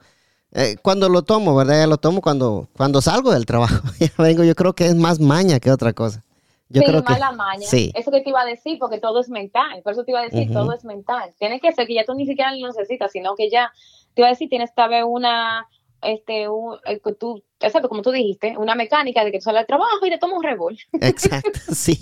eh, 0.54 0.76
cuando 0.82 1.10
lo 1.10 1.24
tomo, 1.24 1.56
¿verdad? 1.56 1.80
Ya 1.80 1.88
lo 1.88 1.98
tomo 1.98 2.22
cuando, 2.22 2.68
cuando 2.76 3.02
salgo 3.02 3.32
del 3.32 3.46
trabajo, 3.46 3.88
ya 4.00 4.12
vengo, 4.18 4.44
yo 4.44 4.56
creo 4.56 4.74
que 4.74 4.86
es 4.86 4.96
más 4.96 5.20
maña 5.20 5.60
que 5.60 5.72
otra 5.72 5.94
cosa. 5.94 6.24
Yo 6.72 6.82
sí, 6.82 6.88
creo 6.88 7.02
la 7.02 7.32
maña. 7.32 7.66
Sí. 7.66 7.92
Eso 7.96 8.12
que 8.12 8.22
te 8.22 8.30
iba 8.30 8.42
a 8.42 8.46
decir, 8.46 8.78
porque 8.78 9.00
todo 9.00 9.22
es 9.22 9.30
mental, 9.30 9.82
por 9.84 9.94
eso 9.94 10.04
te 10.04 10.12
iba 10.12 10.20
a 10.20 10.24
decir, 10.24 10.54
todo 10.54 10.72
es 10.74 10.86
mental. 10.86 11.34
Tiene 11.40 11.60
que 11.60 11.72
ser 11.72 11.88
que 11.88 11.96
ya 11.96 12.06
tú 12.06 12.14
ni 12.14 12.28
siquiera 12.28 12.56
lo 12.56 12.68
necesitas, 12.68 13.12
sino 13.12 13.36
que 13.36 13.50
ya, 13.50 13.72
te 14.14 14.22
iba 14.22 14.28
a 14.28 14.32
decir, 14.32 14.50
tienes 14.50 14.74
tal 14.76 14.92
vez 14.92 15.04
una 15.08 15.68
este, 16.02 16.48
un, 16.48 16.78
tú, 17.20 17.44
exacto, 17.60 17.90
como 17.90 18.02
tú 18.02 18.12
dijiste, 18.12 18.56
una 18.58 18.76
mecánica 18.76 19.24
de 19.24 19.32
que 19.32 19.40
tú 19.40 19.44
sales 19.44 19.62
al 19.62 19.68
trabajo 19.68 20.06
y 20.06 20.10
te 20.10 20.18
tomas 20.18 20.38
un 20.38 20.44
revol. 20.44 20.78
Exacto, 21.02 21.60
sí, 21.74 22.00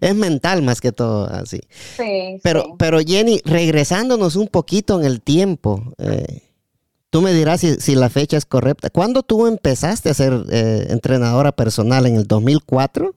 es 0.00 0.14
mental 0.14 0.62
más 0.62 0.80
que 0.80 0.92
todo 0.92 1.26
así. 1.26 1.60
Sí, 1.70 2.40
pero, 2.42 2.76
pero 2.78 3.00
Jenny, 3.00 3.40
regresándonos 3.44 4.36
un 4.36 4.48
poquito 4.48 4.98
en 4.98 5.06
el 5.06 5.22
tiempo, 5.22 5.82
eh, 5.98 6.42
tú 7.10 7.22
me 7.22 7.32
dirás 7.32 7.60
si, 7.60 7.94
la 7.94 8.10
fecha 8.10 8.36
es 8.36 8.46
correcta. 8.46 8.90
¿Cuándo 8.90 9.22
tú 9.22 9.46
empezaste 9.46 10.10
a 10.10 10.14
ser 10.14 10.32
eh, 10.50 10.86
entrenadora 10.90 11.52
personal? 11.52 12.06
¿En 12.06 12.16
el 12.16 12.26
2004? 12.26 13.14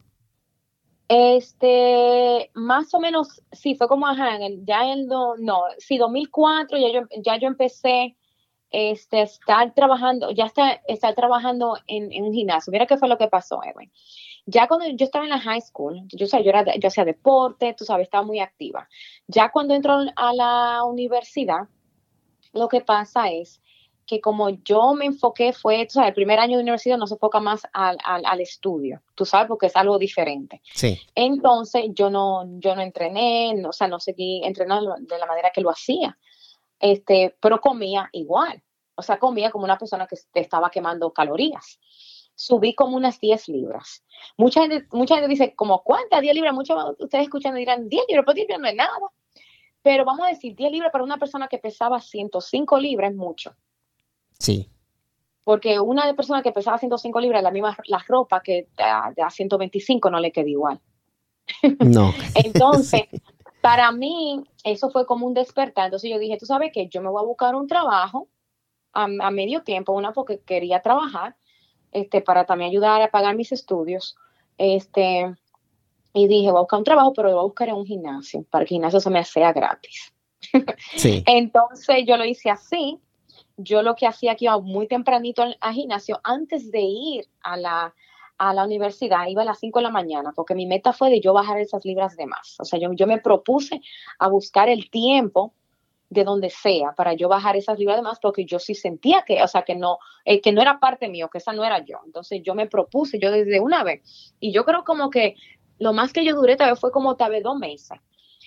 Este, 1.14 2.50
más 2.54 2.94
o 2.94 3.00
menos, 3.02 3.42
sí, 3.52 3.76
fue 3.76 3.90
como, 3.90 4.08
ajá, 4.08 4.38
ya 4.64 4.86
en 4.86 5.00
el, 5.00 5.08
no, 5.08 5.64
sí, 5.78 5.98
2004, 5.98 6.78
ya 6.78 6.88
yo, 6.94 7.02
ya 7.22 7.38
yo 7.38 7.48
empecé 7.50 8.16
este, 8.72 9.22
estar 9.22 9.74
trabajando, 9.74 10.32
ya 10.32 10.46
está, 10.46 10.82
estar 10.88 11.14
trabajando 11.14 11.78
en, 11.88 12.24
un 12.24 12.34
gimnasio. 12.34 12.72
Mira 12.72 12.86
qué 12.86 12.98
fue 12.98 13.10
lo 13.10 13.18
que 13.18 13.28
pasó, 13.28 13.60
Edwin. 13.64 13.92
Ya 14.46 14.68
cuando 14.68 14.88
yo 14.88 15.06
estaba 15.06 15.26
en 15.26 15.30
la 15.30 15.40
high 15.40 15.62
school, 15.62 16.02
yo, 16.08 16.26
yo, 16.26 16.50
era, 16.50 16.66
yo 16.78 16.88
hacía 16.88 17.06
deporte, 17.06 17.76
tú 17.78 17.86
sabes, 17.86 18.06
estaba 18.06 18.26
muy 18.26 18.40
activa. 18.40 18.88
Ya 19.28 19.52
cuando 19.52 19.76
entro 19.76 20.00
a 20.16 20.34
la 20.34 20.84
universidad, 20.86 21.68
lo 22.54 22.68
que 22.68 22.82
pasa 22.82 23.30
es 23.30 23.62
que 24.08 24.20
como 24.20 24.50
yo 24.50 24.94
me 24.94 25.06
enfoqué, 25.06 25.54
fue, 25.54 25.86
tú 25.86 25.94
sabes, 25.94 26.10
el 26.10 26.16
primer 26.16 26.40
año 26.40 26.58
de 26.58 26.64
universidad 26.64 26.98
no 26.98 27.08
se 27.08 27.14
enfoca 27.14 27.40
más 27.40 27.62
al, 27.72 27.98
al, 28.04 28.42
estudio, 28.42 29.02
tú 29.16 29.26
sabes, 29.26 29.48
porque 29.48 29.68
es 29.68 29.76
algo 29.76 29.98
diferente. 30.00 30.62
Sí. 30.74 31.00
Entonces 31.14 31.86
yo 31.94 32.10
no, 32.10 32.46
yo 32.60 32.76
no 32.76 32.82
entrené, 32.82 33.54
no, 33.54 33.70
o 33.70 33.74
sea, 33.74 33.88
no 33.88 34.00
seguí 34.00 34.42
entrenando 34.44 34.96
de 35.00 35.18
la 35.18 35.26
manera 35.28 35.52
que 35.54 35.62
lo 35.62 35.70
hacía 35.70 36.18
este, 36.82 37.36
pero 37.40 37.62
comía 37.62 38.10
igual. 38.12 38.62
O 38.96 39.02
sea, 39.02 39.18
comía 39.20 39.52
como 39.52 39.66
una 39.66 39.78
persona 39.78 40.08
que 40.08 40.18
estaba 40.40 40.70
quemando 40.70 41.12
calorías. 41.12 41.80
Subí 42.36 42.74
como 42.76 42.98
unas 42.98 43.20
10 43.20 43.50
libras. 43.50 44.04
Mucha 44.38 44.62
gente, 44.62 44.88
mucha 44.92 45.16
gente 45.16 45.30
dice, 45.30 45.56
como 45.56 45.84
cuántas 45.84 46.22
10 46.22 46.36
libras? 46.36 46.54
Muchos 46.54 46.98
de 46.98 47.04
ustedes 47.04 47.26
escuchan 47.26 47.56
y 47.56 47.60
dirán, 47.60 47.88
10 47.88 48.06
libras, 48.08 48.26
pues 48.26 48.36
10 48.36 48.48
libras 48.48 48.62
no 48.62 48.68
es 48.68 48.76
nada. 48.76 48.98
Pero 49.82 50.06
vamos 50.06 50.26
a 50.26 50.30
decir, 50.30 50.56
10 50.56 50.72
libras 50.72 50.92
para 50.92 51.04
una 51.04 51.18
persona 51.18 51.48
que 51.48 51.58
pesaba 51.58 52.00
105 52.00 52.80
libras 52.80 53.12
es 53.12 53.18
mucho. 53.18 53.56
Sí. 54.38 54.70
Porque 55.44 55.80
una 55.80 56.14
persona 56.16 56.44
que 56.44 56.52
pesaba 56.52 56.78
105 56.78 57.20
libras, 57.20 57.44
la 57.44 57.52
misma 57.52 57.78
la 57.86 58.04
ropa 58.08 58.42
que 58.42 58.68
a, 58.78 59.12
a 59.24 59.30
125 59.30 60.10
no 60.10 60.20
le 60.20 60.32
queda 60.32 60.50
igual. 60.50 60.80
No. 61.80 62.14
Entonces, 62.36 63.04
para 63.62 63.92
mí, 63.92 64.44
eso 64.64 64.90
fue 64.90 65.06
como 65.06 65.28
un 65.28 65.34
despertar. 65.34 65.86
Entonces 65.86 66.10
yo 66.10 66.20
dije, 66.20 66.38
tú 66.38 66.46
sabes 66.46 66.72
que 66.74 66.88
yo 66.88 67.02
me 67.02 67.10
voy 67.10 67.22
a 67.22 67.26
buscar 67.26 67.56
un 67.56 67.68
trabajo 67.68 68.28
a, 68.94 69.08
medio 69.08 69.64
tiempo, 69.64 69.94
una 69.94 70.12
porque 70.12 70.40
quería 70.40 70.82
trabajar, 70.82 71.36
este, 71.92 72.22
para 72.22 72.46
también 72.46 72.72
ayudar 72.72 73.02
a 73.02 73.10
pagar 73.10 73.36
mis 73.36 73.52
estudios. 73.52 74.18
Este, 74.58 75.34
y 76.14 76.28
dije, 76.28 76.52
voy 76.52 76.58
a 76.58 76.62
buscar 76.62 76.80
un 76.80 76.86
trabajo, 76.86 77.14
pero 77.14 77.30
lo 77.30 77.36
voy 77.36 77.42
a 77.42 77.46
buscar 77.46 77.70
en 77.70 77.76
un 77.76 77.86
gimnasio, 77.86 78.44
para 78.50 78.66
que 78.66 78.74
el 78.74 78.78
gimnasio 78.78 79.00
se 79.00 79.10
me 79.10 79.24
sea 79.24 79.54
gratis. 79.54 80.14
Sí. 80.96 81.24
Entonces 81.28 82.04
yo 82.06 82.18
lo 82.18 82.26
hice 82.26 82.50
así. 82.50 83.00
Yo 83.58 83.84
lo 83.84 83.96
que 83.96 84.08
hacía 84.08 84.32
aquí 84.32 84.46
iba 84.46 84.60
muy 84.60 84.88
tempranito 84.88 85.44
al 85.44 85.74
gimnasio 85.74 86.20
antes 86.24 86.72
de 86.72 86.82
ir 86.82 87.28
a 87.44 87.58
la, 87.58 87.94
a 88.44 88.56
la 88.56 88.64
universidad, 88.66 89.28
iba 89.28 89.44
a 89.44 89.46
las 89.46 89.60
5 89.60 89.78
de 89.78 89.84
la 89.84 89.92
mañana, 89.92 90.32
porque 90.36 90.56
mi 90.56 90.66
meta 90.66 90.94
fue 90.94 91.12
de 91.12 91.22
yo 91.22 91.32
bajar 91.32 91.60
esas 91.60 91.86
libras 91.86 92.18
de 92.18 92.26
más. 92.26 92.56
O 92.60 92.66
sea, 92.66 92.80
yo, 92.80 92.92
yo 92.94 93.06
me 93.06 93.20
propuse 93.20 93.82
a 94.18 94.28
buscar 94.30 94.68
el 94.68 94.90
tiempo 94.90 95.54
de 96.10 96.24
donde 96.24 96.50
sea 96.50 96.94
para 96.94 97.14
yo 97.14 97.30
bajar 97.30 97.56
esas 97.56 97.78
libras 97.78 97.98
de 97.98 98.02
más, 98.02 98.18
porque 98.20 98.44
yo 98.44 98.58
sí 98.58 98.74
sentía 98.74 99.24
que, 99.28 99.44
o 99.44 99.48
sea, 99.48 99.62
que 99.62 99.76
no, 99.76 100.00
eh, 100.26 100.42
que 100.42 100.52
no 100.54 100.62
era 100.64 100.80
parte 100.80 101.08
mío, 101.08 101.30
que 101.30 101.38
esa 101.38 101.54
no 101.54 101.64
era 101.64 101.86
yo. 101.86 102.00
Entonces 102.04 102.42
yo 102.44 102.56
me 102.56 102.66
propuse, 102.66 103.20
yo 103.20 103.30
desde 103.30 103.60
una 103.60 103.84
vez, 103.84 104.34
y 104.40 104.52
yo 104.52 104.66
creo 104.66 104.84
como 104.86 105.12
que 105.12 105.36
lo 105.78 105.94
más 105.94 106.12
que 106.12 106.26
yo 106.26 106.36
duré 106.36 106.56
tal 106.56 106.72
vez 106.72 106.80
fue 106.80 106.92
como 106.92 107.16
tal 107.18 107.30
vez 107.30 107.44
dos 107.44 107.60
meses. 107.60 108.00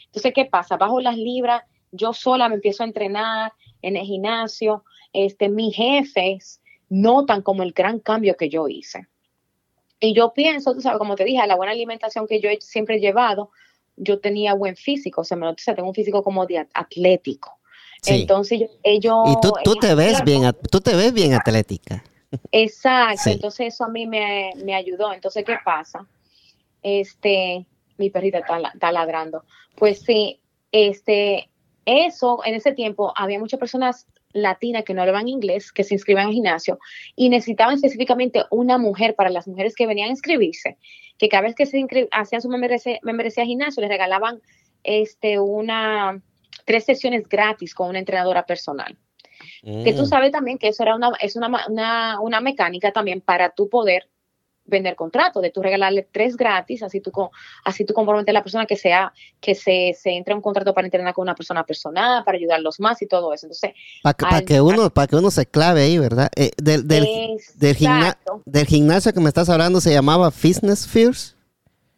Entonces, 0.07 0.33
¿qué 0.35 0.45
pasa? 0.47 0.77
Bajo 0.77 1.01
las 1.01 1.17
libras, 1.17 1.63
yo 1.93 2.13
sola 2.13 2.49
me 2.49 2.57
empiezo 2.57 2.83
a 2.83 2.87
entrenar 2.87 3.53
en 3.81 3.97
el 3.97 4.05
gimnasio, 4.05 4.83
este, 5.13 5.49
mis 5.49 5.77
jefes 5.77 6.61
notan 6.89 7.43
como 7.43 7.63
el 7.63 7.73
gran 7.73 8.01
cambio 8.01 8.37
que 8.37 8.49
yo 8.49 8.67
hice. 8.67 9.07
Y 10.05 10.15
yo 10.15 10.33
pienso, 10.33 10.75
tú 10.75 10.81
sabes, 10.81 10.99
como 10.99 11.17
te 11.17 11.25
dije, 11.25 11.47
la 11.47 11.57
buena 11.57 11.73
alimentación 11.73 12.27
que 12.27 12.41
yo 12.41 12.51
he 12.51 12.61
siempre 12.61 12.97
he 12.97 13.01
llevado, 13.01 13.51
yo 13.97 14.21
tenía 14.21 14.55
buen 14.55 14.77
físico, 14.77 15.23
o 15.23 15.25
sea, 15.25 15.37
me, 15.37 15.55
tengo 15.55 15.89
un 15.89 15.95
físico 15.95 16.23
como 16.23 16.47
de 16.47 16.67
atlético. 16.75 17.59
Entonces 18.07 18.69
ellos... 18.83 19.17
Y 19.29 19.41
tú, 19.41 19.53
tú 19.65 19.77
te 19.77 19.95
ves 19.95 20.23
bien, 20.25 20.55
tú 20.71 20.81
te 20.81 20.95
ves 20.95 21.13
bien 21.13 21.33
atlética. 21.33 22.05
Exacto, 22.53 23.31
entonces 23.31 23.75
eso 23.75 23.85
a 23.85 23.89
mí 23.89 24.07
me, 24.07 24.75
ayudó. 24.75 25.13
Entonces, 25.13 25.45
¿qué 25.45 25.57
pasa? 25.65 26.07
Este, 26.83 27.65
mi 27.97 28.11
perrita 28.11 28.39
está, 28.39 28.61
está, 28.75 28.93
ladrando. 28.93 29.45
Pues 29.77 30.01
sí, 30.01 30.41
este, 30.71 31.49
eso, 31.87 32.41
en 32.45 32.55
ese 32.55 32.73
tiempo 32.73 33.13
había 33.17 33.39
muchas 33.39 33.61
personas 33.61 34.07
latinas 34.35 34.85
que 34.85 34.93
no 34.93 35.01
hablaban 35.01 35.29
inglés, 35.29 35.73
que 35.73 35.85
se 35.85 35.95
inscribían 35.95 36.27
al 36.27 36.33
gimnasio 36.33 36.79
y 37.17 37.31
necesitaban 37.31 37.77
específicamente 37.77 38.43
una 38.51 38.77
mujer 38.77 39.15
para 39.15 39.31
las 39.31 39.49
mujeres 39.49 39.75
que 39.75 39.87
venían 39.87 40.09
a 40.09 40.11
inscribirse, 40.11 40.77
que 41.17 41.29
cada 41.31 41.45
vez 41.45 41.55
que 41.55 41.65
se 41.65 41.87
hacían 42.11 42.43
su 42.43 42.49
membresía, 42.49 42.99
membresía 43.03 43.47
gimnasio 43.47 43.81
les 43.81 43.91
regalaban 43.91 44.43
este, 44.83 45.39
una, 45.39 46.21
tres 46.67 46.85
sesiones 46.85 47.27
gratis 47.29 47.75
con 47.75 47.89
una 47.89 48.01
entrenadora 48.01 48.45
personal. 48.45 48.99
Que 49.63 49.95
tú 49.95 50.03
mm. 50.03 50.07
sabes 50.07 50.31
también 50.31 50.59
que 50.59 50.69
eso 50.69 50.83
era 50.83 50.95
una, 50.95 51.11
es 51.21 51.37
una, 51.37 51.49
una, 51.69 52.21
una 52.21 52.41
mecánica 52.41 52.93
también 52.93 53.21
para 53.21 53.51
tu 53.51 53.69
poder 53.69 54.09
vender 54.67 54.97
contrato, 54.97 55.41
de 55.41 55.51
tú 55.51 55.63
regalarle 55.63 56.07
tres 56.11 56.37
gratis, 56.37 56.83
así 56.83 57.01
tú, 57.01 57.13
así 57.65 57.85
tú 57.85 57.95
comprometes 57.95 58.31
a 58.31 58.33
la 58.33 58.43
persona 58.43 58.67
que 58.67 58.77
sea, 58.77 59.13
que 59.41 59.55
se, 59.55 59.95
se 59.99 60.11
entre 60.13 60.35
un 60.35 60.41
contrato 60.41 60.75
para 60.75 60.87
entrenar 60.87 61.15
con 61.15 61.23
una 61.23 61.35
persona 61.35 61.65
personal, 61.65 62.25
para 62.25 62.39
ayudarlos 62.39 62.81
más 62.81 63.01
y 63.03 63.07
todo 63.07 63.33
eso. 63.33 63.47
Entonces, 63.47 63.73
para 64.03 64.43
que, 64.43 64.61
uno, 64.61 64.91
para 64.91 65.07
que 65.07 65.17
uno 65.17 65.31
se 65.31 65.47
clave 65.47 65.83
ahí, 65.83 65.99
¿verdad? 65.99 66.31
Eh, 66.37 66.51
del, 66.57 66.87
del, 66.87 67.05
del, 67.57 67.77
del, 68.45 68.67
gimnasio 68.67 69.13
que 69.13 69.21
me 69.21 69.29
estás 69.29 69.49
hablando 69.49 69.81
se 69.81 69.93
llamaba 69.93 70.31
Fitness 70.31 70.87
First. 70.87 71.37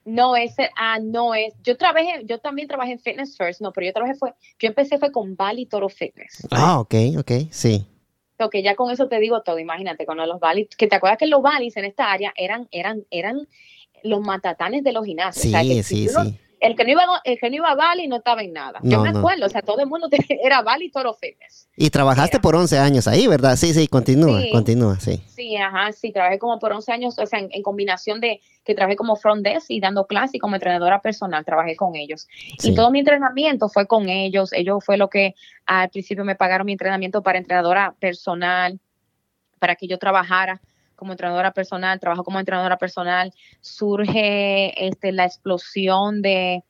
No, 0.05 0.37
ese, 0.37 0.71
ah, 0.79 1.01
no 1.03 1.35
es. 1.35 1.53
Yo 1.65 1.77
trabajé, 1.77 2.23
yo 2.27 2.39
también 2.39 2.69
trabajé 2.69 2.93
en 2.93 3.01
Fitness 3.01 3.37
First, 3.37 3.61
no, 3.61 3.73
pero 3.73 3.89
yo 3.89 3.93
trabajé 3.93 4.15
fue, 4.15 4.33
yo 4.59 4.69
empecé 4.69 4.99
fue 4.99 5.11
con 5.11 5.35
Bali 5.35 5.67
Toro 5.67 5.89
Fitness. 5.89 6.47
Ah, 6.53 6.79
ok, 6.79 6.95
ok, 7.19 7.33
sí. 7.51 7.87
Que 8.51 8.63
ya 8.63 8.75
con 8.75 8.91
eso 8.91 9.09
te 9.09 9.19
digo 9.19 9.43
todo, 9.43 9.59
imagínate, 9.59 10.07
con 10.07 10.19
los 10.19 10.41
Bali, 10.41 10.69
que 10.77 10.87
te 10.87 10.97
acuerdas 10.97 11.19
que 11.19 11.27
los 11.27 11.43
Balis 11.43 11.77
en 11.77 11.85
esta 11.85 12.13
área 12.13 12.33
eran, 12.37 12.69
eran, 12.71 13.05
eran 13.11 13.49
los 14.03 14.21
matatanes 14.21 14.85
de 14.85 14.93
los 14.93 15.05
gimnasios. 15.05 15.43
Sí, 15.43 15.83
sí, 15.83 16.09
sí 16.09 16.39
el 16.61 16.75
que 16.75 16.85
no 16.85 16.91
iba, 16.91 17.03
el 17.25 17.39
que 17.39 17.51
no 17.51 17.57
iba 17.57 17.71
a 17.71 17.75
Bali 17.75 18.09
no 18.09 18.17
estaba 18.17 18.43
en 18.43 18.53
nada. 18.53 18.81
Yo 18.83 19.01
me 19.01 19.11
acuerdo, 19.11 19.47
o 19.47 19.49
sea, 19.49 19.63
todo 19.63 19.81
el 19.81 19.87
mundo 19.87 20.09
era 20.29 20.63
Bali 20.63 20.91
Toro 20.91 21.15
Fitness. 21.15 21.69
Y 21.77 21.91
trabajaste 21.91 22.41
por 22.41 22.57
11 22.57 22.79
años 22.79 23.07
ahí, 23.07 23.27
¿verdad? 23.27 23.57
Sí, 23.57 23.75
sí, 23.75 23.87
continúa, 23.89 24.41
continúa, 24.53 24.99
sí. 24.99 25.23
Sí, 25.27 25.57
ajá, 25.57 25.93
sí, 25.93 26.13
trabajé 26.13 26.39
como 26.39 26.59
por 26.59 26.73
11 26.73 26.93
años, 26.93 27.19
o 27.19 27.27
sea, 27.27 27.41
en, 27.41 27.63
combinación 27.63 28.21
de 28.21 28.41
que 28.65 28.75
trabajé 28.75 28.97
como 28.97 29.17
front 29.17 29.45
desk 29.45 29.67
y 29.71 29.81
dando 29.81 30.07
clases 30.07 30.37
y 30.37 30.39
como 30.39 30.57
entrenadora 30.57 31.01
personal, 31.01 31.45
trabajé 31.45 31.77
con 31.77 31.95
ellos. 31.95 32.27
Y 32.63 32.75
todo 32.75 32.91
mi 32.91 33.01
entrenamiento 33.01 33.69
fue 33.69 33.87
con 33.87 34.09
ellos, 34.09 34.53
ellos 34.53 34.85
fue 34.85 34.97
lo 34.97 35.09
que 35.11 35.35
al 35.67 35.91
principio 35.91 36.25
me 36.25 36.37
pagaron 36.37 36.65
mi 36.65 36.73
entrenamiento 36.73 37.23
para 37.23 37.39
entrenadora 37.39 37.95
personal, 38.01 38.81
para 39.59 39.77
que 39.77 39.87
yo 39.87 39.99
trabajara 39.99 40.61
como 40.97 41.13
entrenadora 41.13 41.53
personal, 41.53 42.01
trabajo 42.01 42.25
como 42.25 42.41
entrenadora 42.41 42.79
personal, 42.79 43.33
surge 43.61 44.87
este, 44.87 45.13
la 45.13 45.25
explosión 45.25 46.23
de, 46.23 46.65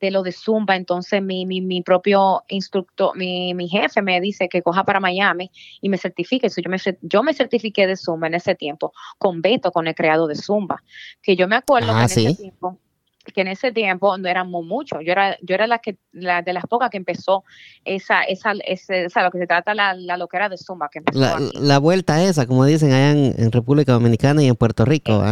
de 0.00 0.10
lo 0.10 0.22
de 0.22 0.32
Zumba, 0.32 0.76
entonces 0.76 1.22
mi, 1.22 1.46
mi, 1.46 1.60
mi 1.60 1.80
propio 1.80 2.42
instructor, 2.48 3.16
mi, 3.16 3.54
mi, 3.54 3.68
jefe 3.68 4.02
me 4.02 4.20
dice 4.20 4.48
que 4.48 4.60
coja 4.60 4.84
para 4.84 5.00
Miami 5.00 5.50
y 5.80 5.88
me 5.88 5.96
certifique. 5.96 6.48
yo, 6.48 6.70
me, 6.70 6.76
yo 7.00 7.22
me 7.22 7.32
certifiqué 7.32 7.86
de 7.86 7.96
Zumba 7.96 8.26
en 8.26 8.34
ese 8.34 8.54
tiempo, 8.54 8.92
con 9.18 9.40
Beto, 9.40 9.70
con 9.70 9.86
el 9.86 9.94
creado 9.94 10.26
de 10.26 10.34
Zumba, 10.34 10.82
que 11.22 11.36
yo 11.36 11.48
me 11.48 11.56
acuerdo 11.56 11.92
ah, 11.92 12.06
que 12.06 12.20
en 12.20 12.28
ese 12.28 12.42
tiempo 12.42 12.78
que 13.24 13.40
en 13.40 13.48
ese 13.48 13.72
tiempo 13.72 14.16
no 14.18 14.28
éramos 14.28 14.64
muchos. 14.64 15.00
Yo 15.04 15.12
era, 15.12 15.36
yo 15.42 15.54
era 15.54 15.66
la 15.66 15.78
que, 15.78 15.96
la 16.12 16.42
de 16.42 16.52
las 16.52 16.66
pocas 16.66 16.90
que 16.90 16.96
empezó 16.96 17.44
esa, 17.84 18.22
esa, 18.22 18.52
esa, 18.64 19.22
lo 19.22 19.30
que 19.30 19.38
se 19.38 19.46
trata 19.46 19.74
la, 19.74 19.94
la 19.94 20.16
loquera 20.16 20.48
de 20.48 20.58
Zumba 20.58 20.88
que 20.90 20.98
empezó 20.98 21.20
la, 21.20 21.38
la, 21.54 21.78
vuelta 21.78 22.22
esa, 22.22 22.46
como 22.46 22.64
dicen 22.64 22.92
allá 22.92 23.10
en, 23.10 23.52
República 23.52 23.92
Dominicana 23.92 24.42
y 24.42 24.48
en 24.48 24.56
Puerto 24.56 24.84
Rico, 24.84 25.22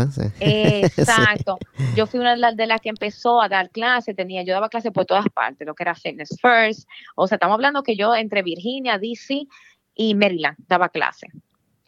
eh, 0.40 0.82
Exacto. 0.96 1.58
Yo 1.96 2.06
fui 2.06 2.20
una 2.20 2.32
de 2.32 2.38
las, 2.38 2.56
de 2.56 2.66
las 2.66 2.80
que 2.80 2.90
empezó 2.90 3.40
a 3.40 3.48
dar 3.48 3.70
clases, 3.70 4.14
tenía, 4.14 4.42
yo 4.42 4.52
daba 4.52 4.68
clases 4.68 4.92
por 4.92 5.06
todas 5.06 5.26
partes, 5.32 5.66
lo 5.66 5.74
que 5.74 5.82
era 5.82 5.94
Fitness 5.94 6.36
First. 6.40 6.88
O 7.16 7.26
sea, 7.26 7.36
estamos 7.36 7.54
hablando 7.54 7.82
que 7.82 7.96
yo 7.96 8.14
entre 8.14 8.42
Virginia, 8.42 8.98
DC 8.98 9.46
y 9.94 10.14
Maryland 10.14 10.56
daba 10.68 10.88
clases 10.88 11.30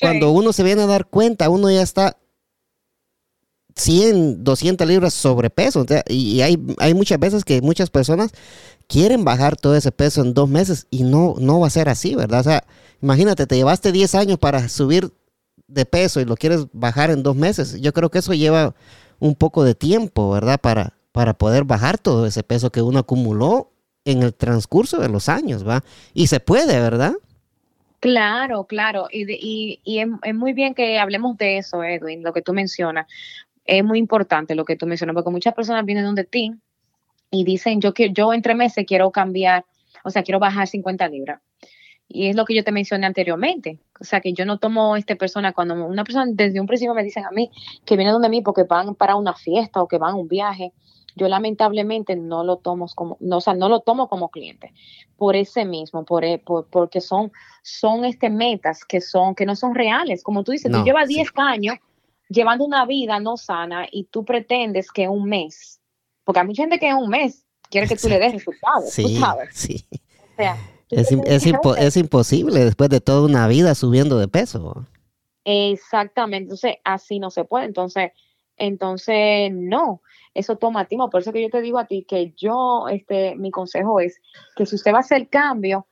Cuando 0.00 0.30
uno 0.30 0.52
se 0.52 0.62
viene 0.62 0.82
a 0.82 0.86
dar 0.86 1.06
cuenta, 1.06 1.48
uno 1.48 1.70
ya 1.70 1.82
está 1.82 2.18
100, 3.78 4.44
200 4.44 4.86
libras 4.86 5.14
sobrepeso. 5.14 5.86
y 6.08 6.40
hay, 6.40 6.58
hay 6.78 6.94
muchas 6.94 7.18
veces 7.18 7.44
que 7.44 7.60
muchas 7.62 7.90
personas 7.90 8.32
quieren 8.88 9.24
bajar 9.24 9.56
todo 9.56 9.76
ese 9.76 9.92
peso 9.92 10.22
en 10.22 10.34
dos 10.34 10.48
meses 10.48 10.86
y 10.90 11.04
no, 11.04 11.34
no 11.38 11.60
va 11.60 11.68
a 11.68 11.70
ser 11.70 11.88
así, 11.88 12.14
¿verdad? 12.14 12.40
O 12.40 12.44
sea, 12.44 12.64
imagínate, 13.02 13.46
te 13.46 13.56
llevaste 13.56 13.92
10 13.92 14.14
años 14.14 14.38
para 14.38 14.68
subir 14.68 15.12
de 15.68 15.84
peso 15.84 16.20
y 16.20 16.24
lo 16.24 16.36
quieres 16.36 16.66
bajar 16.72 17.10
en 17.10 17.22
dos 17.22 17.36
meses. 17.36 17.80
Yo 17.80 17.92
creo 17.92 18.10
que 18.10 18.18
eso 18.18 18.32
lleva 18.32 18.74
un 19.20 19.34
poco 19.34 19.62
de 19.64 19.74
tiempo, 19.74 20.30
¿verdad? 20.30 20.58
Para, 20.60 20.94
para 21.12 21.34
poder 21.34 21.64
bajar 21.64 21.98
todo 21.98 22.26
ese 22.26 22.42
peso 22.42 22.70
que 22.70 22.82
uno 22.82 23.00
acumuló 23.00 23.70
en 24.04 24.22
el 24.22 24.34
transcurso 24.34 24.98
de 24.98 25.08
los 25.08 25.28
años, 25.28 25.68
¿va? 25.68 25.84
Y 26.14 26.28
se 26.28 26.40
puede, 26.40 26.80
¿verdad? 26.80 27.12
Claro, 28.00 28.64
claro, 28.64 29.08
y, 29.10 29.26
y, 29.32 29.80
y 29.82 29.98
es, 29.98 30.08
es, 30.22 30.34
muy 30.34 30.52
bien 30.52 30.72
que 30.72 31.00
hablemos 31.00 31.36
de 31.36 31.58
eso, 31.58 31.82
Edwin, 31.82 32.22
lo 32.22 32.32
que 32.32 32.42
tú 32.42 32.52
mencionas, 32.52 33.08
es 33.68 33.84
muy 33.84 33.98
importante 33.98 34.54
lo 34.54 34.64
que 34.64 34.76
tú 34.76 34.86
mencionas, 34.86 35.14
porque 35.14 35.30
muchas 35.30 35.54
personas 35.54 35.84
vienen 35.84 36.04
donde 36.04 36.24
ti 36.24 36.52
y 37.30 37.44
dicen, 37.44 37.80
yo, 37.80 37.92
yo 37.92 38.32
entre 38.32 38.54
meses 38.54 38.86
quiero 38.86 39.10
cambiar, 39.10 39.66
o 40.02 40.10
sea, 40.10 40.22
quiero 40.22 40.40
bajar 40.40 40.66
50 40.66 41.06
libras. 41.08 41.40
Y 42.08 42.28
es 42.28 42.36
lo 42.36 42.46
que 42.46 42.54
yo 42.54 42.64
te 42.64 42.72
mencioné 42.72 43.04
anteriormente. 43.04 43.78
O 44.00 44.04
sea, 44.04 44.22
que 44.22 44.32
yo 44.32 44.46
no 44.46 44.58
tomo 44.58 44.96
esta 44.96 45.14
persona, 45.16 45.52
cuando 45.52 45.74
una 45.86 46.02
persona 46.04 46.24
desde 46.32 46.58
un 46.58 46.66
principio 46.66 46.94
me 46.94 47.04
dicen 47.04 47.26
a 47.26 47.30
mí 47.30 47.50
que 47.84 47.96
viene 47.96 48.10
donde 48.10 48.30
mí 48.30 48.40
porque 48.40 48.62
van 48.62 48.94
para 48.94 49.16
una 49.16 49.34
fiesta 49.34 49.82
o 49.82 49.86
que 49.88 49.98
van 49.98 50.12
a 50.12 50.16
un 50.16 50.28
viaje, 50.28 50.72
yo 51.14 51.28
lamentablemente 51.28 52.16
no 52.16 52.44
lo 52.44 52.56
tomo 52.56 52.86
como, 52.94 53.18
no, 53.20 53.36
o 53.36 53.40
sea, 53.42 53.52
no 53.52 53.68
lo 53.68 53.80
tomo 53.80 54.08
como 54.08 54.30
cliente 54.30 54.72
por 55.18 55.36
ese 55.36 55.66
mismo, 55.66 56.06
por, 56.06 56.24
e, 56.24 56.38
porque 56.38 57.02
son, 57.02 57.32
son 57.62 58.06
este 58.06 58.30
metas 58.30 58.86
que 58.86 59.02
son, 59.02 59.34
que 59.34 59.44
no 59.44 59.54
son 59.54 59.74
reales. 59.74 60.22
Como 60.22 60.42
tú 60.42 60.52
dices, 60.52 60.72
tú 60.72 60.82
llevas 60.84 61.08
10 61.08 61.28
años 61.36 61.76
llevando 62.28 62.64
una 62.64 62.84
vida 62.86 63.20
no 63.20 63.36
sana 63.36 63.86
y 63.90 64.04
tú 64.04 64.24
pretendes 64.24 64.90
que 64.92 65.08
un 65.08 65.24
mes, 65.24 65.80
porque 66.24 66.40
hay 66.40 66.46
mucha 66.46 66.62
gente 66.62 66.78
que 66.78 66.88
en 66.88 66.96
un 66.96 67.08
mes 67.08 67.44
quiere 67.70 67.88
que 67.88 67.96
tú 67.96 68.08
le 68.08 68.18
des 68.18 68.32
resultados, 68.32 68.90
sí, 68.90 69.16
sabes. 69.18 69.48
Sí. 69.54 69.86
O 69.90 70.36
sea, 70.36 70.56
es, 70.90 71.10
es, 71.12 71.96
imposible 71.96 72.64
después 72.64 72.88
de 72.90 73.00
toda 73.00 73.26
una 73.26 73.46
vida 73.48 73.74
subiendo 73.74 74.18
de 74.18 74.28
peso. 74.28 74.86
Exactamente, 75.44 76.44
entonces 76.44 76.76
así 76.84 77.18
no 77.18 77.30
se 77.30 77.44
puede, 77.44 77.66
entonces, 77.66 78.12
entonces 78.56 79.50
no, 79.52 80.02
eso 80.34 80.56
toma 80.56 80.86
tiempo, 80.86 81.10
por 81.10 81.22
eso 81.22 81.32
que 81.32 81.42
yo 81.42 81.50
te 81.50 81.60
digo 81.60 81.78
a 81.78 81.86
ti 81.86 82.04
que 82.08 82.32
yo, 82.36 82.86
este, 82.88 83.34
mi 83.36 83.50
consejo 83.50 84.00
es 84.00 84.20
que 84.56 84.66
si 84.66 84.76
usted 84.76 84.92
va 84.92 84.98
a 84.98 85.00
hacer 85.00 85.28
cambio, 85.28 85.86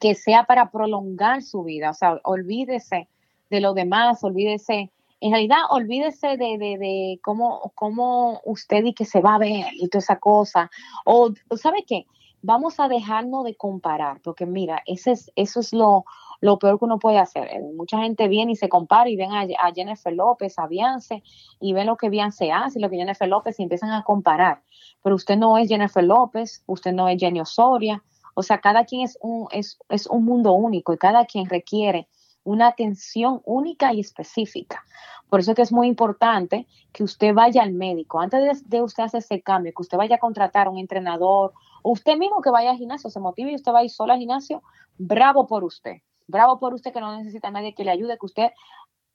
que 0.00 0.14
sea 0.14 0.44
para 0.44 0.70
prolongar 0.70 1.42
su 1.42 1.62
vida, 1.62 1.90
o 1.90 1.94
sea, 1.94 2.20
olvídese 2.24 3.08
de 3.50 3.60
lo 3.60 3.74
demás, 3.74 4.24
olvídese, 4.24 4.90
en 5.22 5.30
realidad 5.30 5.58
olvídese 5.70 6.36
de, 6.36 6.58
de, 6.58 6.78
de 6.78 7.20
cómo, 7.22 7.72
cómo 7.76 8.40
usted 8.44 8.84
y 8.84 8.92
que 8.92 9.04
se 9.04 9.20
va 9.20 9.36
a 9.36 9.38
ver 9.38 9.66
y 9.74 9.88
toda 9.88 10.00
esa 10.00 10.18
cosa, 10.18 10.68
o, 11.06 11.30
¿sabe 11.56 11.84
qué? 11.86 12.06
Vamos 12.42 12.80
a 12.80 12.88
dejarnos 12.88 13.44
de 13.44 13.54
comparar, 13.54 14.20
porque 14.22 14.46
mira, 14.46 14.82
ese 14.84 15.12
es, 15.12 15.30
eso 15.36 15.60
es 15.60 15.72
lo, 15.72 16.04
lo 16.40 16.58
peor 16.58 16.80
que 16.80 16.86
uno 16.86 16.98
puede 16.98 17.18
hacer. 17.18 17.46
Eh, 17.52 17.60
mucha 17.76 17.98
gente 17.98 18.26
viene 18.26 18.52
y 18.52 18.56
se 18.56 18.68
compara 18.68 19.08
y 19.08 19.14
ven 19.14 19.30
a, 19.30 19.46
Jennifer 19.72 20.12
López, 20.12 20.58
a 20.58 20.66
Beyoncé, 20.66 21.22
y 21.60 21.72
ven 21.72 21.86
lo 21.86 21.96
que 21.96 22.10
Beyoncé 22.10 22.50
hace 22.50 22.80
y 22.80 22.82
lo 22.82 22.90
que 22.90 22.96
Jennifer 22.96 23.28
López 23.28 23.60
y 23.60 23.62
empiezan 23.62 23.92
a 23.92 24.02
comparar. 24.02 24.64
Pero 25.04 25.14
usted 25.14 25.36
no 25.36 25.56
es 25.56 25.68
Jennifer 25.68 26.02
López, 26.02 26.64
usted 26.66 26.92
no 26.92 27.08
es 27.08 27.20
Jenny 27.20 27.40
Osoria, 27.40 28.02
o 28.34 28.42
sea, 28.42 28.60
cada 28.60 28.86
quien 28.86 29.02
es 29.02 29.16
un, 29.20 29.46
es, 29.52 29.78
es 29.88 30.08
un 30.08 30.24
mundo 30.24 30.52
único 30.52 30.92
y 30.92 30.98
cada 30.98 31.26
quien 31.26 31.48
requiere 31.48 32.08
una 32.44 32.68
atención 32.68 33.40
única 33.44 33.92
y 33.92 34.00
específica. 34.00 34.84
Por 35.28 35.40
eso 35.40 35.52
es 35.52 35.56
que 35.56 35.62
es 35.62 35.72
muy 35.72 35.88
importante 35.88 36.66
que 36.92 37.04
usted 37.04 37.32
vaya 37.32 37.62
al 37.62 37.72
médico. 37.72 38.20
Antes 38.20 38.68
de, 38.68 38.82
usted 38.82 39.04
hacer 39.04 39.18
ese 39.20 39.40
cambio, 39.40 39.72
que 39.74 39.82
usted 39.82 39.96
vaya 39.96 40.16
a 40.16 40.18
contratar 40.18 40.66
a 40.66 40.70
un 40.70 40.78
entrenador, 40.78 41.52
o 41.82 41.92
usted 41.92 42.16
mismo 42.16 42.42
que 42.42 42.50
vaya 42.50 42.70
al 42.70 42.76
gimnasio, 42.76 43.08
se 43.08 43.20
motive 43.20 43.52
y 43.52 43.54
usted 43.54 43.72
va 43.72 43.78
a 43.78 43.84
ir 43.84 43.90
solo 43.90 44.12
al 44.12 44.18
gimnasio, 44.18 44.62
bravo 44.98 45.46
por 45.46 45.64
usted. 45.64 45.96
Bravo 46.26 46.58
por 46.58 46.74
usted 46.74 46.92
que 46.92 47.00
no 47.00 47.16
necesita 47.16 47.48
a 47.48 47.50
nadie 47.50 47.74
que 47.74 47.84
le 47.84 47.90
ayude, 47.90 48.18
que 48.18 48.26
usted, 48.26 48.50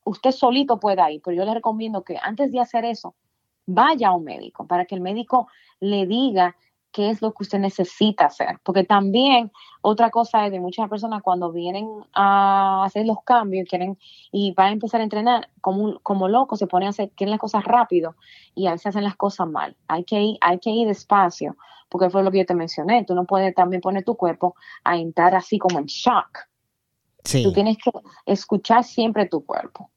usted 0.03 0.31
solito 0.31 0.79
pueda 0.79 1.11
ir. 1.11 1.21
Pero 1.23 1.37
yo 1.37 1.45
le 1.45 1.53
recomiendo 1.53 2.03
que 2.03 2.17
antes 2.21 2.51
de 2.51 2.59
hacer 2.59 2.83
eso, 2.83 3.15
vaya 3.67 4.09
a 4.09 4.15
un 4.15 4.23
médico 4.23 4.65
para 4.65 4.85
que 4.85 4.95
el 4.95 5.01
médico 5.01 5.47
le 5.79 6.07
diga 6.07 6.55
qué 6.91 7.09
es 7.09 7.21
lo 7.21 7.31
que 7.33 7.43
usted 7.43 7.59
necesita 7.59 8.25
hacer. 8.25 8.59
Porque 8.63 8.83
también 8.83 9.51
otra 9.81 10.09
cosa 10.09 10.45
es 10.45 10.51
de 10.51 10.59
muchas 10.59 10.89
personas 10.89 11.21
cuando 11.21 11.51
vienen 11.51 11.87
a 12.13 12.83
hacer 12.83 13.05
los 13.05 13.23
cambios 13.23 13.67
quieren 13.69 13.97
y 14.31 14.53
van 14.53 14.67
a 14.67 14.71
empezar 14.73 15.01
a 15.01 15.03
entrenar 15.03 15.49
como, 15.61 15.99
como 15.99 16.27
locos, 16.27 16.59
se 16.59 16.67
ponen 16.67 16.87
a 16.87 16.89
hacer, 16.89 17.11
quieren 17.11 17.31
las 17.31 17.39
cosas 17.39 17.63
rápido 17.63 18.15
y 18.55 18.67
a 18.67 18.71
veces 18.71 18.87
hacen 18.87 19.03
las 19.03 19.15
cosas 19.15 19.47
mal. 19.47 19.75
Hay 19.87 20.03
que 20.03 20.21
ir, 20.21 20.37
hay 20.41 20.59
que 20.59 20.69
ir 20.69 20.87
despacio, 20.87 21.57
porque 21.89 22.09
fue 22.09 22.23
lo 22.23 22.31
que 22.31 22.39
yo 22.39 22.45
te 22.45 22.55
mencioné. 22.55 23.05
Tú 23.05 23.15
no 23.15 23.25
puedes 23.25 23.53
también 23.53 23.81
poner 23.81 24.03
tu 24.03 24.15
cuerpo 24.15 24.55
a 24.83 24.97
entrar 24.97 25.35
así 25.35 25.57
como 25.57 25.79
en 25.79 25.85
shock. 25.85 26.47
Tú 27.43 27.51
tienes 27.51 27.77
que 27.77 27.91
escuchar 28.25 28.83
siempre 28.83 29.25
tu 29.25 29.45
cuerpo. 29.45 29.91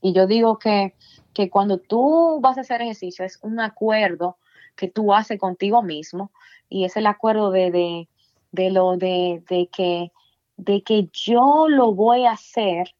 Y 0.00 0.14
yo 0.14 0.26
digo 0.26 0.58
que, 0.58 0.94
que 1.34 1.50
cuando 1.50 1.78
tú 1.78 2.40
vas 2.40 2.56
a 2.56 2.62
hacer 2.62 2.80
ejercicio 2.80 3.24
es 3.24 3.38
un 3.42 3.60
acuerdo 3.60 4.38
que 4.80 4.88
tú 4.88 5.12
haces 5.12 5.38
contigo 5.38 5.82
mismo 5.82 6.32
y 6.70 6.86
es 6.86 6.96
el 6.96 7.06
acuerdo 7.06 7.50
de, 7.50 7.70
de, 7.70 8.08
de 8.50 8.70
lo 8.70 8.96
de, 8.96 9.44
de, 9.46 9.68
que, 9.68 10.10
de 10.56 10.82
que 10.82 11.10
yo 11.12 11.68
lo 11.68 11.92
voy 11.92 12.24
a 12.24 12.32
hacer 12.32 12.94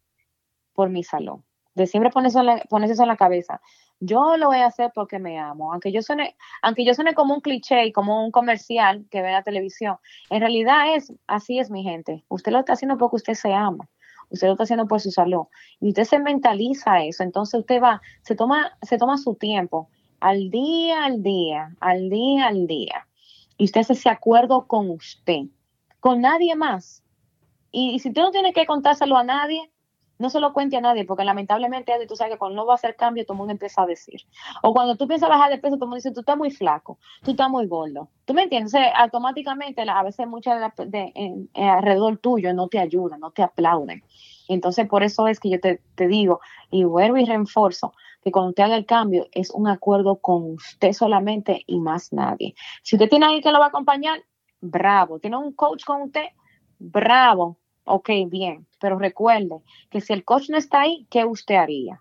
por 0.74 0.90
mi 0.90 1.02
salud. 1.02 1.40
De 1.74 1.86
siempre 1.86 2.10
pones 2.10 2.34
eso, 2.34 2.42
eso 2.42 3.02
en 3.02 3.08
la 3.08 3.16
cabeza. 3.16 3.62
Yo 3.98 4.36
lo 4.36 4.48
voy 4.48 4.58
a 4.58 4.66
hacer 4.66 4.92
porque 4.94 5.18
me 5.18 5.38
amo. 5.38 5.72
Aunque 5.72 5.90
yo 5.90 6.02
suene, 6.02 6.36
aunque 6.60 6.84
yo 6.84 6.92
suene 6.92 7.14
como 7.14 7.32
un 7.32 7.40
cliché 7.40 7.86
y 7.86 7.92
como 7.92 8.22
un 8.26 8.30
comercial 8.30 9.06
que 9.10 9.22
ve 9.22 9.28
en 9.28 9.34
la 9.34 9.42
televisión, 9.42 9.96
en 10.28 10.40
realidad 10.40 10.94
es, 10.94 11.14
así 11.26 11.58
es 11.58 11.70
mi 11.70 11.82
gente. 11.82 12.24
Usted 12.28 12.52
lo 12.52 12.58
está 12.58 12.74
haciendo 12.74 12.98
porque 12.98 13.16
usted 13.16 13.34
se 13.34 13.54
ama. 13.54 13.88
Usted 14.28 14.48
lo 14.48 14.52
está 14.52 14.64
haciendo 14.64 14.86
por 14.86 15.00
su 15.00 15.10
salud. 15.10 15.46
Y 15.80 15.88
usted 15.88 16.04
se 16.04 16.18
mentaliza 16.18 17.02
eso. 17.04 17.22
Entonces 17.22 17.58
usted 17.58 17.80
va, 17.82 18.02
se 18.20 18.34
toma, 18.34 18.72
se 18.82 18.98
toma 18.98 19.16
su 19.16 19.34
tiempo 19.34 19.88
al 20.20 20.50
día, 20.50 21.04
al 21.04 21.22
día, 21.22 21.74
al 21.80 22.10
día, 22.10 22.46
al 22.46 22.66
día. 22.66 23.06
Y 23.56 23.64
usted 23.64 23.80
hace 23.80 23.94
ese 23.94 24.08
acuerdo 24.08 24.66
con 24.66 24.90
usted, 24.90 25.46
con 25.98 26.20
nadie 26.20 26.54
más. 26.54 27.02
Y, 27.72 27.98
si 27.98 28.08
usted 28.08 28.22
no 28.22 28.30
tiene 28.30 28.52
que 28.52 28.66
contárselo 28.66 29.16
a 29.16 29.24
nadie, 29.24 29.70
no 30.18 30.28
se 30.28 30.40
lo 30.40 30.52
cuente 30.52 30.76
a 30.76 30.80
nadie, 30.82 31.06
porque 31.06 31.24
lamentablemente 31.24 31.92
tú 32.06 32.14
sabes 32.14 32.34
que 32.34 32.38
cuando 32.38 32.56
no 32.56 32.66
va 32.66 32.74
a 32.74 32.76
hacer 32.76 32.94
cambio, 32.94 33.24
todo 33.24 33.34
el 33.34 33.38
mundo 33.38 33.52
empieza 33.52 33.82
a 33.82 33.86
decir. 33.86 34.20
O 34.62 34.74
cuando 34.74 34.96
tú 34.96 35.08
piensas 35.08 35.30
bajar 35.30 35.50
de 35.50 35.58
peso, 35.58 35.76
todo 35.76 35.86
el 35.86 35.88
mundo 35.88 35.96
dice, 35.96 36.12
tú 36.12 36.20
estás 36.20 36.36
muy 36.36 36.50
flaco, 36.50 36.98
tú 37.22 37.30
estás 37.30 37.48
muy 37.48 37.66
gordo. 37.66 38.10
¿Tú 38.26 38.34
me 38.34 38.42
entiendes? 38.42 38.74
automáticamente, 38.96 39.82
a 39.88 40.02
veces 40.02 40.26
muchas 40.26 40.72
de, 40.76 41.48
alrededor 41.54 42.18
tuyo 42.18 42.52
no 42.52 42.68
te 42.68 42.78
ayudan, 42.78 43.20
no 43.20 43.30
te 43.30 43.42
aplauden. 43.42 44.04
Entonces, 44.48 44.86
por 44.88 45.02
eso 45.02 45.26
es 45.26 45.40
que 45.40 45.48
yo 45.48 45.60
te, 45.60 45.80
te 45.94 46.06
digo, 46.06 46.40
y 46.70 46.84
vuelvo 46.84 47.16
y 47.16 47.24
reforzo, 47.24 47.94
que 48.22 48.30
cuando 48.30 48.50
usted 48.50 48.64
haga 48.64 48.76
el 48.76 48.86
cambio 48.86 49.28
es 49.32 49.50
un 49.50 49.68
acuerdo 49.68 50.16
con 50.16 50.52
usted 50.52 50.92
solamente 50.92 51.64
y 51.66 51.80
más 51.80 52.12
nadie. 52.12 52.54
Si 52.82 52.96
usted 52.96 53.08
tiene 53.08 53.26
alguien 53.26 53.42
que 53.42 53.52
lo 53.52 53.58
va 53.58 53.66
a 53.66 53.68
acompañar, 53.68 54.22
bravo. 54.60 55.18
Tiene 55.18 55.36
un 55.36 55.52
coach 55.52 55.84
con 55.84 56.02
usted, 56.02 56.26
bravo 56.78 57.60
Ok, 57.92 58.08
bien, 58.28 58.66
pero 58.80 58.98
recuerde 58.98 59.62
que 59.90 60.00
si 60.00 60.12
el 60.12 60.24
coach 60.24 60.48
no 60.48 60.56
está 60.56 60.82
ahí, 60.82 61.06
¿qué 61.10 61.24
usted 61.24 61.56
haría? 61.56 62.00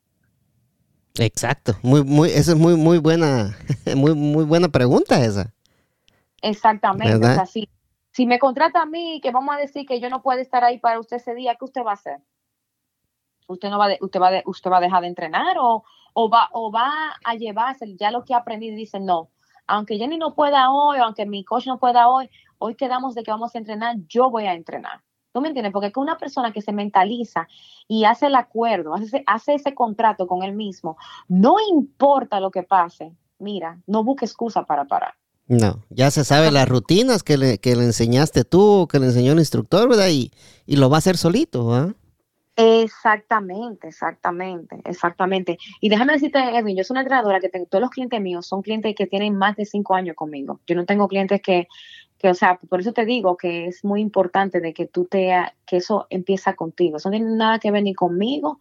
Exacto, 1.18 1.74
muy, 1.82 2.04
muy, 2.04 2.30
esa 2.30 2.52
es 2.52 2.58
muy, 2.58 2.76
muy 2.76 3.00
buena, 3.00 3.58
muy, 3.96 4.14
muy 4.14 4.46
buena 4.46 4.70
pregunta 4.70 5.24
esa. 5.24 5.54
Exactamente, 6.42 7.26
así. 7.26 7.68
Si 8.12 8.26
me 8.26 8.38
contrata 8.40 8.84
a 8.84 8.86
mí, 8.86 9.20
que 9.22 9.32
vamos 9.32 9.56
a 9.56 9.60
decir 9.60 9.86
que 9.88 10.00
yo 10.00 10.10
no 10.10 10.22
puedo 10.22 10.40
estar 10.40 10.64
ahí 10.64 10.78
para 10.78 11.00
usted 11.00 11.18
ese 11.18 11.34
día, 11.34 11.56
¿qué 11.58 11.66
usted 11.66 11.82
va 11.84 11.92
a 11.92 11.96
hacer? 11.96 12.20
¿Usted 13.50 13.70
no 13.70 13.80
va, 13.80 13.88
usted 14.00 14.20
va, 14.20 14.30
usted 14.46 14.70
va 14.70 14.78
a 14.78 14.82
dejar 14.82 15.02
de 15.02 15.08
entrenar 15.08 15.58
o, 15.60 15.84
o, 16.14 16.30
va, 16.30 16.50
o 16.54 16.72
va 16.72 16.92
a 17.24 17.34
llevarse 17.34 17.96
ya 17.96 18.12
lo 18.12 18.24
que 18.24 18.36
ha 18.36 18.38
aprendido 18.38 18.74
y 18.74 18.78
dice, 18.78 19.00
no, 19.00 19.30
aunque 19.66 19.98
Jenny 19.98 20.18
no 20.18 20.36
pueda 20.36 20.70
hoy, 20.72 21.00
aunque 21.00 21.26
mi 21.26 21.44
coach 21.44 21.66
no 21.66 21.80
pueda 21.80 22.10
hoy, 22.10 22.30
hoy 22.60 22.76
quedamos 22.76 23.16
de 23.16 23.24
que 23.24 23.32
vamos 23.32 23.56
a 23.56 23.58
entrenar, 23.58 23.96
yo 24.08 24.30
voy 24.30 24.46
a 24.46 24.54
entrenar. 24.54 25.02
¿Tú 25.34 25.42
me 25.42 25.48
entiendes? 25.48 25.74
Porque 25.74 25.88
es 25.88 25.94
que 25.94 26.00
una 26.00 26.18
persona 26.18 26.52
que 26.52 26.62
se 26.62 26.74
mentaliza 26.74 27.48
y 27.88 28.04
hace 28.04 28.28
el 28.28 28.36
acuerdo, 28.36 28.94
hace, 28.94 29.24
hace 29.26 29.56
ese 29.56 29.74
contrato 29.74 30.28
con 30.28 30.44
él 30.44 30.54
mismo, 30.54 30.98
no 31.28 31.56
importa 31.70 32.40
lo 32.40 32.52
que 32.52 32.64
pase, 32.64 33.14
mira, 33.40 33.80
no 33.88 34.04
busque 34.04 34.26
excusa 34.26 34.64
para 34.64 34.86
parar. 34.86 35.14
No, 35.48 35.84
ya 35.90 36.12
se 36.12 36.24
sabe 36.24 36.52
las 36.52 36.70
rutinas 36.70 37.24
que 37.24 37.36
le, 37.36 37.58
que 37.58 37.76
le 37.76 37.84
enseñaste 37.84 38.44
tú, 38.44 38.88
que 38.88 39.00
le 39.00 39.08
enseñó 39.08 39.32
el 39.32 39.40
instructor, 39.40 39.90
¿verdad? 39.90 40.10
Y, 40.10 40.32
y 40.68 40.76
lo 40.76 40.92
va 40.92 40.98
a 40.98 41.00
hacer 41.00 41.18
solito, 41.18 41.66
¿verdad? 41.68 41.96
Exactamente, 42.62 43.88
exactamente, 43.88 44.82
exactamente. 44.84 45.58
Y 45.80 45.88
déjame 45.88 46.12
decirte, 46.12 46.40
Edwin, 46.40 46.76
yo 46.76 46.84
soy 46.84 46.96
una 46.96 47.02
entrenadora 47.02 47.40
que 47.40 47.48
tengo, 47.48 47.66
todos 47.68 47.82
los 47.82 47.90
clientes 47.90 48.20
míos 48.20 48.48
son 48.48 48.64
clientes 48.64 48.94
que 48.98 49.08
tienen 49.08 49.38
más 49.38 49.56
de 49.56 49.64
cinco 49.66 49.96
años 49.96 50.18
conmigo. 50.18 50.60
Yo 50.68 50.76
no 50.76 50.86
tengo 50.86 51.08
clientes 51.08 51.42
que 51.42 51.68
que 52.18 52.30
o 52.30 52.34
sea, 52.34 52.60
por 52.68 52.82
eso 52.82 52.92
te 52.92 53.06
digo 53.06 53.38
que 53.38 53.68
es 53.68 53.86
muy 53.86 54.02
importante 54.02 54.60
de 54.60 54.74
que 54.74 54.86
tú 54.86 55.06
te, 55.06 55.34
que 55.66 55.78
eso 55.78 56.06
empieza 56.10 56.54
contigo. 56.54 56.98
Eso 56.98 57.08
no 57.08 57.16
tiene 57.16 57.32
nada 57.34 57.60
que 57.60 57.72
ver 57.72 57.82
ni 57.84 57.94
conmigo 57.94 58.60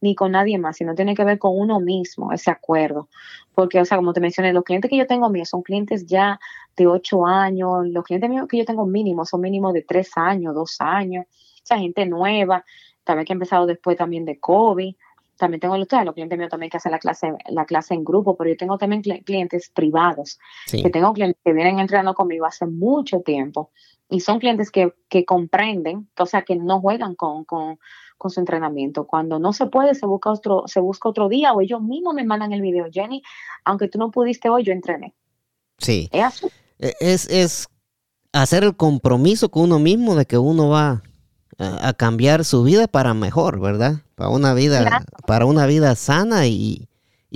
ni 0.00 0.14
con 0.14 0.30
nadie 0.32 0.58
más, 0.58 0.76
sino 0.76 0.94
tiene 0.94 1.14
que 1.16 1.24
ver 1.24 1.38
con 1.40 1.58
uno 1.58 1.80
mismo, 1.80 2.32
ese 2.32 2.50
acuerdo. 2.52 3.08
Porque, 3.54 3.80
o 3.80 3.84
sea, 3.84 3.96
como 3.98 4.12
te 4.12 4.20
mencioné, 4.20 4.52
los 4.52 4.62
clientes 4.64 4.88
que 4.90 4.96
yo 4.96 5.06
tengo 5.08 5.28
míos 5.28 5.48
son 5.48 5.62
clientes 5.62 6.06
ya 6.06 6.38
de 6.76 6.86
ocho 6.86 7.26
años, 7.26 7.86
los 7.88 8.04
clientes 8.04 8.30
míos 8.30 8.46
que 8.48 8.58
yo 8.58 8.64
tengo 8.64 8.86
mínimos 8.86 9.28
son 9.28 9.40
mínimos 9.40 9.74
de 9.74 9.82
tres 9.82 10.12
años, 10.16 10.54
dos 10.54 10.76
años, 10.80 11.26
o 11.26 11.66
sea, 11.66 11.78
gente 11.78 12.06
nueva, 12.06 12.64
también 13.10 13.26
que 13.26 13.32
ha 13.32 13.34
empezado 13.34 13.66
después 13.66 13.96
también 13.96 14.24
de 14.24 14.38
COVID 14.38 14.94
también 15.40 15.60
tengo 15.60 15.76
los, 15.76 15.88
los 15.90 16.14
clientes 16.14 16.38
míos 16.38 16.50
también 16.50 16.70
que 16.70 16.76
hacen 16.76 16.92
la 16.92 17.00
clase, 17.00 17.32
la 17.48 17.64
clase 17.64 17.94
en 17.94 18.04
grupo, 18.04 18.36
pero 18.36 18.50
yo 18.50 18.56
tengo 18.56 18.78
también 18.78 19.02
clientes 19.02 19.70
privados, 19.74 20.38
que 20.70 20.90
tengo 20.90 21.12
clientes 21.12 21.40
que 21.42 21.52
vienen 21.52 21.80
entrenando 21.80 22.14
conmigo 22.14 22.46
hace 22.46 22.66
mucho 22.66 23.22
tiempo 23.22 23.70
y 24.08 24.20
son 24.20 24.38
clientes 24.38 24.70
que, 24.70 24.94
que 25.08 25.24
comprenden, 25.24 26.08
o 26.18 26.26
sea, 26.26 26.42
que 26.42 26.56
no 26.56 26.80
juegan 26.80 27.14
con, 27.14 27.44
con, 27.44 27.78
con, 28.18 28.30
su 28.30 28.38
entrenamiento. 28.38 29.06
Cuando 29.06 29.38
no 29.38 29.52
se 29.52 29.66
puede, 29.66 29.94
se 29.94 30.06
busca 30.06 30.30
otro, 30.30 30.64
se 30.66 30.80
busca 30.80 31.08
otro 31.08 31.28
día 31.28 31.52
o 31.52 31.60
ellos 31.60 31.80
mismos 31.80 32.14
me 32.14 32.24
mandan 32.24 32.52
el 32.52 32.60
video, 32.60 32.86
Jenny, 32.92 33.22
aunque 33.64 33.88
tú 33.88 33.98
no 33.98 34.10
pudiste 34.10 34.50
hoy, 34.50 34.62
yo 34.62 34.72
entrené. 34.72 35.14
Sí. 35.78 36.08
Es 36.12 36.44
e, 36.78 36.94
Es, 37.00 37.28
es 37.30 37.68
hacer 38.32 38.64
el 38.64 38.76
compromiso 38.76 39.48
con 39.48 39.62
uno 39.62 39.78
mismo 39.78 40.14
de 40.14 40.26
que 40.26 40.38
uno 40.38 40.68
va 40.68 41.02
a, 41.60 41.92
cambiar 41.92 42.44
su 42.44 42.62
vida 42.62 42.88
para 42.88 43.14
mejor, 43.14 43.60
¿verdad? 43.60 43.96
Para 44.14 44.30
una 44.30 44.54
vida, 44.54 45.04
para 45.26 45.44
una 45.44 45.66
vida 45.66 45.94
sana 45.94 46.46
y, 46.46 46.88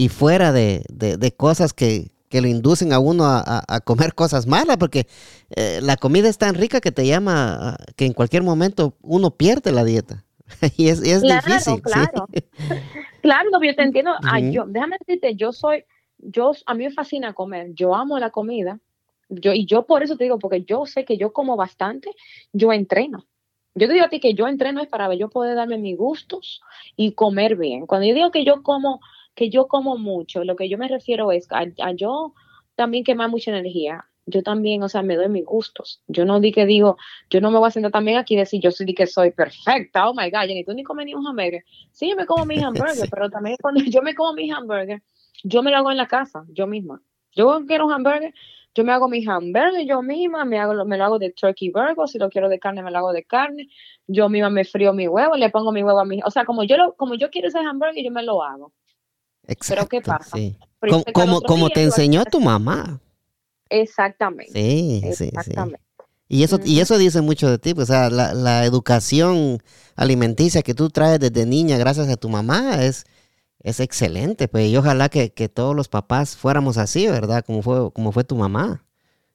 fuera 0.09 0.53
de, 0.53 1.35
cosas 1.37 1.73
que, 1.73 2.11
que 2.31 2.41
le 2.41 2.49
inducen 2.49 2.93
a 2.93 2.99
uno 2.99 3.25
a, 3.27 3.81
comer 3.85 4.15
cosas 4.15 4.47
malas, 4.47 4.79
porque 4.79 5.07
eh, 5.51 5.81
la 5.83 5.97
comida 5.97 6.29
es 6.29 6.39
tan 6.39 6.55
rica 6.55 6.81
que 6.81 6.91
te 6.91 7.07
llama 7.07 7.77
que 7.97 8.07
en 8.07 8.13
cualquier 8.13 8.43
momento 8.43 8.97
uno 9.03 9.31
pierde 9.31 9.73
la 9.73 9.85
dieta. 9.85 10.25
y 10.77 10.89
es, 10.89 11.03
es 11.03 11.23
difícil. 11.23 11.83
Claro, 11.83 12.27
claro, 13.23 13.51
yo 13.63 13.75
te 13.75 13.83
entiendo. 13.83 14.13
yo, 14.51 14.65
déjame 14.67 14.97
decirte, 15.01 15.37
yo 15.37 15.53
soy, 15.53 15.85
yo, 16.19 16.53
a 16.67 16.75
mí 16.75 16.85
me 16.85 16.91
fascina 16.93 17.35
comer, 17.35 17.73
yo 17.75 17.95
amo 17.95 18.19
la 18.19 18.31
comida. 18.31 18.81
Yo, 19.29 19.53
y 19.53 19.65
yo 19.65 19.87
por 19.87 20.03
eso 20.03 20.17
te 20.17 20.25
digo, 20.25 20.39
porque 20.39 20.63
yo 20.65 20.85
sé 20.87 21.05
que 21.05 21.17
yo 21.17 21.33
como 21.33 21.57
bastante, 21.57 22.11
yo 22.53 22.73
entreno. 22.73 23.27
Yo 23.75 23.87
te 23.87 23.93
digo 23.93 24.07
a 24.07 24.09
ti 24.09 24.21
que 24.21 24.35
yo 24.35 24.47
entreno 24.47 24.81
es 24.81 24.89
para 24.89 25.09
ver, 25.09 25.19
yo 25.19 25.31
poder 25.31 25.57
darme 25.57 25.79
mis 25.79 25.97
gustos 25.97 26.63
y 26.97 27.13
comer 27.13 27.57
bien. 27.57 27.87
Cuando 27.87 28.07
yo 28.07 28.15
digo 28.15 28.31
que 28.31 28.45
yo 28.45 28.63
como, 28.63 29.01
que 29.35 29.51
yo 29.51 29.67
como 29.67 29.99
mucho, 29.99 30.45
lo 30.45 30.57
que 30.57 30.69
yo 30.69 30.79
me 30.79 30.89
refiero 30.89 31.33
es 31.33 31.51
a, 31.51 31.65
a 31.83 31.93
yo 31.93 32.35
también 32.77 33.05
quemar 33.05 33.31
mucha 33.31 33.51
energía 33.51 34.07
yo 34.27 34.43
también, 34.43 34.83
o 34.83 34.89
sea, 34.89 35.03
me 35.03 35.17
doy 35.17 35.29
mis 35.29 35.45
gustos. 35.45 36.03
Yo 36.07 36.25
no 36.25 36.41
di 36.41 36.53
que 36.53 36.67
digo, 36.67 36.97
yo 37.31 37.41
no 37.41 37.51
me 37.51 37.59
voy 37.59 37.69
a 37.69 37.71
sentar 37.71 37.93
también 37.93 38.19
aquí 38.19 38.35
y 38.35 38.39
decir, 38.39 38.61
yo 38.61 38.71
sí 38.71 38.85
que 38.95 39.07
soy 39.07 39.31
perfecta, 39.31 40.09
oh 40.09 40.15
my 40.15 40.31
God, 40.31 40.47
ni 40.47 40.65
tú 40.65 40.73
ni 40.73 40.83
comes 40.83 41.07
ni 41.07 41.15
un 41.15 41.27
hamburger. 41.27 41.65
Sí, 41.93 42.09
yo 42.11 42.17
me 42.17 42.27
como 42.27 42.47
mi 42.47 42.59
hamburger, 42.63 43.09
pero 43.11 43.29
también 43.31 43.57
cuando 43.61 43.81
yo 43.87 44.03
me 44.03 44.15
como 44.15 44.33
mi 44.33 44.51
hamburger, 44.51 45.03
yo 45.43 45.63
me 45.63 45.71
lo 45.71 45.79
hago 45.79 45.91
en 45.91 45.99
la 45.99 46.09
casa, 46.09 46.45
yo 46.49 46.67
misma. 46.67 47.03
Yo 47.33 47.65
quiero 47.67 47.87
un 47.87 47.93
hamburger, 47.93 48.33
yo 48.75 48.85
me 48.85 48.93
hago 48.93 49.09
mi 49.09 49.25
hamburger 49.25 49.87
yo 49.87 50.03
misma, 50.03 50.45
me, 50.45 50.59
hago, 50.59 50.85
me 50.85 50.97
lo 50.99 51.05
hago 51.05 51.19
de 51.19 51.31
turkey 51.31 51.71
burger, 51.71 52.09
si 52.09 52.19
lo 52.19 52.29
quiero 52.29 52.49
de 52.49 52.59
carne, 52.59 52.83
me 52.83 52.91
lo 52.91 52.99
hago 52.99 53.13
de 53.13 53.25
carne. 53.25 53.69
Yo 54.07 54.29
misma 54.29 54.51
me 54.51 54.65
frío 54.65 54.93
mi 54.93 55.07
huevo, 55.07 55.37
le 55.37 55.49
pongo 55.51 55.73
mi 55.73 55.83
huevo 55.83 56.01
a 56.01 56.05
mi... 56.05 56.21
O 56.25 56.31
sea, 56.31 56.45
como 56.45 56.65
yo, 56.65 56.77
lo, 56.77 56.95
como 56.95 57.15
yo 57.15 57.31
quiero 57.31 57.49
ese 57.49 57.59
hamburger, 57.59 58.05
yo 58.05 58.11
me 58.11 58.23
lo 58.23 58.43
hago. 58.43 58.73
Exacto, 59.47 59.89
pero 59.89 59.89
¿qué 59.89 60.01
pasa? 60.01 60.37
Como, 61.13 61.41
como, 61.41 61.71
te 61.71 61.83
enseñó 61.83 62.25
tu 62.25 62.41
mamá. 62.41 63.01
Exactamente. 63.69 64.53
Sí, 64.53 65.01
exactamente. 65.05 65.81
sí, 65.99 66.05
Y 66.29 66.43
eso, 66.43 66.59
y 66.65 66.81
eso 66.81 66.99
dice 66.99 67.21
mucho 67.21 67.49
de 67.51 67.59
ti, 67.59 67.75
pues, 67.75 67.91
o 67.91 67.93
sea, 67.93 68.11
la, 68.11 68.65
educación 68.65 69.59
alimenticia 69.97 70.63
que 70.63 70.75
tú 70.75 70.91
traes 70.91 71.21
desde 71.21 71.47
niña 71.47 71.79
gracias 71.79 72.09
a 72.09 72.17
tu 72.17 72.29
mamá 72.29 72.83
es, 72.85 73.05
es 73.65 73.81
excelente, 73.81 74.47
pues, 74.47 74.69
y 74.69 74.77
ojalá 74.77 75.09
que, 75.09 75.31
todos 75.49 75.75
los 75.75 75.89
papás 75.89 76.37
fuéramos 76.37 76.77
así, 76.77 77.07
¿verdad? 77.07 77.43
Como 77.45 77.63
fue, 77.63 77.91
como 77.93 78.13
fue 78.13 78.23
tu 78.23 78.37
mamá. 78.37 78.85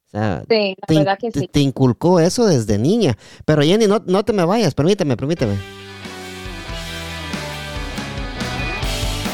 O 0.07 0.09
sea, 0.11 0.43
sí, 0.47 0.75
la 0.79 0.87
te, 0.87 0.95
verdad 0.95 1.17
que 1.19 1.31
sí. 1.31 1.47
Te 1.47 1.59
inculcó 1.59 2.19
eso 2.19 2.45
desde 2.45 2.77
niña. 2.77 3.17
Pero 3.45 3.63
Jenny, 3.63 3.87
no, 3.87 4.03
no 4.05 4.23
te 4.23 4.33
me 4.33 4.45
vayas, 4.45 4.75
permíteme, 4.75 5.17
permíteme. 5.17 5.57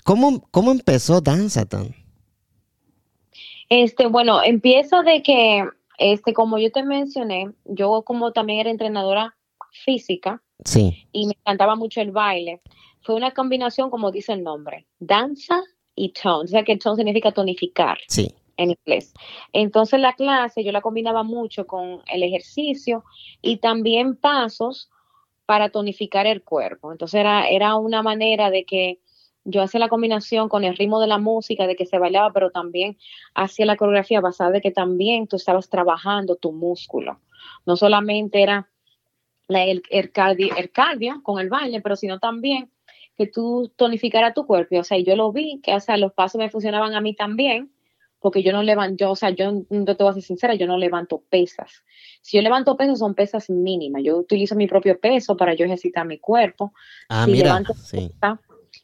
¿cómo, 0.03 0.41
¿Cómo 0.51 0.71
empezó 0.71 1.21
Danzaton? 1.21 1.95
Este, 3.69 4.07
bueno, 4.07 4.43
empiezo 4.43 5.03
de 5.03 5.21
que, 5.23 5.65
este, 5.97 6.33
como 6.33 6.57
yo 6.59 6.71
te 6.71 6.83
mencioné, 6.83 7.51
yo 7.65 8.03
como 8.03 8.31
también 8.31 8.59
era 8.59 8.69
entrenadora 8.69 9.35
física. 9.71 10.41
Sí. 10.65 11.07
Y 11.11 11.27
me 11.27 11.33
encantaba 11.39 11.75
mucho 11.75 12.01
el 12.01 12.11
baile. 12.11 12.61
Fue 13.01 13.15
una 13.15 13.31
combinación, 13.31 13.89
como 13.89 14.11
dice 14.11 14.33
el 14.33 14.43
nombre, 14.43 14.85
danza 14.99 15.61
y 15.95 16.09
tone. 16.09 16.45
O 16.45 16.47
sea 16.47 16.63
que 16.63 16.77
tone 16.77 16.97
significa 16.97 17.31
tonificar. 17.31 17.97
Sí 18.07 18.33
en 18.57 18.71
inglés. 18.71 19.13
Entonces 19.51 19.99
la 19.99 20.13
clase 20.13 20.63
yo 20.63 20.71
la 20.71 20.81
combinaba 20.81 21.23
mucho 21.23 21.65
con 21.65 22.01
el 22.07 22.23
ejercicio 22.23 23.03
y 23.41 23.57
también 23.57 24.15
pasos 24.15 24.89
para 25.45 25.69
tonificar 25.69 26.27
el 26.27 26.43
cuerpo. 26.43 26.91
Entonces 26.91 27.19
era, 27.19 27.47
era 27.47 27.75
una 27.75 28.01
manera 28.01 28.49
de 28.49 28.65
que 28.65 28.99
yo 29.45 29.61
hacía 29.61 29.79
la 29.79 29.89
combinación 29.89 30.47
con 30.47 30.63
el 30.63 30.77
ritmo 30.77 31.01
de 31.01 31.07
la 31.07 31.17
música, 31.17 31.67
de 31.67 31.75
que 31.75 31.85
se 31.85 31.97
bailaba, 31.97 32.31
pero 32.31 32.51
también 32.51 32.97
hacía 33.33 33.65
la 33.65 33.75
coreografía 33.75 34.21
basada 34.21 34.51
de 34.51 34.61
que 34.61 34.71
también 34.71 35.27
tú 35.27 35.35
estabas 35.35 35.69
trabajando 35.69 36.37
tu 36.37 36.53
músculo. 36.53 37.19
No 37.65 37.75
solamente 37.75 38.41
era 38.41 38.69
el, 39.49 39.83
el, 39.89 40.11
cardio, 40.11 40.55
el 40.55 40.71
cardio 40.71 41.21
con 41.23 41.39
el 41.39 41.49
baile, 41.49 41.81
pero 41.81 41.97
sino 41.97 42.19
también 42.19 42.71
que 43.17 43.27
tú 43.27 43.71
tonificara 43.75 44.33
tu 44.33 44.45
cuerpo. 44.45 44.77
O 44.79 44.83
sea, 44.83 44.97
yo 44.97 45.15
lo 45.17 45.31
vi, 45.33 45.59
que 45.61 45.73
o 45.75 45.79
sea, 45.79 45.97
los 45.97 46.13
pasos 46.13 46.39
me 46.39 46.49
funcionaban 46.49 46.95
a 46.95 47.01
mí 47.01 47.13
también 47.13 47.72
porque 48.23 48.41
yo 48.41 48.53
no 48.53 48.63
levanto, 48.63 49.11
o 49.11 49.15
sea, 49.17 49.31
yo 49.31 49.65
no 49.69 49.95
te 49.97 50.03
voy 50.03 50.11
a 50.11 50.13
ser 50.13 50.23
sincera, 50.23 50.55
yo 50.55 50.65
no 50.65 50.77
levanto 50.77 51.21
pesas. 51.29 51.83
Si 52.21 52.37
yo 52.37 52.41
levanto 52.41 52.77
pesas, 52.77 52.99
son 52.99 53.15
pesas 53.15 53.49
mínimas. 53.49 54.01
Yo 54.01 54.17
utilizo 54.17 54.55
mi 54.55 54.65
propio 54.65 54.97
peso 54.97 55.35
para 55.35 55.53
yo 55.53 55.65
ejercitar 55.65 56.07
mi 56.07 56.19
cuerpo. 56.19 56.73
Ah, 57.09 57.25
si 57.25 57.33
levanto 57.35 57.73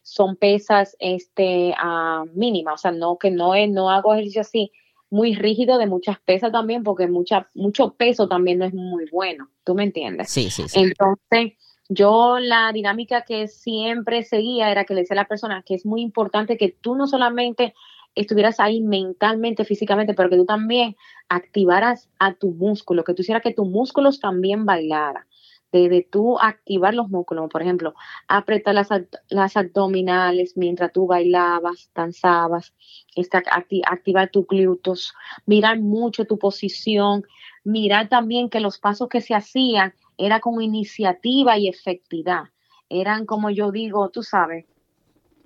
son 0.03 0.35
pesas 0.35 0.97
este, 0.99 1.73
uh, 1.81 2.25
mínimas, 2.33 2.73
o 2.73 2.77
sea, 2.77 2.91
no 2.91 3.17
que 3.17 3.31
no, 3.31 3.55
es, 3.55 3.69
no 3.69 3.89
hago 3.89 4.13
ejercicio 4.13 4.41
así 4.41 4.71
muy 5.09 5.35
rígido 5.35 5.77
de 5.77 5.87
muchas 5.87 6.19
pesas 6.19 6.51
también, 6.51 6.83
porque 6.83 7.07
mucha, 7.07 7.49
mucho 7.53 7.93
peso 7.93 8.27
también 8.27 8.59
no 8.59 8.65
es 8.65 8.73
muy 8.73 9.05
bueno, 9.09 9.49
¿tú 9.63 9.73
me 9.73 9.83
entiendes? 9.83 10.29
Sí, 10.29 10.49
sí, 10.49 10.67
sí. 10.67 10.81
Entonces, 10.81 11.57
yo 11.87 12.39
la 12.39 12.71
dinámica 12.73 13.21
que 13.21 13.47
siempre 13.47 14.23
seguía 14.23 14.69
era 14.69 14.83
que 14.83 14.93
le 14.93 15.01
decía 15.01 15.15
a 15.15 15.23
la 15.23 15.27
persona 15.27 15.63
que 15.65 15.75
es 15.75 15.85
muy 15.85 16.01
importante 16.01 16.57
que 16.57 16.69
tú 16.69 16.95
no 16.95 17.07
solamente 17.07 17.73
estuvieras 18.15 18.59
ahí 18.59 18.81
mentalmente, 18.81 19.65
físicamente, 19.65 20.13
pero 20.13 20.29
que 20.29 20.37
tú 20.37 20.45
también 20.45 20.95
activaras 21.29 22.09
a 22.19 22.33
tu 22.33 22.51
músculo, 22.51 23.03
que 23.03 23.13
tú 23.13 23.21
hicieras 23.21 23.43
que 23.43 23.53
tus 23.53 23.67
músculos 23.67 24.19
también 24.19 24.65
bailaran. 24.65 25.23
De, 25.71 26.07
tú 26.09 26.39
activar 26.39 26.95
los 26.95 27.09
músculos, 27.09 27.47
por 27.51 27.61
ejemplo, 27.61 27.93
apretar 28.27 28.73
las, 28.73 28.89
las 29.29 29.55
abdominales 29.55 30.57
mientras 30.57 30.91
tú 30.91 31.05
bailabas, 31.05 31.91
danzabas, 31.93 32.73
esta, 33.15 33.43
activar 33.85 34.31
tus 34.31 34.47
glúteos, 34.47 35.13
mirar 35.45 35.79
mucho 35.79 36.25
tu 36.25 36.39
posición, 36.39 37.23
mirar 37.63 38.09
también 38.09 38.49
que 38.49 38.61
los 38.61 38.79
pasos 38.79 39.09
que 39.09 39.21
se 39.21 39.35
hacían 39.35 39.93
era 40.17 40.39
con 40.39 40.59
iniciativa 40.59 41.55
y 41.59 41.67
efectividad. 41.69 42.45
Eran, 42.89 43.27
como 43.27 43.51
yo 43.51 43.71
digo, 43.71 44.09
tú 44.09 44.23
sabes, 44.23 44.65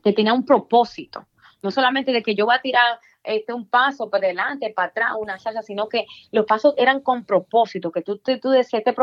que 0.05 0.13
tenía 0.13 0.33
un 0.33 0.45
propósito 0.45 1.27
no 1.63 1.71
solamente 1.71 2.11
de 2.11 2.21
que 2.21 2.35
yo 2.35 2.45
voy 2.45 2.55
a 2.55 2.61
tirar 2.61 2.99
este, 3.23 3.53
un 3.53 3.67
paso 3.67 4.09
para 4.09 4.27
adelante, 4.27 4.71
para 4.75 4.89
atrás, 4.89 5.11
una 5.17 5.39
salsa, 5.39 5.61
sino 5.61 5.87
que 5.87 6.05
los 6.31 6.45
pasos 6.45 6.73
eran 6.77 6.99
con 6.99 7.25
propósito, 7.25 7.91
que 7.91 8.01
tú, 8.01 8.17
tú, 8.17 8.49
decías, 8.49 8.83
te, 8.83 8.93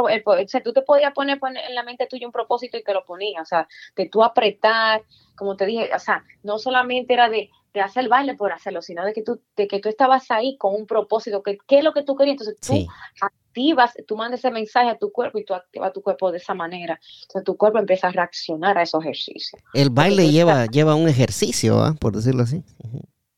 tú 0.61 0.73
te 0.73 0.83
podías 0.83 1.13
poner, 1.13 1.41
en 1.43 1.75
la 1.75 1.83
mente 1.83 2.07
tuya 2.07 2.27
un 2.27 2.33
propósito 2.33 2.77
y 2.77 2.85
te 2.85 2.93
lo 2.93 3.05
ponías, 3.05 3.43
o 3.43 3.47
sea, 3.47 3.69
de 3.97 4.09
tú 4.09 4.23
apretar, 4.23 5.03
como 5.37 5.57
te 5.57 5.65
dije, 5.65 5.91
o 5.95 5.99
sea, 5.99 6.23
no 6.43 6.59
solamente 6.59 7.15
era 7.15 7.31
de, 7.31 7.51
de 7.73 7.81
hacer 7.81 8.05
el 8.05 8.09
baile 8.09 8.35
por 8.35 8.53
hacerlo, 8.53 8.83
sino 8.83 9.05
de 9.05 9.13
que 9.13 9.23
tú, 9.23 9.41
de 9.57 9.69
que 9.69 9.81
tú 9.81 9.89
estabas 9.89 10.31
ahí 10.31 10.57
con 10.57 10.75
un 10.75 10.87
propósito, 10.87 11.43
que 11.43 11.59
qué 11.67 11.79
es 11.79 11.85
lo 11.85 11.93
que 11.93 12.03
tú 12.03 12.17
querías, 12.17 12.41
entonces 12.41 12.57
tú 12.61 12.87
activas, 13.21 13.95
tú 14.07 14.17
mandas 14.17 14.41
ese 14.41 14.51
mensaje 14.51 14.91
a 14.91 14.99
tu 14.99 15.13
cuerpo 15.13 15.39
y 15.39 15.45
tú 15.45 15.55
activas 15.55 15.93
tu 15.93 16.03
cuerpo 16.03 16.33
de 16.33 16.39
esa 16.39 16.55
manera, 16.55 16.99
entonces 17.23 17.45
tu 17.45 17.57
cuerpo 17.57 17.79
empieza 17.79 18.09
a 18.09 18.11
reaccionar 18.11 18.79
a 18.79 18.83
esos 18.83 19.03
ejercicios. 19.03 19.63
El 19.75 19.91
baile 19.91 20.31
lleva, 20.31 20.67
lleva 20.67 20.95
un 20.95 21.09
ejercicio, 21.09 21.79
¿ah? 21.81 21.95
por 21.99 22.15
decirlo 22.15 22.43
así. 22.43 22.63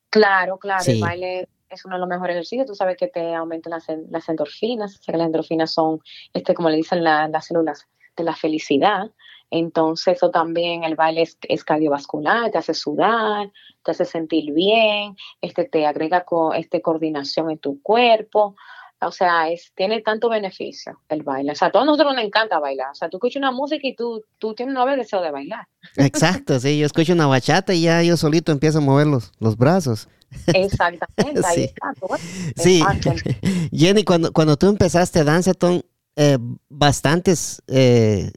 Claro, 0.09 0.59
claro, 0.59 0.85
el 0.87 1.01
baile 1.01 1.49
es 1.69 1.85
uno 1.85 1.97
de 1.97 2.01
los 2.01 2.09
mejores 2.09 2.35
ejercicios, 2.35 2.67
tú 2.67 2.75
sabes 2.75 2.97
que 2.97 3.09
te 3.09 3.35
aumentan 3.35 3.71
las, 3.71 3.87
las 4.11 4.29
endorfinas, 4.29 4.99
o 4.99 5.03
sea 5.03 5.13
que 5.13 5.19
las 5.19 5.27
endorfinas 5.27 5.73
son, 5.73 6.01
este, 6.33 6.55
como 6.55 6.69
le 6.69 6.77
dicen 6.77 7.03
las 7.03 7.47
células 7.47 7.87
de 8.17 8.25
la 8.25 8.35
felicidad, 8.35 9.11
entonces, 9.53 10.17
eso 10.17 10.31
también, 10.31 10.83
el 10.83 10.97
baile 10.97 11.29
es, 11.43 11.65
cardiovascular, 11.65 12.51
te 12.51 12.57
hace 12.57 12.73
sudar, 12.73 13.53
te 13.85 13.91
hace 13.91 14.07
sentir 14.07 14.51
bien, 14.55 15.15
este, 15.43 15.67
te 15.67 15.87
agrega 15.87 16.25
co, 16.25 16.55
este, 16.55 16.81
coordinación 16.81 17.51
en 17.51 17.59
tu 17.59 17.81
cuerpo. 17.83 18.57
o 19.03 19.13
sea, 19.13 19.51
es, 19.51 19.71
tiene 19.75 20.01
tanto 20.01 20.31
beneficio 20.31 21.03
el 21.11 21.23
baile. 21.23 21.53
O 21.53 21.55
sea, 21.55 21.69
a 21.69 21.71
todos 21.71 21.85
nosotros 21.85 22.15
nos 22.15 22.25
encanta 22.25 22.59
bailar. 22.61 22.93
O 22.93 22.95
sea, 22.95 23.11
tú 23.11 23.19
escuchas 23.19 23.41
una 23.41 23.51
música 23.51 23.87
y 23.87 23.95
tú, 23.95 24.25
tú 24.39 24.55
tienes 24.55 24.75
un 24.75 24.97
deseo 24.97 25.21
de 25.21 25.31
bailar. 25.31 25.69
Exacto, 25.97 26.59
sí. 26.59 26.79
Yo 26.79 26.87
escucho 26.87 27.13
una 27.13 27.27
bachata 27.27 27.75
y 27.75 27.83
ya 27.83 28.03
yo 28.03 28.17
solito 28.17 28.53
empiezo 28.53 28.79
a 28.79 28.81
mover 28.81 29.07
los, 29.07 29.33
los 29.39 29.59
brazos. 29.59 30.09
Exactamente, 30.47 31.43
ahí 31.45 31.71
sí. 32.57 32.83
sí. 32.83 33.69
Jenny, 33.71 34.03
cuando, 34.03 34.33
cuando 34.33 34.57
tú 34.57 34.69
empezaste 34.69 35.25
Danceton, 35.25 35.85
eh, 36.17 36.39
bastantes 36.69 37.63
eh, 37.69 38.33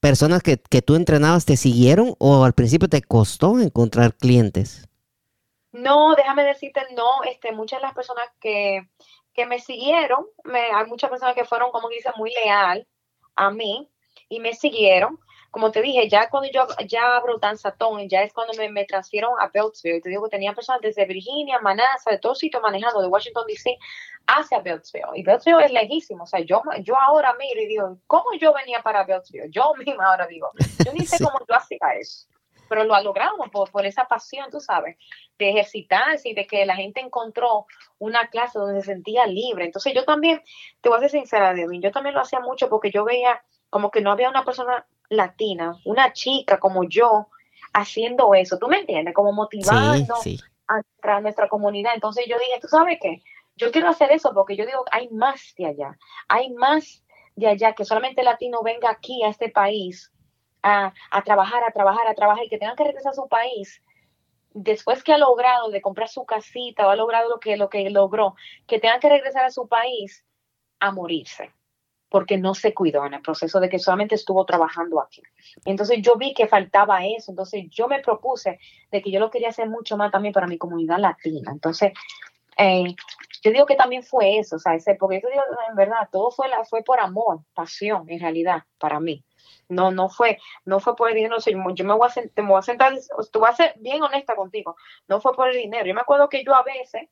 personas 0.00 0.42
que, 0.42 0.58
que 0.58 0.82
tú 0.82 0.94
entrenabas 0.94 1.44
te 1.44 1.56
siguieron 1.56 2.14
o 2.18 2.44
al 2.44 2.52
principio 2.52 2.88
te 2.88 3.02
costó 3.02 3.58
encontrar 3.60 4.14
clientes? 4.14 4.88
No, 5.72 6.14
déjame 6.14 6.44
decirte, 6.44 6.82
no, 6.94 7.22
este, 7.24 7.52
muchas 7.52 7.80
de 7.80 7.86
las 7.86 7.94
personas 7.94 8.26
que, 8.40 8.88
que 9.32 9.46
me 9.46 9.58
siguieron, 9.58 10.26
hay 10.44 10.86
muchas 10.86 11.08
personas 11.08 11.34
que 11.34 11.46
fueron, 11.46 11.70
como 11.70 11.88
dice, 11.88 12.10
muy 12.16 12.32
leal 12.44 12.86
a 13.36 13.50
mí 13.50 13.88
y 14.28 14.40
me 14.40 14.52
siguieron. 14.54 15.18
Como 15.52 15.70
te 15.70 15.82
dije, 15.82 16.08
ya 16.08 16.30
cuando 16.30 16.50
yo 16.50 16.66
ya 16.86 17.14
abro 17.16 17.36
Danzatón, 17.36 18.08
ya 18.08 18.22
es 18.22 18.32
cuando 18.32 18.54
me, 18.54 18.70
me 18.70 18.86
transfieron 18.86 19.34
a 19.38 19.48
Beltsville. 19.48 20.00
Te 20.00 20.08
digo 20.08 20.24
que 20.24 20.30
tenía 20.30 20.54
personas 20.54 20.80
desde 20.80 21.04
Virginia, 21.04 21.60
Manasa, 21.60 22.10
de 22.10 22.18
todos 22.18 22.38
sitios 22.38 22.62
manejando, 22.62 23.02
de 23.02 23.08
Washington 23.08 23.44
DC 23.46 23.76
hacia 24.26 24.60
Beltsville. 24.60 25.12
Y 25.14 25.22
Beltsville 25.22 25.62
es 25.62 25.70
lejísimo. 25.70 26.24
O 26.24 26.26
sea, 26.26 26.40
yo, 26.40 26.62
yo 26.80 26.98
ahora 26.98 27.34
miro 27.38 27.60
y 27.60 27.66
digo, 27.66 27.98
¿cómo 28.06 28.32
yo 28.40 28.54
venía 28.54 28.82
para 28.82 29.04
Beltsville? 29.04 29.50
Yo 29.50 29.74
misma 29.86 30.06
ahora 30.06 30.26
digo, 30.26 30.48
yo 30.86 30.92
ni 30.94 31.04
sé 31.04 31.22
cómo 31.22 31.38
yo 31.46 31.54
hacía 31.54 31.78
eso 32.00 32.26
pero 32.72 32.84
lo 32.84 32.94
ha 32.94 33.02
logrado 33.02 33.36
por, 33.52 33.70
por, 33.70 33.84
esa 33.84 34.06
pasión, 34.06 34.50
tú 34.50 34.58
sabes, 34.58 34.96
de 35.38 35.50
ejercitarse 35.50 36.30
y 36.30 36.34
de 36.34 36.46
que 36.46 36.64
la 36.64 36.74
gente 36.74 37.02
encontró 37.02 37.66
una 37.98 38.28
clase 38.28 38.58
donde 38.58 38.80
se 38.80 38.86
sentía 38.86 39.26
libre. 39.26 39.66
Entonces 39.66 39.92
yo 39.92 40.06
también, 40.06 40.40
te 40.80 40.88
voy 40.88 40.96
a 40.96 41.00
ser 41.02 41.10
sincera, 41.10 41.52
Devin, 41.52 41.82
yo 41.82 41.92
también 41.92 42.14
lo 42.14 42.22
hacía 42.22 42.40
mucho 42.40 42.70
porque 42.70 42.90
yo 42.90 43.04
veía 43.04 43.44
como 43.68 43.90
que 43.90 44.00
no 44.00 44.10
había 44.10 44.30
una 44.30 44.46
persona 44.46 44.86
latina, 45.12 45.76
una 45.84 46.12
chica 46.12 46.58
como 46.58 46.84
yo, 46.84 47.28
haciendo 47.72 48.34
eso, 48.34 48.58
¿tú 48.58 48.68
me 48.68 48.80
entiendes? 48.80 49.14
Como 49.14 49.32
motivando 49.32 50.14
A, 50.66 51.20
nuestra 51.20 51.48
comunidad. 51.48 51.92
Entonces 51.94 52.26
yo 52.28 52.38
dije, 52.38 52.60
¿tú 52.60 52.68
sabes 52.68 52.98
qué? 53.00 53.22
Yo 53.56 53.70
quiero 53.70 53.88
hacer 53.88 54.10
eso 54.12 54.32
porque 54.34 54.56
yo 54.56 54.64
digo, 54.66 54.84
hay 54.90 55.08
más 55.10 55.54
de 55.56 55.66
allá, 55.66 55.98
hay 56.28 56.50
más 56.50 57.04
de 57.36 57.48
allá 57.48 57.74
que 57.74 57.84
solamente 57.84 58.22
el 58.22 58.26
latino 58.26 58.62
venga 58.62 58.90
aquí 58.90 59.22
a 59.22 59.28
este 59.28 59.48
país 59.50 60.10
a, 60.62 60.92
trabajar, 61.24 61.62
a 61.64 61.72
trabajar, 61.72 62.06
a 62.06 62.14
trabajar 62.14 62.44
y 62.44 62.48
que 62.48 62.58
tengan 62.58 62.76
que 62.76 62.84
regresar 62.84 63.12
a 63.12 63.16
su 63.16 63.28
país 63.28 63.82
después 64.54 65.02
que 65.02 65.12
ha 65.12 65.18
logrado 65.18 65.70
de 65.70 65.82
comprar 65.82 66.08
su 66.08 66.24
casita 66.24 66.86
o 66.86 66.90
ha 66.90 66.96
logrado 66.96 67.28
lo 67.28 67.40
que, 67.40 67.56
lo 67.56 67.68
que 67.68 67.88
logró, 67.90 68.34
que 68.66 68.78
tengan 68.78 69.00
que 69.00 69.08
regresar 69.08 69.44
a 69.44 69.50
su 69.50 69.66
país 69.66 70.24
a 70.78 70.92
morirse, 70.92 71.52
porque 72.12 72.36
no 72.36 72.54
se 72.54 72.74
cuidó 72.74 73.06
en 73.06 73.14
el 73.14 73.22
proceso 73.22 73.58
de 73.58 73.70
que 73.70 73.78
solamente 73.78 74.14
estuvo 74.14 74.44
trabajando 74.44 75.00
aquí. 75.00 75.22
Entonces 75.64 76.02
yo 76.02 76.16
vi 76.16 76.34
que 76.34 76.46
faltaba 76.46 77.06
eso, 77.06 77.32
entonces 77.32 77.64
yo 77.70 77.88
me 77.88 78.00
propuse 78.00 78.60
de 78.90 79.00
que 79.00 79.10
yo 79.10 79.18
lo 79.18 79.30
quería 79.30 79.48
hacer 79.48 79.68
mucho 79.70 79.96
más 79.96 80.12
también 80.12 80.34
para 80.34 80.46
mi 80.46 80.58
comunidad 80.58 80.98
latina. 80.98 81.50
Entonces, 81.50 81.92
eh, 82.58 82.94
yo 83.42 83.50
digo 83.50 83.64
que 83.64 83.76
también 83.76 84.02
fue 84.02 84.38
eso, 84.38 84.56
o 84.56 84.58
sea, 84.58 84.74
ese, 84.74 84.94
porque 84.94 85.22
yo 85.22 85.30
digo, 85.30 85.42
en 85.70 85.74
verdad, 85.74 86.06
todo 86.12 86.30
fue, 86.30 86.48
fue 86.68 86.82
por 86.82 87.00
amor, 87.00 87.40
pasión, 87.54 88.04
en 88.10 88.20
realidad, 88.20 88.64
para 88.78 89.00
mí. 89.00 89.24
No, 89.70 89.90
no 89.90 90.10
fue, 90.10 90.38
no 90.66 90.80
fue 90.80 90.94
por 90.94 91.08
el 91.08 91.14
dinero. 91.14 91.38
Yo 91.74 91.84
me 91.86 91.94
voy 91.94 92.08
a, 92.10 92.12
te 92.12 92.42
voy 92.42 92.58
a 92.58 92.62
sentar, 92.62 92.92
tú 93.32 93.40
vas 93.40 93.54
a 93.54 93.56
ser 93.56 93.74
bien 93.78 94.02
honesta 94.02 94.36
contigo. 94.36 94.76
No 95.08 95.18
fue 95.22 95.32
por 95.32 95.48
el 95.48 95.56
dinero. 95.56 95.86
Yo 95.86 95.94
me 95.94 96.02
acuerdo 96.02 96.28
que 96.28 96.44
yo 96.44 96.54
a 96.54 96.62
veces, 96.62 97.08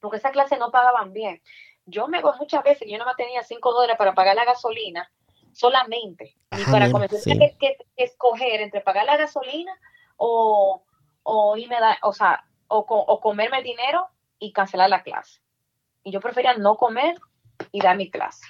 porque 0.00 0.16
esa 0.16 0.32
clase 0.32 0.58
no 0.58 0.72
pagaban 0.72 1.12
bien, 1.12 1.40
yo 1.86 2.08
me 2.08 2.20
voy 2.20 2.32
muchas 2.38 2.62
veces, 2.62 2.88
yo 2.90 2.98
no 2.98 3.06
me 3.06 3.14
tenía 3.16 3.42
cinco 3.42 3.72
dólares 3.72 3.96
para 3.96 4.14
pagar 4.14 4.36
la 4.36 4.44
gasolina 4.44 5.10
solamente. 5.52 6.36
y 6.56 6.64
para 6.70 6.90
comer. 6.90 7.10
que, 7.10 7.78
escoger 7.96 8.60
entre 8.60 8.80
pagar 8.82 9.06
la 9.06 9.16
gasolina 9.16 9.72
o, 10.16 10.82
o 11.22 11.56
irme 11.56 11.80
da, 11.80 11.98
o 12.02 12.12
sea, 12.12 12.44
o, 12.68 12.78
o 12.78 13.20
comerme 13.20 13.58
el 13.58 13.64
dinero 13.64 14.08
y 14.38 14.52
cancelar 14.52 14.90
la 14.90 15.02
clase. 15.02 15.40
Y 16.02 16.12
yo 16.12 16.20
prefería 16.20 16.54
no 16.54 16.76
comer 16.76 17.18
y 17.72 17.80
dar 17.80 17.96
mi 17.96 18.10
clase. 18.10 18.44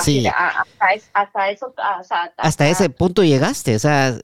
Sí. 0.00 0.26
hasta, 0.26 0.94
eso, 1.50 1.74
hasta, 1.76 2.68
ese 2.68 2.88
punto 2.88 3.22
llegaste, 3.22 3.76
o 3.76 3.78
sea, 3.78 4.14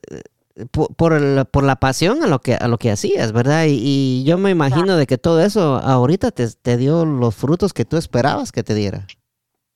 por, 0.71 0.95
por, 0.95 1.63
la 1.63 1.75
pasión 1.75 2.23
a 2.23 2.27
lo 2.27 2.39
que 2.39 2.55
a 2.55 2.67
lo 2.67 2.77
que 2.77 2.91
hacías, 2.91 3.31
¿verdad? 3.31 3.65
Y, 3.67 4.23
yo 4.25 4.37
me 4.37 4.49
imagino 4.49 4.97
de 4.97 5.07
que 5.07 5.17
todo 5.17 5.41
eso 5.41 5.75
ahorita 5.75 6.31
te, 6.31 6.47
te, 6.51 6.77
dio 6.77 7.05
los 7.05 7.35
frutos 7.35 7.73
que 7.73 7.85
tú 7.85 7.97
esperabas 7.97 8.51
que 8.51 8.63
te 8.63 8.73
diera. 8.73 9.05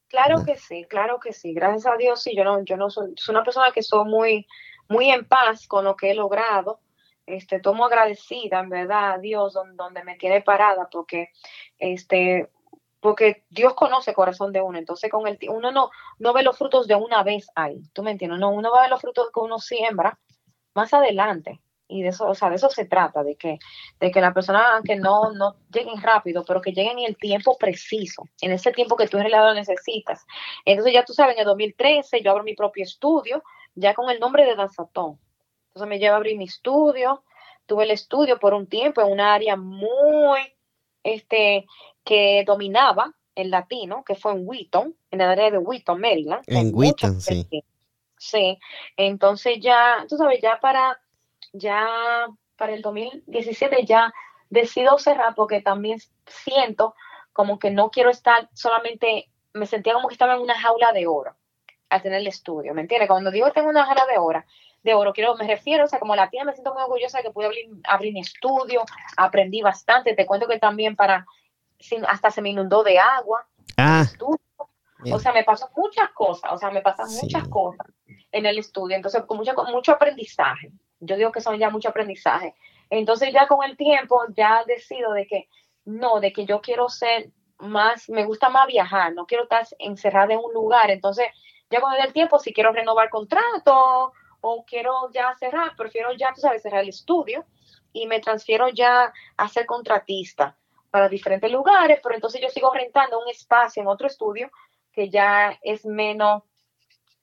Claro 0.08 0.46
que 0.46 0.58
sí, 0.58 0.86
claro 0.90 1.20
que 1.20 1.34
sí. 1.34 1.54
Gracias 1.54 1.92
a 1.92 1.98
Dios, 1.98 2.22
sí, 2.22 2.36
yo 2.36 2.44
no, 2.44 2.64
yo 2.64 2.78
no 2.78 2.90
soy, 2.90 3.14
soy 3.18 3.34
una 3.34 3.44
persona 3.44 3.72
que 3.74 3.80
estoy 3.80 4.06
muy, 4.06 4.48
muy 4.88 5.10
en 5.10 5.26
paz 5.26 5.68
con 5.68 5.86
lo 5.86 5.96
que 5.96 6.12
he 6.12 6.16
logrado. 6.16 6.80
Este, 7.26 7.60
tomo 7.60 7.86
agradecida, 7.86 8.60
en 8.60 8.70
verdad, 8.70 9.14
a 9.14 9.18
Dios 9.18 9.54
donde, 9.54 9.76
donde 9.76 10.04
me 10.04 10.18
tiene 10.18 10.42
parada, 10.42 10.90
porque 10.92 11.30
este, 11.80 12.50
porque 13.04 13.44
Dios 13.50 13.74
conoce 13.74 14.12
el 14.12 14.16
corazón 14.16 14.54
de 14.54 14.62
uno, 14.62 14.78
entonces 14.78 15.12
con 15.12 15.28
el 15.28 15.38
uno 15.50 15.72
no, 15.72 15.92
no 16.20 16.34
ve 16.34 16.42
los 16.42 16.58
frutos 16.58 16.88
de 16.88 16.96
una 16.96 17.22
vez 17.22 17.48
ahí, 17.54 17.82
¿tú 17.92 18.02
me 18.02 18.12
entiendes? 18.12 18.40
No, 18.40 18.50
uno 18.50 18.72
va 18.72 18.80
a 18.80 18.82
ver 18.84 18.92
los 18.92 19.02
frutos 19.02 19.30
que 19.32 19.42
uno 19.42 19.60
siembra 19.60 20.18
más 20.74 20.94
adelante, 20.94 21.62
y 21.88 22.02
de 22.02 22.10
eso, 22.10 22.28
o 22.28 22.34
sea, 22.34 22.50
de 22.50 22.56
eso 22.56 22.70
se 22.70 22.86
trata, 22.86 23.24
de 23.24 23.36
que, 23.36 23.60
de 24.00 24.12
que 24.12 24.22
la 24.22 24.34
persona, 24.34 24.76
aunque 24.76 24.96
no, 24.96 25.32
no 25.34 25.56
lleguen 25.72 26.02
rápido, 26.02 26.44
pero 26.46 26.62
que 26.62 26.72
lleguen 26.72 27.00
en 27.00 27.06
el 27.06 27.18
tiempo 27.18 27.58
preciso, 27.58 28.24
en 28.42 28.52
ese 28.52 28.72
tiempo 28.72 28.96
que 28.96 29.08
tú 29.08 29.18
en 29.18 29.24
realidad 29.24 29.48
lo 29.48 29.54
necesitas. 29.54 30.26
Entonces 30.66 30.94
ya 30.94 31.06
tú 31.06 31.14
sabes, 31.14 31.36
en 31.36 31.42
el 31.42 31.46
2013 31.46 32.22
yo 32.22 32.32
abro 32.32 32.44
mi 32.44 32.56
propio 32.56 32.84
estudio, 32.84 33.44
ya 33.76 33.94
con 33.94 34.10
el 34.10 34.20
nombre 34.20 34.46
de 34.46 34.56
Danzatón. 34.56 35.20
Entonces 35.68 35.90
me 35.90 36.00
llevo 36.00 36.14
a 36.14 36.18
abrir 36.18 36.38
mi 36.38 36.46
estudio, 36.46 37.24
tuve 37.66 37.84
el 37.84 37.92
estudio 37.92 38.40
por 38.40 38.54
un 38.54 38.68
tiempo 38.68 39.02
en 39.02 39.12
un 39.12 39.20
área 39.20 39.56
muy, 39.56 40.40
este, 41.04 41.66
que 42.04 42.44
dominaba 42.46 43.14
el 43.36 43.50
latino, 43.50 44.04
que 44.04 44.16
fue 44.16 44.34
en 44.34 44.48
Wheaton, 44.48 44.96
en 45.12 45.22
el 45.22 45.30
área 45.30 45.52
de 45.52 45.58
Wheaton, 45.58 46.00
Maryland. 46.00 46.44
En 46.48 46.72
Wheaton, 46.74 47.20
sí. 47.20 47.48
Sí, 48.24 48.58
entonces 48.96 49.60
ya, 49.60 50.06
tú 50.08 50.16
sabes, 50.16 50.40
ya 50.42 50.58
para, 50.62 50.98
ya 51.52 51.86
para 52.56 52.74
el 52.74 52.82
2017 52.82 53.84
ya 53.86 54.14
decido 54.50 54.98
cerrar 54.98 55.36
porque 55.36 55.62
también 55.62 56.00
siento 56.26 56.96
como 57.34 57.60
que 57.60 57.70
no 57.70 57.92
quiero 57.92 58.10
estar 58.10 58.50
solamente, 58.54 59.30
me 59.52 59.66
sentía 59.66 59.94
como 59.94 60.08
que 60.08 60.14
estaba 60.14 60.36
en 60.36 60.42
una 60.42 60.58
jaula 60.58 60.94
de 60.94 61.06
oro 61.06 61.36
al 61.90 62.02
tener 62.02 62.22
el 62.22 62.28
estudio, 62.28 62.74
¿me 62.74 62.82
entiendes? 62.82 63.10
Cuando 63.10 63.30
digo 63.30 63.52
tengo 63.52 63.68
una 63.68 63.86
jaula 63.86 64.06
de 64.06 64.18
oro, 64.18 64.44
de 64.84 64.94
oro, 64.94 65.12
quiero, 65.12 65.36
me 65.36 65.46
refiero, 65.46 65.84
o 65.84 65.88
sea, 65.88 66.00
como 66.00 66.16
latina 66.16 66.46
me 66.46 66.54
siento 66.54 66.74
muy 66.74 66.84
orgullosa 66.84 67.18
de 67.18 67.26
que 67.26 67.32
pude 67.32 67.48
abrir, 67.48 67.72
abrir 67.84 68.14
mi 68.14 68.22
estudio, 68.22 68.84
aprendí 69.18 69.62
bastante, 69.62 70.16
te 70.16 70.26
cuento 70.26 70.48
que 70.48 70.60
también 70.60 70.96
para 70.96 71.26
hasta 72.08 72.32
se 72.32 72.42
me 72.42 72.52
inundó 72.52 72.84
de 72.84 73.00
agua. 73.00 73.46
Ah. 73.76 74.06
O 75.12 75.20
sea, 75.20 75.34
me 75.34 75.44
pasó 75.44 75.70
muchas 75.76 76.10
cosas, 76.12 76.52
o 76.54 76.58
sea, 76.58 76.70
me 76.72 76.82
pasan 76.82 77.08
muchas 77.10 77.48
cosas 77.48 77.88
en 78.32 78.46
el 78.46 78.58
estudio, 78.58 78.96
entonces 78.96 79.24
con 79.24 79.38
mucho, 79.38 79.54
con 79.54 79.72
mucho 79.72 79.92
aprendizaje. 79.94 80.72
Yo 81.00 81.16
digo 81.18 81.32
que 81.32 81.42
son 81.42 81.58
ya 81.58 81.70
mucho 81.70 81.90
aprendizaje. 81.90 82.56
Entonces 82.90 83.34
ya 83.34 83.48
con 83.48 83.64
el 83.64 83.76
tiempo 83.76 84.22
ya 84.36 84.64
decido 84.66 85.14
de 85.14 85.28
que 85.28 85.50
no, 85.86 86.20
de 86.20 86.32
que 86.32 86.46
yo 86.46 86.62
quiero 86.62 86.90
ser 86.90 87.30
más, 87.58 88.10
me 88.10 88.26
gusta 88.26 88.50
más 88.50 88.68
viajar, 88.68 89.14
no 89.14 89.26
quiero 89.26 89.44
estar 89.44 89.66
encerrada 89.80 90.34
en 90.34 90.40
un 90.40 90.54
lugar. 90.54 90.92
Entonces 90.92 91.28
ya 91.70 91.82
con 91.82 91.94
el 91.94 92.14
tiempo, 92.14 92.40
si 92.40 92.54
quiero 92.54 92.72
renovar 92.72 93.10
contrato 93.10 94.14
o 94.42 94.66
quiero 94.66 95.12
ya 95.12 95.34
cerrar, 95.36 95.76
prefiero 95.76 96.14
ya, 96.14 96.34
tú 96.34 96.42
sabes, 96.42 96.62
cerrar 96.62 96.82
el 96.82 96.90
estudio 96.90 97.46
y 97.92 98.08
me 98.08 98.20
transfiero 98.20 98.70
ya 98.70 99.14
a 99.38 99.48
ser 99.48 99.66
contratista 99.66 100.58
para 100.92 101.10
diferentes 101.10 101.52
lugares, 101.52 102.00
pero 102.04 102.14
entonces 102.14 102.42
yo 102.42 102.50
sigo 102.50 102.72
rentando 102.72 103.20
un 103.20 103.28
espacio 103.28 103.82
en 103.82 103.88
otro 103.88 104.06
estudio 104.06 104.52
que 104.94 105.10
ya 105.10 105.58
es 105.62 105.86
menos, 105.86 106.44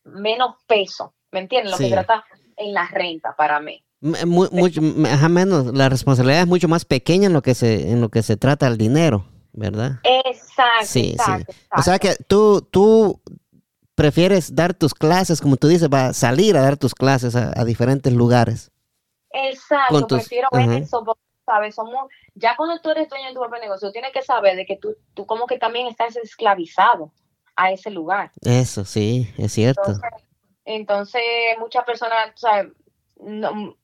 menos 0.04 0.56
peso, 0.66 1.14
¿me 1.30 1.40
entiendes? 1.40 1.72
Lo 1.72 1.78
que 1.78 1.90
trata 1.90 2.24
en 2.56 2.74
la 2.74 2.86
renta 2.88 3.34
para 3.36 3.60
mí. 3.60 3.82
mucho, 4.00 4.82
menos, 4.82 5.66
la 5.74 5.88
responsabilidad 5.88 6.42
es 6.42 6.48
mucho 6.48 6.68
más 6.68 6.84
pequeña 6.84 7.26
en 7.26 7.32
lo 7.32 7.42
que 7.42 7.54
se, 7.54 7.90
en 7.90 8.00
lo 8.00 8.08
que 8.08 8.22
se 8.22 8.36
trata 8.36 8.66
el 8.66 8.76
dinero, 8.76 9.24
¿verdad? 9.52 10.00
Exacto. 10.02 10.86
Sí, 10.86 11.16
sí. 11.16 11.56
O 11.76 11.82
sea 11.82 11.98
que 11.98 12.16
tú, 12.26 12.66
tú 12.70 13.20
prefieres 13.94 14.54
dar 14.54 14.74
tus 14.74 14.94
clases, 14.94 15.40
como 15.40 15.56
tú 15.56 15.68
dices, 15.68 15.88
para 15.88 16.12
salir 16.12 16.56
a 16.56 16.62
dar 16.62 16.76
tus 16.76 16.94
clases 16.94 17.36
a, 17.36 17.64
diferentes 17.64 18.12
lugares. 18.12 18.70
Exacto, 19.32 20.06
prefiero 20.08 20.48
eso 20.52 21.04
sabes, 21.50 21.74
somos, 21.74 22.08
ya 22.34 22.54
cuando 22.56 22.80
tú 22.80 22.90
eres 22.90 23.08
dueño 23.08 23.28
de 23.28 23.34
tu 23.34 23.40
propio 23.40 23.60
negocio, 23.60 23.90
tienes 23.90 24.12
que 24.12 24.22
saber 24.22 24.56
de 24.56 24.66
que 24.66 24.76
tú, 24.76 24.96
tú 25.14 25.26
como 25.26 25.46
que 25.46 25.58
también 25.58 25.88
estás 25.88 26.16
esclavizado 26.16 27.12
a 27.56 27.72
ese 27.72 27.90
lugar. 27.90 28.30
Eso, 28.42 28.84
sí, 28.84 29.32
es 29.38 29.52
cierto. 29.52 29.94
Entonces, 30.64 31.22
muchas 31.58 31.84
personas. 31.84 32.32
No, 33.16 33.76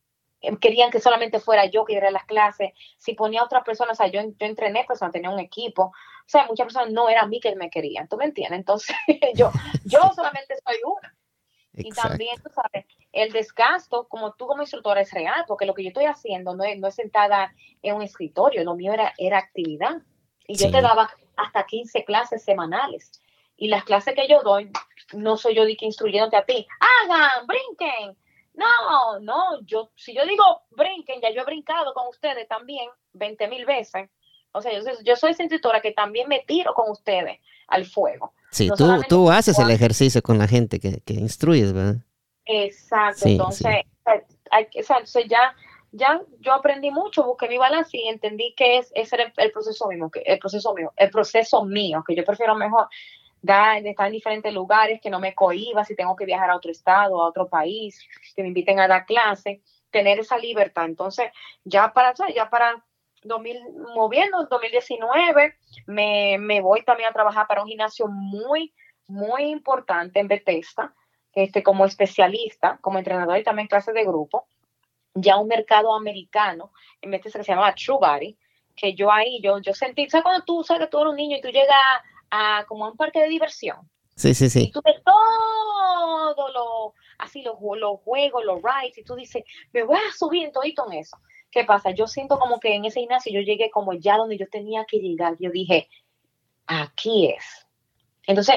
querían 0.60 0.90
que 0.90 1.00
solamente 1.00 1.40
fuera 1.40 1.66
yo 1.66 1.84
que 1.84 1.94
diera 1.94 2.10
las 2.10 2.24
clases. 2.24 2.72
Si 2.98 3.14
ponía 3.14 3.40
a 3.40 3.44
otras 3.44 3.64
personas, 3.64 3.98
o 3.98 4.02
sea, 4.02 4.10
yo, 4.10 4.20
yo 4.20 4.46
entrené 4.46 4.84
personas, 4.84 5.12
tenía 5.12 5.30
un 5.30 5.40
equipo, 5.40 5.84
O 5.84 5.92
sea, 6.28 6.46
muchas 6.46 6.66
personas 6.66 6.92
no 6.92 7.08
era 7.08 7.22
a 7.22 7.26
mí 7.26 7.40
que 7.40 7.54
me 7.56 7.70
querían, 7.70 8.08
¿tú 8.08 8.16
me 8.16 8.26
entiendes? 8.26 8.58
Entonces, 8.58 8.94
yo, 9.34 9.50
yo 9.84 10.00
solamente 10.14 10.54
soy 10.64 10.76
una. 10.84 11.16
Y 11.78 11.90
también, 11.90 12.40
tú 12.42 12.48
sabes, 12.54 12.86
el 13.12 13.32
desgasto, 13.32 14.08
como 14.08 14.32
tú 14.32 14.46
como 14.46 14.62
instructora, 14.62 15.02
es 15.02 15.12
real, 15.12 15.44
porque 15.46 15.66
lo 15.66 15.74
que 15.74 15.82
yo 15.82 15.88
estoy 15.88 16.06
haciendo 16.06 16.56
no 16.56 16.64
es, 16.64 16.78
no 16.78 16.88
es 16.88 16.94
sentada 16.94 17.52
en 17.82 17.96
un 17.96 18.02
escritorio, 18.02 18.64
lo 18.64 18.74
mío 18.74 18.94
era, 18.94 19.12
era 19.18 19.38
actividad. 19.38 19.96
Y 20.48 20.56
yo 20.56 20.70
te 20.70 20.80
daba 20.80 21.10
hasta 21.36 21.66
15 21.66 22.04
clases 22.04 22.44
semanales. 22.44 23.20
Y 23.56 23.68
las 23.68 23.84
clases 23.84 24.14
que 24.14 24.28
yo 24.28 24.42
doy, 24.42 24.70
no 25.14 25.36
soy 25.36 25.54
yo 25.54 25.64
de 25.64 25.76
que 25.76 25.86
instruyéndote 25.86 26.36
a 26.36 26.44
ti, 26.44 26.66
hagan, 26.80 27.46
brinquen. 27.46 28.16
No, 28.54 29.20
no, 29.20 29.60
yo, 29.66 29.90
si 29.96 30.14
yo 30.14 30.24
digo 30.24 30.62
brinquen, 30.70 31.20
ya 31.20 31.30
yo 31.30 31.42
he 31.42 31.44
brincado 31.44 31.92
con 31.94 32.08
ustedes 32.08 32.48
también 32.48 32.88
20 33.12 33.48
mil 33.48 33.66
veces. 33.66 34.08
O 34.52 34.62
sea, 34.62 34.72
yo, 34.72 34.80
yo 35.04 35.16
soy 35.16 35.34
instructora 35.38 35.80
que 35.80 35.92
también 35.92 36.28
me 36.28 36.40
tiro 36.46 36.72
con 36.74 36.90
ustedes 36.90 37.38
al 37.68 37.84
fuego. 37.84 38.32
Sí, 38.50 38.70
tú, 38.76 39.02
tú 39.08 39.30
haces 39.30 39.58
el 39.58 39.70
ejercicio 39.70 40.22
con 40.22 40.38
la 40.38 40.48
gente 40.48 40.80
que, 40.80 41.00
que 41.00 41.14
instruyes, 41.14 41.72
¿verdad? 41.72 41.96
Exacto, 42.46 43.28
entonces, 43.28 43.66
Hay, 44.50 44.68
o 44.78 44.82
sea, 44.82 45.26
ya, 45.26 45.54
ya 45.90 46.22
yo 46.38 46.52
aprendí 46.52 46.90
mucho, 46.90 47.24
busqué 47.24 47.48
mi 47.48 47.58
balance 47.58 47.96
y 47.98 48.08
entendí 48.08 48.54
que 48.56 48.78
es, 48.78 48.92
ese 48.94 49.16
era 49.16 49.32
el, 49.36 49.50
proceso 49.50 49.88
mismo, 49.88 50.10
que 50.10 50.20
el 50.20 50.38
proceso 50.38 50.72
mío, 50.72 50.92
el 50.96 51.10
proceso 51.10 51.64
mío, 51.64 52.04
que 52.06 52.14
yo 52.14 52.24
prefiero 52.24 52.54
mejor 52.54 52.88
dar, 53.46 53.86
estar 53.86 54.06
en 54.06 54.12
diferentes 54.12 54.52
lugares, 54.52 55.00
que 55.00 55.10
no 55.10 55.20
me 55.20 55.34
cohiba 55.34 55.84
si 55.84 55.96
tengo 55.96 56.16
que 56.16 56.26
viajar 56.26 56.50
a 56.50 56.56
otro 56.56 56.70
estado, 56.70 57.22
a 57.22 57.28
otro 57.28 57.48
país, 57.48 57.98
que 58.34 58.42
me 58.42 58.48
inviten 58.48 58.78
a 58.80 58.88
dar 58.88 59.06
clase, 59.06 59.62
tener 59.90 60.18
esa 60.18 60.36
libertad. 60.36 60.84
Entonces, 60.84 61.30
ya 61.64 61.92
para, 61.92 62.12
ya 62.34 62.50
para 62.50 62.84
2000, 63.22 63.60
moviendo 63.94 64.44
2019, 64.46 65.54
me, 65.86 66.36
me 66.38 66.60
voy 66.60 66.82
también 66.82 67.08
a 67.08 67.12
trabajar 67.12 67.46
para 67.46 67.62
un 67.62 67.68
gimnasio 67.68 68.08
muy, 68.08 68.74
muy 69.06 69.44
importante 69.44 70.20
en 70.20 70.28
Bethesda, 70.28 70.94
este, 71.32 71.62
como 71.62 71.84
especialista, 71.84 72.78
como 72.80 72.98
entrenador 72.98 73.38
y 73.38 73.44
también 73.44 73.68
clases 73.68 73.94
de 73.94 74.04
grupo, 74.04 74.46
ya 75.14 75.38
un 75.38 75.48
mercado 75.48 75.94
americano, 75.94 76.72
en 77.00 77.10
de 77.10 77.20
que 77.20 77.30
se 77.30 77.42
llamaba 77.42 77.74
True 77.74 77.98
Body, 78.00 78.38
que 78.74 78.94
yo 78.94 79.10
ahí, 79.10 79.40
yo, 79.42 79.58
yo 79.58 79.72
sentí, 79.72 80.08
¿sabes 80.08 80.24
cuando 80.24 80.44
tú 80.44 80.62
sabes 80.62 80.82
que 80.82 80.90
tú 80.90 80.98
eres 80.98 81.10
un 81.10 81.16
niño 81.16 81.38
y 81.38 81.40
tú 81.40 81.48
llegas 81.48 81.76
a, 82.30 82.64
como 82.66 82.86
a 82.86 82.90
un 82.90 82.96
parque 82.96 83.20
de 83.20 83.28
diversión? 83.28 83.88
Sí, 84.14 84.34
sí, 84.34 84.48
sí. 84.48 84.64
Y 84.64 84.70
tú 84.70 84.80
ves 84.84 85.02
todo 85.04 86.48
lo, 86.48 86.94
así 87.18 87.42
los, 87.42 87.56
los 87.78 88.00
juegos, 88.00 88.44
los 88.44 88.60
rides, 88.62 88.98
y 88.98 89.04
tú 89.04 89.14
dices, 89.14 89.44
me 89.72 89.82
voy 89.82 89.96
a 89.96 90.12
subir 90.16 90.46
en 90.46 90.52
todo 90.52 90.64
en 90.64 90.98
eso. 90.98 91.18
¿Qué 91.50 91.64
pasa? 91.64 91.90
Yo 91.90 92.06
siento 92.06 92.38
como 92.38 92.60
que 92.60 92.74
en 92.74 92.84
ese 92.84 93.00
gimnasio 93.00 93.32
yo 93.32 93.40
llegué 93.40 93.70
como 93.70 93.92
ya 93.94 94.16
donde 94.16 94.36
yo 94.36 94.46
tenía 94.48 94.84
que 94.84 94.98
llegar. 94.98 95.36
Yo 95.38 95.50
dije, 95.50 95.88
aquí 96.66 97.28
es. 97.30 97.66
Entonces, 98.26 98.56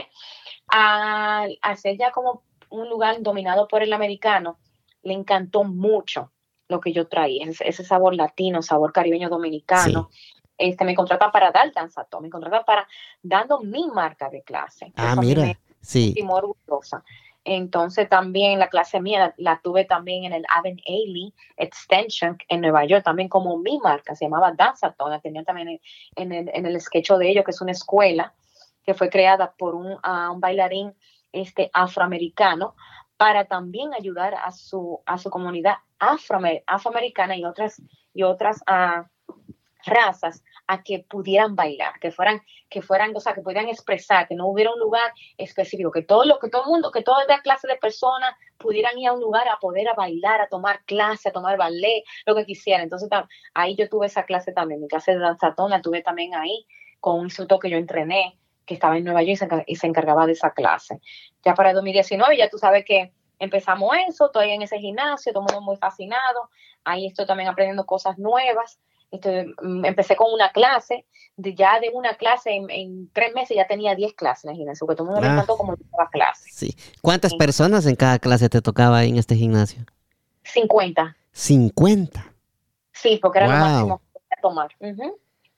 al 0.68 1.58
hacer 1.62 1.98
ya 1.98 2.12
como 2.12 2.44
un 2.70 2.90
lugar 2.90 3.22
dominado 3.22 3.68
por 3.68 3.84
el 3.84 3.94
americano, 3.94 4.60
le 5.04 5.14
encantó 5.14 5.64
mucho 5.64 6.32
lo 6.68 6.80
que 6.80 6.94
yo 6.94 7.08
traía, 7.08 7.46
ese, 7.48 7.84
sabor 7.84 8.16
latino, 8.16 8.62
sabor 8.62 8.94
caribeño 8.94 9.30
dominicano. 9.30 10.10
Este, 10.60 10.84
me 10.84 10.93
contrata 10.93 11.32
para 11.32 11.51
dar 11.51 11.74
danzatón, 11.74 12.24
me 12.24 12.30
contrata 12.30 12.64
para 12.66 12.88
dando 13.24 13.62
mi 13.62 13.88
marca 13.88 14.30
de 14.30 14.43
clase. 14.43 14.91
Ah, 14.95 15.16
mira, 15.16 15.57
sí. 15.82 16.14
Orgullosa. 16.28 17.03
Entonces 17.45 18.10
también 18.10 18.60
la 18.60 18.68
clase 18.68 18.99
mía 18.99 19.34
la, 19.38 19.62
tuve 19.64 19.86
también 19.86 20.26
en 20.26 20.34
el 20.34 20.45
Aven 20.53 20.80
Ailey 20.86 21.34
Extension 21.55 22.38
en 22.49 22.62
Nueva 22.62 22.84
York, 22.86 23.03
también 23.03 23.30
como 23.30 23.57
mi 23.57 23.80
marca, 23.80 24.14
se 24.14 24.26
llamaba 24.26 24.51
Danzatón, 24.51 25.12
la 25.12 25.22
tenía 25.22 25.43
también 25.43 25.80
en, 26.16 26.32
el, 26.34 26.51
en 26.53 26.66
el 26.66 26.80
sketch 26.80 27.12
de 27.12 27.30
ellos, 27.30 27.45
que 27.45 27.51
es 27.51 27.62
una 27.62 27.72
escuela 27.72 28.34
que 28.84 28.93
fue 28.93 29.10
creada 29.10 29.53
por 29.57 29.76
un, 29.76 29.97
un 30.03 30.39
bailarín 30.39 30.93
este, 31.32 31.70
afroamericano 31.74 32.76
para 33.18 33.45
también 33.45 33.93
ayudar 33.93 34.36
a 34.36 34.51
su, 34.51 35.01
a 35.05 35.18
su 35.18 35.30
comunidad 35.30 35.76
afroamericana 35.99 37.36
y 37.36 37.45
otras, 37.45 37.82
y 38.14 38.24
otras 38.24 38.62
uh, 38.68 39.05
razas 39.86 40.44
a 40.68 40.84
que 40.84 41.00
pudieran 41.00 41.56
bailar, 41.56 42.00
que 42.00 42.12
fueran, 42.12 42.42
que 42.70 42.82
fueran, 42.82 43.16
o 43.16 43.20
sea, 43.20 43.34
que 43.34 43.42
pudieran 43.42 43.70
expresar, 43.70 44.28
que 44.28 44.36
no 44.36 44.48
hubiera 44.48 44.72
un 44.72 44.80
lugar 44.80 45.12
específico, 45.38 45.92
que 45.92 46.04
todo 46.04 46.26
lo, 46.26 46.40
que 46.40 46.50
todo 46.50 46.64
el 46.64 46.70
mundo, 46.70 46.92
que 46.92 47.02
toda 47.02 47.26
la 47.26 47.42
clase 47.42 47.68
de 47.68 47.76
personas 47.78 48.36
pudieran 48.58 48.98
ir 48.98 49.08
a 49.08 49.14
un 49.14 49.22
lugar 49.22 49.48
a 49.48 49.58
poder 49.60 49.88
a 49.88 49.94
bailar, 49.94 50.42
a 50.42 50.48
tomar 50.48 50.84
clase, 50.86 51.30
a 51.30 51.32
tomar 51.32 51.58
ballet, 51.58 52.04
lo 52.26 52.36
que 52.36 52.46
quisieran. 52.46 52.84
Entonces 52.84 53.10
ahí 53.54 53.76
yo 53.76 53.90
tuve 53.90 54.08
esa 54.08 54.24
clase 54.24 54.52
también, 54.52 54.82
mi 54.82 54.88
clase 54.88 55.14
de 55.14 55.20
danzatón 55.20 55.82
tuve 55.82 56.02
también 56.02 56.36
ahí 56.36 56.66
con 57.00 57.20
un 57.20 57.26
instructor 57.26 57.60
que 57.60 57.70
yo 57.70 57.78
entrené 57.78 58.38
que 58.70 58.76
estaba 58.76 58.98
en 58.98 59.04
Nueva 59.04 59.24
York 59.24 59.64
y 59.66 59.76
se, 59.76 59.88
encargaba 59.88 60.28
de 60.28 60.34
esa 60.34 60.52
clase. 60.52 61.02
Ya 61.44 61.56
para 61.56 61.70
el 61.70 61.76
2019, 61.76 62.38
ya 62.38 62.50
tú 62.50 62.60
sabes 62.60 62.86
que 62.86 63.12
empezamos 63.40 63.96
eso, 64.08 64.28
estoy 64.28 64.52
en 64.52 64.62
ese 64.62 64.78
gimnasio, 64.78 65.34
todo 65.34 65.46
el 65.48 65.56
mundo 65.56 65.66
muy 65.66 65.78
fascinado, 65.78 66.52
ahí 66.84 67.08
estoy 67.08 67.26
también 67.26 67.50
aprendiendo 67.50 67.88
cosas 67.88 68.20
nuevas. 68.20 68.80
Mm, 69.12 69.86
empecé 69.86 70.16
con 70.16 70.32
una 70.32 70.51
clase, 70.51 71.05
de, 71.36 71.55
ya 71.55 71.80
de 71.80 71.89
una 71.89 72.16
clase 72.16 72.51
en, 72.51 73.10
tres 73.12 73.34
meses 73.34 73.57
ya 73.57 73.66
tenía 73.66 73.95
diez 73.95 74.14
clases 74.14 74.45
en 74.45 74.51
el 74.51 74.57
gimnasio, 74.57 74.86
porque 74.86 74.97
todo 74.97 75.07
el 75.07 75.14
mundo 75.14 75.22
me 75.22 75.28
ah. 75.28 75.34
encantó 75.34 75.57
como 75.57 75.76
nueva 75.76 76.10
clase. 76.12 76.49
Sí. 76.51 76.76
¿Cuántas 77.01 77.34
personas 77.34 77.86
en 77.88 77.95
cada 77.95 78.20
clase 78.20 78.49
te 78.49 78.62
tocaba 78.62 79.03
en 79.03 79.18
este 79.18 79.36
gimnasio? 79.36 79.84
50. 80.43 81.16
50. 81.32 82.34
Sí, 82.93 83.20
porque 83.22 83.39
era 83.39 83.47
lo 83.47 83.53
máximo 83.53 83.99
que 83.99 84.20
podía 84.20 84.41
tomar 84.41 84.70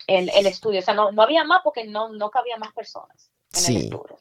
el, 0.08 0.48
estudio. 0.48 0.80
O 0.80 0.84
sea, 0.84 0.94
no, 0.94 1.12
no, 1.12 1.22
había 1.22 1.44
más 1.44 1.62
porque 1.64 1.86
no, 1.86 2.10
no 2.10 2.30
cabía 2.30 2.58
más 2.58 2.72
personas 2.74 3.32
en 3.68 3.76
el 3.76 3.84
estudio. 3.84 4.18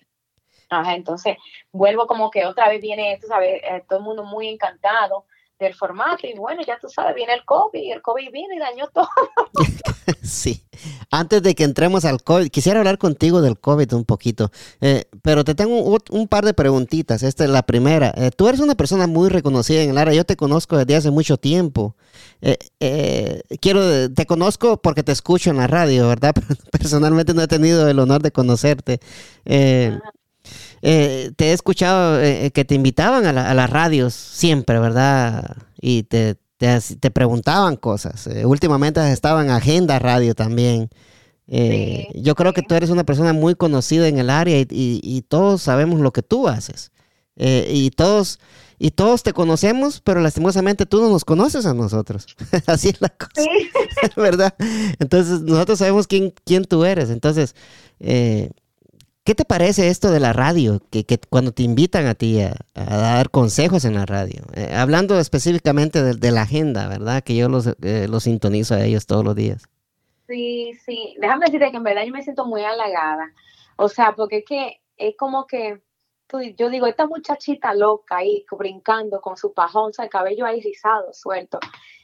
Ajá, 0.71 0.95
entonces 0.95 1.37
vuelvo 1.73 2.07
como 2.07 2.31
que 2.31 2.47
otra 2.47 2.69
vez 2.69 2.81
viene, 2.81 3.19
tú 3.21 3.27
sabes, 3.27 3.61
eh, 3.63 3.85
todo 3.89 3.99
el 3.99 4.05
mundo 4.05 4.25
muy 4.25 4.49
encantado 4.49 5.25
del 5.61 5.75
formato 5.75 6.27
y 6.27 6.35
bueno, 6.35 6.63
ya 6.67 6.79
tú 6.79 6.89
sabes, 6.89 7.15
viene 7.15 7.35
el 7.35 7.45
COVID 7.45 7.81
y 7.81 7.93
el 7.93 8.03
COVID 8.03 8.31
viene 8.33 8.57
y 8.57 8.59
dañó 8.59 8.89
todo. 8.89 9.09
sí. 10.23 10.65
Antes 11.11 11.43
de 11.43 11.55
que 11.55 11.65
entremos 11.65 12.05
al 12.05 12.23
COVID, 12.23 12.49
quisiera 12.49 12.79
hablar 12.79 12.99
contigo 12.99 13.43
del 13.43 13.59
COVID 13.59 13.93
un 13.95 14.05
poquito, 14.05 14.51
eh, 14.81 15.05
pero 15.23 15.45
te 15.45 15.55
tengo 15.55 15.99
un, 16.11 16.29
par 16.29 16.45
de 16.45 16.55
preguntitas. 16.55 17.23
Esta 17.23 17.45
es 17.45 17.51
la 17.51 17.63
primera. 17.63 18.13
Eh, 18.17 18.31
tú 18.35 18.49
eres 18.49 18.61
una 18.61 18.75
persona 18.75 19.07
muy 19.07 19.29
reconocida 19.29 19.83
en 19.83 19.91
el 19.91 19.99
área, 19.99 20.15
yo 20.15 20.25
te 20.25 20.37
conozco 20.37 20.77
desde 20.77 20.97
hace 20.97 21.11
mucho 21.11 21.37
tiempo. 21.37 21.97
Eh, 22.41 23.43
quiero, 23.61 24.11
te 24.13 24.27
conozco 24.27 24.81
porque 24.81 25.03
te 25.03 25.13
escucho 25.13 25.51
en 25.51 25.59
la 25.59 25.67
radio, 25.67 26.09
¿verdad? 26.09 26.33
Personalmente 26.73 27.35
no 27.35 27.43
he 27.43 27.49
tenido 27.49 27.89
el 27.89 27.99
honor 27.99 28.23
de 28.23 28.31
conocerte. 28.31 29.01
Eh, 30.83 31.33
te 31.37 31.47
he 31.47 31.53
escuchado 31.53 32.21
eh, 32.21 32.47
eh, 32.47 32.51
que 32.51 32.65
te 32.65 32.75
invitaban 32.75 33.27
a, 33.27 33.55
las 33.55 33.71
radios 33.71 34.15
siempre, 34.15 34.79
¿verdad? 34.79 35.57
Y 35.81 36.05
te, 36.05 36.37
te, 36.57 37.11
preguntaban 37.11 37.77
cosas. 37.77 38.29
últimamente 38.45 39.01
has 39.01 39.11
estado 39.11 39.41
en 39.41 39.51
Agenda 39.51 39.99
Radio 39.99 40.35
también. 40.35 40.91
yo 41.47 42.35
creo 42.35 42.53
que 42.53 42.63
tú 42.63 42.75
eres 42.75 42.91
una 42.91 43.05
persona 43.05 43.33
muy 43.33 43.55
conocida 43.55 44.09
en 44.09 44.19
el 44.19 44.31
área 44.31 44.59
y, 44.69 45.25
todos 45.29 45.63
sabemos 45.63 46.01
lo 46.01 46.13
que 46.13 46.23
tú 46.23 46.49
haces. 46.49 46.93
y 47.37 47.91
todos 47.91 48.39
y 48.83 48.93
todos 48.93 49.23
te 49.23 49.35
conocemos, 49.35 50.01
pero 50.01 50.23
lastimosamente 50.23 50.87
tú 50.87 51.03
no 51.03 51.11
nos 51.11 51.27
conoces 51.27 51.67
a 51.67 51.75
nosotros. 51.75 52.27
Así 52.67 52.89
es 52.89 53.01
la 53.03 53.11
cosa, 53.11 53.43
¿verdad? 54.17 54.55
Entonces 54.99 55.43
nosotros 55.43 55.79
sabemos 55.79 56.07
quién, 56.07 56.33
quién 56.47 56.65
tú 56.65 56.85
eres. 56.87 57.11
Entonces, 57.11 57.55
¿Qué 59.25 59.35
te 59.35 59.45
parece 59.45 59.89
esto 59.89 60.11
de 60.11 60.19
la 60.19 60.33
radio? 60.33 60.81
Que, 60.91 61.05
cuando 61.29 61.53
te 61.53 61.63
invitan 61.63 62.07
a 62.07 62.15
ti 62.15 62.41
a, 62.41 62.55
dar 62.75 63.31
consejos 63.31 63.85
en 63.85 63.95
la 63.95 64.07
radio, 64.07 64.43
eh, 64.55 64.73
hablando 64.75 65.19
específicamente 65.19 66.03
de, 66.03 66.31
la 66.31 66.43
agenda, 66.43 66.89
¿verdad? 66.89 67.23
Que 67.23 67.37
yo 67.37 67.49
los, 67.49 67.67
eh, 67.83 68.07
los 68.09 68.25
sintonizo 68.25 68.75
a 68.75 68.85
ellos 68.85 69.07
todos 69.07 69.25
los 69.25 69.37
días. 69.37 69.69
Sí, 70.27 70.73
sí. 70.87 71.17
Déjame 71.21 71.47
decirte 71.47 71.71
que 71.71 71.77
en 71.77 71.83
verdad 71.83 72.05
yo 72.05 72.13
me 72.13 72.23
siento 72.23 72.47
muy 72.47 72.63
halagada. 72.63 73.33
O 73.77 73.89
sea, 73.89 74.15
porque 74.17 74.39
es 74.39 74.45
que 74.47 74.81
es 74.97 75.17
como 75.17 75.47
que 75.47 75.81
yo 76.57 76.71
digo, 76.71 76.87
esta 76.87 77.07
muchachita 77.07 77.75
loca 77.75 78.19
ahí 78.19 78.45
brincando 78.57 79.21
con 79.21 79.37
su 79.37 79.53
pajón, 79.53 79.91
o 79.91 79.93
sea, 79.93 80.05
el 80.05 80.11
cabello 80.11 80.47
ahí 80.47 80.61
rizado, 80.61 81.13
suelto 81.13 81.59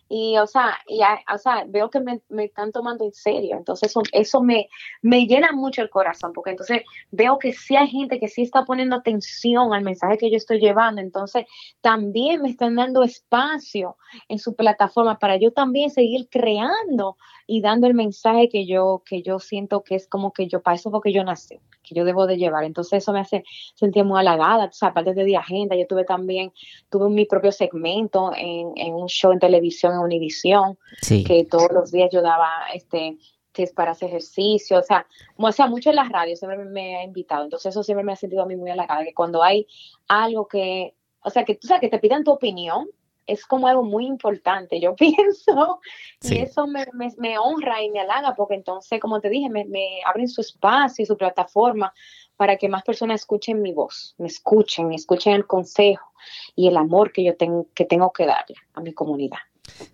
y 0.09 0.38
o 0.38 0.46
sea, 0.46 0.78
y, 0.86 1.00
o 1.32 1.38
sea 1.38 1.64
veo 1.68 1.90
que 1.90 2.00
me, 2.00 2.20
me, 2.28 2.44
están 2.44 2.72
tomando 2.72 3.04
en 3.04 3.12
serio, 3.12 3.57
entonces 3.57 3.90
eso, 3.90 4.02
eso 4.12 4.40
me, 4.40 4.68
me 5.02 5.26
llena 5.26 5.52
mucho 5.52 5.82
el 5.82 5.90
corazón, 5.90 6.32
porque 6.32 6.50
entonces 6.50 6.82
veo 7.11 7.38
que 7.38 7.52
sí 7.52 7.76
hay 7.76 7.88
gente 7.88 8.20
que 8.20 8.28
sí 8.28 8.42
está 8.42 8.64
poniendo 8.64 8.96
atención 8.96 9.72
al 9.74 9.82
mensaje 9.82 10.18
que 10.18 10.30
yo 10.30 10.36
estoy 10.36 10.61
llevando, 10.61 11.00
entonces 11.00 11.46
también 11.80 12.42
me 12.42 12.50
están 12.50 12.76
dando 12.76 13.02
espacio 13.02 13.96
en 14.28 14.38
su 14.38 14.54
plataforma 14.54 15.18
para 15.18 15.36
yo 15.36 15.52
también 15.52 15.90
seguir 15.90 16.28
creando 16.30 17.16
y 17.46 17.61
dando 17.61 17.86
el 17.86 17.94
mensaje 17.94 18.48
que 18.48 18.66
yo, 18.66 19.02
que 19.04 19.22
yo 19.22 19.38
siento 19.38 19.82
que 19.82 19.96
es 19.96 20.09
como 20.09 20.32
que 20.32 20.48
yo, 20.48 20.62
para 20.62 20.76
eso 20.76 20.90
porque 20.90 21.12
yo 21.12 21.24
nací 21.24 21.59
que 21.86 21.94
yo 21.94 22.04
debo 22.04 22.26
de 22.26 22.36
llevar. 22.36 22.64
Entonces 22.64 23.02
eso 23.02 23.12
me 23.12 23.20
hace 23.20 23.44
sentir 23.74 24.04
muy 24.04 24.18
halagada. 24.18 24.66
O 24.66 24.72
sea, 24.72 24.88
aparte 24.88 25.14
de, 25.14 25.24
de 25.24 25.36
agenda, 25.36 25.76
yo 25.76 25.86
tuve 25.86 26.04
también, 26.04 26.52
tuve 26.90 27.09
mi 27.09 27.24
propio 27.24 27.52
segmento 27.52 28.32
en, 28.36 28.72
en 28.76 28.94
un 28.94 29.09
show 29.09 29.32
en 29.32 29.38
televisión 29.38 29.95
en 29.97 30.05
Univisión, 30.05 30.78
que 31.07 31.47
todos 31.51 31.70
los 31.72 31.90
días 31.90 32.11
yo 32.12 32.22
daba 32.22 32.51
este 32.74 33.16
es 33.62 33.72
para 33.72 33.92
hacer 33.92 34.09
ejercicio, 34.09 34.78
o 34.78 34.82
sea, 34.82 35.07
o 35.36 35.53
sea, 35.53 35.66
mucho 35.66 35.90
en 35.90 35.97
las 35.97 36.09
radios 36.09 36.38
siempre 36.38 36.59
me, 36.64 36.97
ha 36.97 37.05
invitado, 37.05 37.44
entonces 37.44 37.70
eso 37.70 37.82
siempre 37.82 38.05
me 38.05 38.12
ha 38.12 38.16
sentido 38.16 38.42
a 38.42 38.47
mí 38.47 38.57
muy 38.57 38.70
halagada, 38.70 39.05
que 39.05 39.14
cuando 39.14 39.42
hay 39.42 39.66
algo 40.09 40.47
que, 40.47 40.94
o 41.20 41.30
sea, 41.30 41.44
que 41.44 41.55
tú 41.55 41.66
sabes, 41.66 41.80
que 41.80 41.88
te 41.88 41.99
pidan 41.99 42.24
tu 42.24 42.32
opinión, 42.32 42.86
es 43.26 43.44
como 43.44 43.66
algo 43.66 43.82
muy 43.82 44.07
importante, 44.07 44.80
yo 44.80 44.94
pienso, 44.97 45.80
y 46.22 46.38
eso 46.38 46.66
me, 46.66 46.86
me, 47.16 47.38
honra 47.38 47.82
y 47.82 47.90
me 47.90 48.01
halaga, 48.01 48.34
porque 48.34 48.55
entonces, 48.55 49.01
como 49.01 49.20
te 49.20 49.28
dije, 49.28 49.49
me, 49.49 49.64
me 49.64 50.01
abren 50.05 50.28
su 50.28 50.40
espacio 50.40 51.03
y 51.03 51.07
su 51.07 51.16
plataforma 51.16 51.92
para 52.36 52.57
que 52.57 52.68
más 52.68 52.84
personas 52.84 53.22
escuchen 53.22 53.62
mi 53.62 53.72
voz, 53.72 54.14
me 54.18 54.28
escuchen, 54.28 54.92
escuchen 54.92 55.32
el 55.32 55.47
consejo 55.47 56.12
y 56.55 56.68
el 56.68 56.76
amor 56.76 57.12
que 57.12 57.24
yo 57.24 57.36
tengo 57.36 57.66
que, 57.74 57.84
tengo 57.84 58.12
que 58.12 58.26
darle 58.26 58.57
a 58.74 58.80
mi 58.80 58.92
comunidad. 58.92 59.38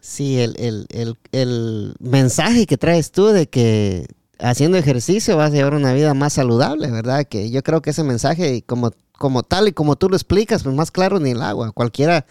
Sí, 0.00 0.38
el, 0.40 1.94
mensaje 2.00 2.66
que 2.66 2.76
traes 2.76 3.12
tú 3.12 3.26
de 3.26 3.48
que 3.48 4.06
haciendo 4.38 4.78
ejercicio 4.78 5.36
vas 5.36 5.52
a 5.52 5.54
llevar 5.54 5.74
una 5.74 5.92
vida 5.92 6.14
más 6.14 6.34
saludable, 6.34 6.90
¿verdad? 6.90 7.24
Que 7.24 7.50
yo 7.50 7.62
creo 7.62 7.82
que 7.82 7.90
ese 7.90 8.02
mensaje, 8.02 8.62
como, 8.62 8.92
como 9.12 9.42
tal 9.42 9.68
y 9.68 9.72
como 9.72 9.96
tú 9.96 10.08
lo 10.08 10.16
explicas, 10.16 10.62
pues 10.62 10.74
más 10.74 10.90
claro 10.90 11.20
ni 11.20 11.30
el 11.30 11.42
agua, 11.42 11.72
cualquiera 11.72 12.26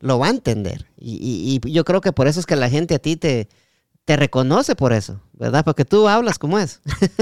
lo 0.00 0.18
va 0.18 0.26
a 0.26 0.30
entender. 0.30 0.86
Y, 0.98 1.60
y 1.64 1.72
yo 1.72 1.84
creo 1.84 2.00
que 2.00 2.12
por 2.12 2.28
eso 2.28 2.40
es 2.40 2.46
que 2.46 2.56
la 2.56 2.70
gente 2.70 2.94
a 2.94 2.98
ti 2.98 3.16
te, 3.16 3.48
te 4.06 4.16
reconoce 4.16 4.76
por 4.76 4.92
eso, 4.92 5.20
¿verdad? 5.32 5.64
Porque 5.64 5.84
tú 5.84 6.06
hablas 6.06 6.38
como 6.38 6.60
es. 6.60 6.80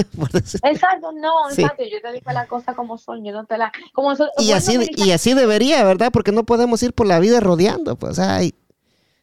exacto, 0.63 1.11
no, 1.13 1.49
exacto. 1.49 1.83
Yo 1.83 1.99
te 1.99 2.13
digo 2.13 2.31
la 2.31 2.45
cosa 2.45 2.75
como 2.75 2.99
son, 2.99 3.25
yo 3.25 3.31
no 3.31 3.43
te 3.45 3.57
la. 3.57 3.71
Como 3.91 4.13
y, 4.37 4.51
así, 4.51 4.77
y 4.95 5.09
así 5.09 5.33
debería, 5.33 5.83
¿verdad? 5.83 6.11
Porque 6.13 6.31
no 6.31 6.45
podemos 6.45 6.83
ir 6.83 6.93
por 6.93 7.07
la 7.07 7.17
vida 7.19 7.39
rodeando. 7.39 7.95
Pues, 7.95 8.19
o 8.19 8.23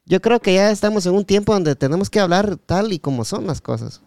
yo 0.05 0.21
creo 0.21 0.41
que 0.41 0.55
ya 0.55 0.71
estamos 0.71 1.07
en 1.07 1.15
un 1.15 1.25
tiempo 1.25 1.53
donde 1.53 1.75
tenemos 1.77 2.11
que 2.11 2.21
hablar 2.21 2.57
tal 2.57 2.93
y 2.93 2.99
como 2.99 3.25
son 3.25 3.47
las 3.47 3.61
cosas. 3.61 4.03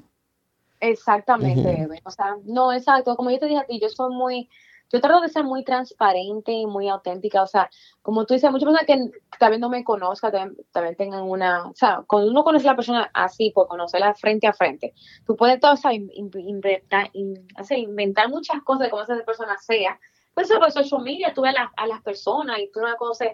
Exactamente, 0.79 1.87
o 2.03 2.11
sea, 2.11 2.35
no, 2.45 2.71
exacto. 2.73 3.15
Como 3.15 3.31
yo 3.31 3.39
te 3.39 3.47
dije 3.47 3.59
a 3.59 3.65
ti, 3.65 3.79
yo 3.79 3.89
soy 3.89 4.13
muy 4.13 4.49
yo 4.91 5.01
trato 5.01 5.21
de 5.21 5.29
ser 5.29 5.43
muy 5.43 5.63
transparente 5.63 6.51
y 6.51 6.65
muy 6.65 6.87
auténtica, 6.89 7.41
o 7.41 7.47
sea, 7.47 7.69
como 8.01 8.25
tú 8.25 8.33
dices, 8.33 8.51
muchas 8.51 8.65
personas 8.65 8.85
que 8.85 9.37
también 9.39 9.61
no 9.61 9.69
me 9.69 9.83
conozcan, 9.83 10.31
también, 10.71 10.95
tengan 10.95 11.23
una, 11.23 11.67
o 11.67 11.75
sea, 11.75 12.03
cuando 12.07 12.29
uno 12.29 12.43
conoce 12.43 12.67
a 12.67 12.71
la 12.71 12.75
persona 12.75 13.11
así, 13.13 13.51
pues 13.53 13.67
conocerla 13.67 14.13
frente 14.13 14.47
a 14.47 14.53
frente, 14.53 14.93
tú 15.25 15.35
puedes 15.35 15.59
todo, 15.59 15.73
o 15.73 15.91
inventar, 15.91 17.09
inventar 17.13 18.29
muchas 18.29 18.61
cosas 18.63 18.85
de 18.85 18.89
cómo 18.89 19.03
esa 19.03 19.17
persona 19.25 19.57
sea, 19.57 19.99
pues 20.33 20.49
eso 20.49 20.59
por 20.59 20.71
social 20.71 21.01
media, 21.01 21.33
tú 21.33 21.41
ves 21.41 21.55
a, 21.75 21.87
las 21.87 22.01
personas 22.01 22.59
y 22.59 22.69
tú 22.71 22.79
no 22.79 22.95
conoces, 22.97 23.31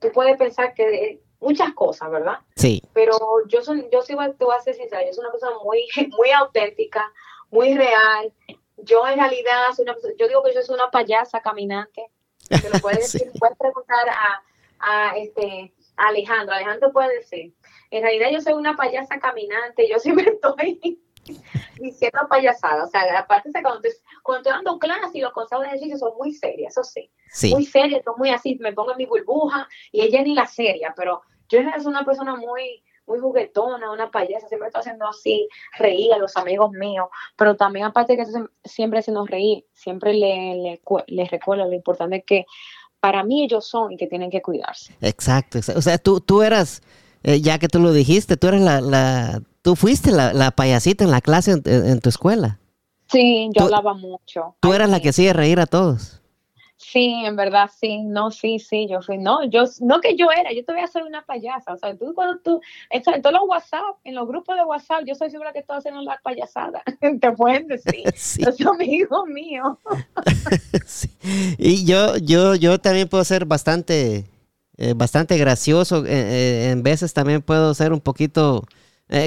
tú 0.00 0.08
puedes 0.12 0.36
pensar 0.38 0.72
que 0.74 1.20
muchas 1.42 1.74
cosas, 1.74 2.10
¿verdad? 2.10 2.38
Sí. 2.56 2.82
Pero 2.94 3.18
yo 3.48 3.62
soy, 3.62 3.88
yo 3.92 4.00
sí 4.02 4.14
te 4.38 4.44
voy 4.44 4.54
a 4.56 4.62
ser 4.62 4.74
sincera, 4.74 5.04
yo 5.04 5.12
soy 5.12 5.22
una 5.22 5.32
persona 5.32 5.56
muy, 5.62 5.86
muy 6.16 6.30
auténtica, 6.30 7.12
muy 7.50 7.76
real, 7.76 8.32
yo 8.78 9.06
en 9.06 9.18
realidad, 9.18 9.66
soy 9.76 9.84
una, 9.84 9.96
yo 10.18 10.28
digo 10.28 10.42
que 10.42 10.54
yo 10.54 10.62
soy 10.62 10.74
una 10.74 10.90
payasa 10.90 11.40
caminante. 11.40 12.06
Se 12.38 12.70
lo 12.70 12.78
puede 12.80 12.96
decir, 13.00 13.30
puedes 13.38 13.56
preguntar 13.56 14.08
a, 14.08 14.42
a, 14.78 15.16
este, 15.18 15.72
Alejandro. 15.96 16.54
Alejandro 16.54 16.92
puede 16.92 17.16
decir, 17.16 17.54
en 17.90 18.02
realidad 18.02 18.30
yo 18.32 18.40
soy 18.40 18.54
una 18.54 18.76
payasa 18.76 19.18
caminante, 19.20 19.88
yo 19.88 19.98
siempre 19.98 20.24
estoy 20.34 21.01
diciendo 21.78 22.20
payasada. 22.28 22.84
O 22.84 22.88
sea, 22.88 23.18
aparte 23.18 23.50
de 23.52 23.62
cuando, 23.62 23.88
estoy, 23.88 24.04
cuando 24.22 24.40
estoy 24.40 24.52
dando 24.52 24.78
clases 24.78 25.14
y 25.14 25.20
los 25.20 25.32
consejos 25.32 25.62
de 25.62 25.68
ejercicio 25.68 25.98
son 25.98 26.12
muy 26.16 26.32
serios, 26.32 26.72
eso 26.72 26.84
sí. 26.84 27.10
Muy 27.50 27.64
serios, 27.64 28.02
son 28.04 28.14
muy 28.18 28.30
así, 28.30 28.58
me 28.60 28.72
pongo 28.72 28.92
en 28.92 28.98
mi 28.98 29.06
burbuja 29.06 29.68
y 29.90 30.02
ella 30.02 30.22
ni 30.22 30.34
la 30.34 30.46
seria, 30.46 30.92
pero 30.96 31.22
yo 31.48 31.60
soy 31.62 31.86
una 31.86 32.04
persona 32.04 32.36
muy 32.36 32.82
muy 33.06 33.18
juguetona, 33.18 33.90
una 33.90 34.10
payasa, 34.10 34.48
siempre 34.48 34.68
está 34.68 34.78
haciendo 34.78 35.08
así, 35.08 35.48
reír 35.76 36.12
a 36.12 36.18
los 36.18 36.36
amigos 36.36 36.70
míos, 36.70 37.08
pero 37.36 37.56
también 37.56 37.86
aparte 37.86 38.16
de 38.16 38.24
que 38.24 38.30
siempre 38.64 39.02
se 39.02 39.12
nos 39.12 39.28
reír, 39.28 39.66
siempre 39.72 40.14
les 40.14 40.80
le, 41.06 41.24
recuerdo 41.26 41.66
lo 41.66 41.74
importante 41.74 42.22
que 42.22 42.46
para 43.00 43.24
mí 43.24 43.42
ellos 43.42 43.66
son 43.66 43.92
y 43.92 43.96
que 43.96 44.06
tienen 44.06 44.30
que 44.30 44.40
cuidarse. 44.40 44.94
Exacto, 45.00 45.58
o 45.58 45.82
sea, 45.82 45.98
tú, 45.98 46.20
tú 46.20 46.42
eras, 46.42 46.80
eh, 47.22 47.40
ya 47.40 47.58
que 47.58 47.68
tú 47.68 47.80
lo 47.80 47.92
dijiste, 47.92 48.36
tú 48.36 48.48
eras 48.48 48.60
la, 48.60 48.80
la 48.80 49.42
tú 49.62 49.76
fuiste 49.76 50.10
la, 50.10 50.50
payasita 50.50 51.04
en 51.04 51.10
la 51.10 51.20
clase 51.20 51.60
en, 51.64 52.00
tu 52.00 52.08
escuela. 52.08 52.58
Sí, 53.10 53.50
yo 53.54 53.64
hablaba 53.64 53.94
mucho. 53.94 54.56
Tú 54.60 54.72
eras 54.72 54.90
la 54.90 55.00
que 55.00 55.10
hacía 55.10 55.32
reír 55.32 55.60
a 55.60 55.66
todos. 55.66 56.22
Sí, 56.76 57.22
en 57.24 57.36
verdad, 57.36 57.70
sí, 57.80 58.02
no, 58.02 58.32
sí, 58.32 58.58
sí, 58.58 58.88
yo 58.90 59.00
fui, 59.02 59.16
no, 59.16 59.44
yo, 59.44 59.64
no 59.80 60.00
que 60.00 60.16
yo 60.16 60.26
era, 60.36 60.52
yo 60.52 60.64
te 60.64 60.72
voy 60.72 60.82
a 60.82 60.86
hacer 60.86 61.04
una 61.04 61.22
payasa, 61.22 61.74
o 61.74 61.78
sea, 61.78 61.96
tú 61.96 62.12
cuando 62.12 62.40
tú, 62.40 62.60
en 62.90 63.02
todos 63.22 63.32
los 63.32 63.48
WhatsApp, 63.48 63.96
en 64.02 64.16
los 64.16 64.26
grupos 64.26 64.56
de 64.56 64.64
WhatsApp, 64.64 65.04
yo 65.06 65.14
soy 65.14 65.30
segura 65.30 65.52
que 65.52 65.60
estoy 65.60 65.78
haciendo 65.78 66.02
la 66.02 66.18
payasada, 66.24 66.82
te 67.20 67.32
pueden 67.32 67.68
decir, 67.68 68.02
sí. 68.16 68.42
los 68.42 68.60
amigos 68.66 69.26
míos. 69.28 69.78
sí. 70.86 71.08
Y 71.56 71.86
yo, 71.86 72.16
yo, 72.16 72.56
yo 72.56 72.80
también 72.80 73.08
puedo 73.08 73.22
ser 73.22 73.44
bastante, 73.44 74.24
eh, 74.82 74.94
bastante 74.96 75.38
gracioso, 75.38 76.04
eh, 76.04 76.10
eh, 76.10 76.70
en 76.72 76.82
veces 76.82 77.12
también 77.12 77.40
puedo 77.40 77.72
ser 77.72 77.92
un 77.92 78.00
poquito 78.00 78.66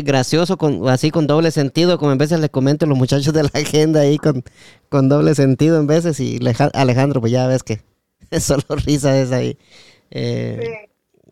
gracioso, 0.04 0.58
con, 0.58 0.90
así 0.90 1.12
con 1.12 1.28
doble 1.28 1.52
sentido, 1.52 2.00
como 2.00 2.12
en 2.12 2.18
veces 2.18 2.40
le 2.40 2.50
comento 2.50 2.86
a 2.86 2.90
los 2.90 2.98
muchachos 2.98 3.32
de 3.36 3.44
la 3.44 3.52
agenda 3.54 4.00
ahí 4.00 4.18
con, 4.18 4.44
con 4.90 5.10
doble 5.10 5.36
sentido 5.36 5.80
en 5.80 5.86
veces. 5.86 6.20
Y 6.20 6.40
Alejandro, 6.74 7.22
pues 7.22 7.32
ya 7.32 7.46
ves 7.46 7.62
que 7.62 7.82
solo 8.40 8.64
risa 8.70 9.18
es 9.18 9.32
ahí. 9.32 9.58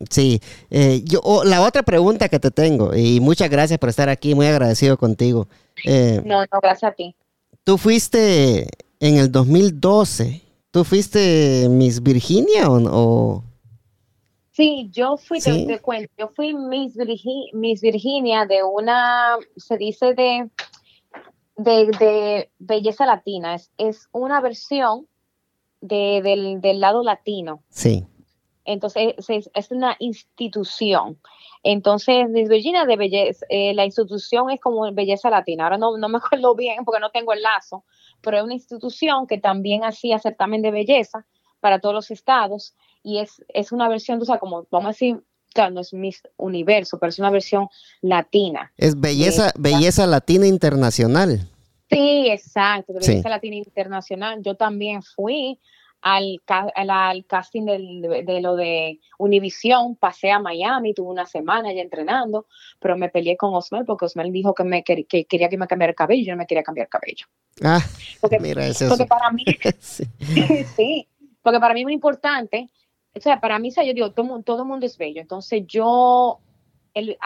Sí, 0.08 0.40
eh, 0.70 1.02
yo, 1.04 1.20
oh, 1.24 1.42
la 1.42 1.62
otra 1.62 1.82
pregunta 1.82 2.28
que 2.28 2.38
te 2.38 2.52
tengo, 2.52 2.94
y 2.94 3.20
muchas 3.20 3.50
gracias 3.50 3.78
por 3.78 3.88
estar 3.88 4.08
aquí, 4.08 4.36
muy 4.36 4.46
agradecido 4.46 4.96
contigo. 4.96 5.48
no, 5.84 6.22
no, 6.22 6.60
gracias 6.62 6.92
a 6.92 6.94
ti. 6.94 7.14
Tú 7.64 7.76
fuiste 7.76 8.68
en 9.00 9.16
el 9.16 9.32
2012, 9.32 10.42
¿tú 10.70 10.84
fuiste 10.84 11.66
Miss 11.68 12.02
Virginia 12.02 12.70
o, 12.70 12.80
o 12.86 13.44
Sí, 14.54 14.88
yo 14.92 15.16
fui, 15.16 15.40
Te, 15.40 15.80
cuento, 15.80 16.12
yo 16.16 16.28
fui 16.28 16.54
Miss, 16.54 16.96
Virginia 17.80 18.46
de 18.46 18.62
una, 18.62 19.36
se 19.56 19.76
dice 19.76 20.14
de, 20.14 20.48
de, 21.56 22.50
belleza 22.60 23.04
latina, 23.04 23.56
es, 23.56 23.72
es 23.78 24.08
una 24.12 24.40
versión 24.40 25.08
de, 25.80 26.60
del, 26.62 26.80
lado 26.80 27.02
latino. 27.02 27.64
Sí. 27.68 28.06
Entonces 28.64 29.16
es, 29.28 29.70
una 29.72 29.96
institución. 29.98 31.18
Entonces, 31.64 32.28
Miss 32.28 32.48
Virginia 32.48 32.84
de 32.84 32.96
belleza, 32.96 33.44
eh, 33.48 33.74
la 33.74 33.84
institución 33.84 34.50
es 34.50 34.60
como 34.60 34.90
belleza 34.92 35.30
latina. 35.30 35.64
Ahora 35.64 35.78
no, 35.78 35.96
no 35.96 36.08
me 36.08 36.18
acuerdo 36.18 36.54
bien 36.54 36.84
porque 36.84 37.00
no 37.00 37.10
tengo 37.10 37.32
el 37.32 37.42
lazo, 37.42 37.82
pero 38.20 38.36
es 38.36 38.44
una 38.44 38.54
institución 38.54 39.26
que 39.26 39.38
también 39.38 39.82
hacía 39.82 40.20
certamen 40.20 40.62
de 40.62 40.70
belleza 40.70 41.26
para 41.58 41.80
todos 41.80 41.94
los 41.96 42.12
estados 42.12 42.76
y 43.04 43.18
es, 43.20 43.44
es 43.48 43.70
una 43.70 43.88
versión, 43.88 44.20
o 44.20 44.24
sea, 44.24 44.38
como 44.38 44.66
vamos 44.70 44.86
a 44.86 44.88
decir, 44.88 45.22
no 45.70 45.80
es 45.80 45.92
Miss 45.92 46.22
Universo, 46.36 46.98
pero 46.98 47.10
es 47.10 47.18
una 47.18 47.30
versión 47.30 47.68
latina. 48.00 48.72
Es 48.76 49.00
belleza, 49.00 49.52
belleza 49.56 50.06
latina 50.06 50.46
internacional. 50.46 51.48
Sí, 51.90 52.28
exacto, 52.28 52.94
belleza 52.94 53.28
latina 53.28 53.56
internacional. 53.56 54.42
Yo 54.42 54.56
también 54.56 55.02
fui 55.02 55.60
al, 56.00 56.40
al, 56.46 57.24
casting 57.26 57.64
de, 57.64 58.40
lo 58.40 58.56
de 58.56 59.00
Univision, 59.18 59.96
pasé 59.96 60.30
a 60.30 60.38
Miami, 60.38 60.92
tuve 60.92 61.10
una 61.10 61.24
semana 61.24 61.72
ya 61.72 61.82
entrenando, 61.82 62.46
pero 62.80 62.96
me 62.96 63.08
peleé 63.08 63.36
con 63.36 63.54
Osmel 63.54 63.84
porque 63.84 64.06
Osmel 64.06 64.32
dijo 64.32 64.54
que, 64.54 64.64
me, 64.64 64.82
que, 64.82 65.04
quería 65.04 65.48
que 65.48 65.56
me 65.56 65.66
cambiara 65.66 65.92
el 65.92 65.96
cabello, 65.96 66.24
yo 66.24 66.32
no 66.32 66.38
me 66.38 66.46
quería 66.46 66.62
cambiar 66.62 66.86
el 66.86 66.90
cabello. 66.90 67.26
Ah, 67.62 67.80
mira, 68.40 68.66
eso. 68.66 68.88
Porque 68.88 69.06
para 69.06 69.30
mí, 69.30 69.44
sí, 70.76 71.08
porque 71.42 71.60
para 71.60 71.74
mí 71.74 71.80
es 71.80 71.84
muy 71.84 71.94
importante 71.94 72.68
o 73.16 73.20
sea, 73.20 73.40
para 73.40 73.58
mí, 73.58 73.70
yo 73.70 73.94
digo, 73.94 74.10
todo, 74.12 74.42
todo 74.42 74.62
el 74.62 74.68
mundo 74.68 74.86
es 74.86 74.98
bello. 74.98 75.20
Entonces 75.20 75.64
yo, 75.66 76.40
el, 76.94 77.16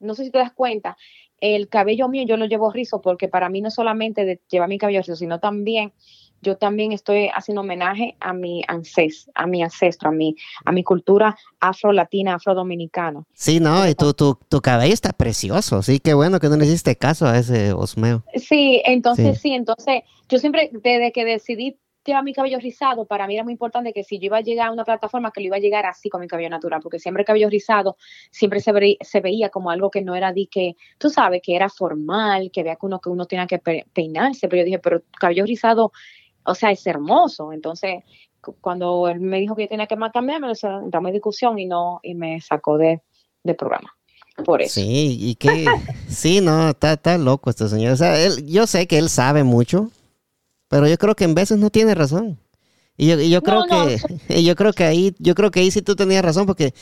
no 0.00 0.14
sé 0.14 0.24
si 0.24 0.30
te 0.30 0.38
das 0.38 0.52
cuenta, 0.52 0.96
el 1.40 1.68
cabello 1.68 2.08
mío 2.08 2.24
yo 2.26 2.36
lo 2.36 2.46
llevo 2.46 2.72
rizo 2.72 3.00
porque 3.00 3.28
para 3.28 3.48
mí 3.48 3.60
no 3.60 3.70
solamente 3.70 4.24
de 4.24 4.40
llevar 4.50 4.68
mi 4.68 4.78
cabello 4.78 5.00
rizo, 5.00 5.16
sino 5.16 5.38
también 5.38 5.92
yo 6.40 6.56
también 6.56 6.92
estoy 6.92 7.28
haciendo 7.34 7.62
homenaje 7.62 8.16
a 8.20 8.32
mi 8.32 8.62
ancestro, 8.68 9.32
a 9.34 9.46
mi 9.46 9.62
ancestro, 9.62 10.10
a 10.10 10.12
mi, 10.12 10.36
a 10.64 10.72
mi 10.72 10.84
cultura 10.84 11.36
afro-latina, 11.58 12.34
afro-dominicana. 12.34 13.24
Sí, 13.32 13.58
no, 13.58 13.88
y 13.88 13.94
tu, 13.96 14.14
tu, 14.14 14.38
tu, 14.48 14.60
cabello 14.60 14.94
está 14.94 15.12
precioso, 15.12 15.82
sí, 15.82 15.98
qué 15.98 16.14
bueno 16.14 16.38
que 16.38 16.48
no 16.48 16.56
le 16.56 16.66
hiciste 16.66 16.94
caso 16.94 17.26
a 17.26 17.38
ese 17.38 17.72
osmeo. 17.72 18.22
Sí, 18.36 18.82
entonces 18.84 19.40
sí 19.40 19.52
entonces 19.52 20.02
yo 20.28 20.38
siempre, 20.38 20.70
desde 20.72 21.10
que 21.12 21.24
decidí 21.24 21.76
lleva 22.08 22.22
mi 22.22 22.32
cabello 22.32 22.58
rizado, 22.58 23.06
para 23.06 23.26
mí 23.26 23.34
era 23.34 23.44
muy 23.44 23.52
importante 23.52 23.92
que 23.92 24.04
si 24.04 24.18
yo 24.18 24.26
iba 24.26 24.38
a 24.38 24.40
llegar 24.40 24.68
a 24.68 24.72
una 24.72 24.84
plataforma, 24.84 25.30
que 25.30 25.40
lo 25.40 25.46
iba 25.46 25.56
a 25.56 25.60
llegar 25.60 25.86
así 25.86 26.08
con 26.08 26.20
mi 26.20 26.26
cabello 26.26 26.50
natural, 26.50 26.80
porque 26.82 26.98
siempre 26.98 27.22
el 27.22 27.26
cabello 27.26 27.48
rizado 27.48 27.96
siempre 28.30 28.60
se, 28.60 28.72
se 29.00 29.20
veía 29.20 29.50
como 29.50 29.70
algo 29.70 29.90
que 29.90 30.02
no 30.02 30.14
era 30.14 30.32
de 30.32 30.48
que, 30.50 30.76
tú 30.98 31.10
sabes, 31.10 31.40
que 31.42 31.54
era 31.54 31.68
formal, 31.68 32.50
que 32.52 32.62
vea 32.62 32.76
que 32.76 32.86
uno, 32.86 33.00
que 33.00 33.10
uno 33.10 33.26
tenía 33.26 33.46
que 33.46 33.58
peinarse, 33.92 34.48
pero 34.48 34.60
yo 34.60 34.64
dije, 34.64 34.78
pero 34.78 35.02
cabello 35.18 35.44
rizado, 35.44 35.92
o 36.44 36.54
sea, 36.54 36.70
es 36.70 36.86
hermoso. 36.86 37.52
Entonces, 37.52 38.02
cuando 38.60 39.08
él 39.08 39.20
me 39.20 39.40
dijo 39.40 39.54
que 39.54 39.62
yo 39.62 39.68
tenía 39.68 39.86
que 39.86 39.96
cambiarme, 40.12 40.48
entramos 40.50 41.08
en 41.08 41.12
discusión 41.12 41.58
y 41.58 41.66
no, 41.66 42.00
y 42.02 42.14
me 42.14 42.40
sacó 42.40 42.78
de, 42.78 43.02
de 43.42 43.54
programa. 43.54 43.94
por 44.44 44.62
eso. 44.62 44.74
Sí, 44.74 45.18
y 45.20 45.34
que, 45.34 45.66
sí, 46.08 46.40
no, 46.40 46.70
está, 46.70 46.94
está 46.94 47.18
loco 47.18 47.50
este 47.50 47.68
señor. 47.68 47.92
O 47.92 47.96
sea, 47.96 48.20
él, 48.20 48.46
yo 48.46 48.66
sé 48.66 48.86
que 48.86 48.98
él 48.98 49.08
sabe 49.08 49.44
mucho, 49.44 49.90
pero 50.68 50.86
yo 50.86 50.96
creo 50.98 51.14
que 51.14 51.24
en 51.24 51.34
veces 51.34 51.58
no 51.58 51.70
tiene 51.70 51.94
razón. 51.94 52.38
Y 52.96 53.08
yo, 53.08 53.20
yo 53.20 53.42
creo 53.42 53.64
que, 53.64 53.98
yo 54.42 54.56
creo 54.56 54.72
que 54.72 54.84
ahí, 54.84 55.14
yo 55.18 55.34
creo 55.34 55.50
que 55.50 55.60
ahí 55.60 55.70
sí 55.70 55.82
tú 55.82 55.96
tenías 55.96 56.24
razón, 56.24 56.46
porque 56.46 56.74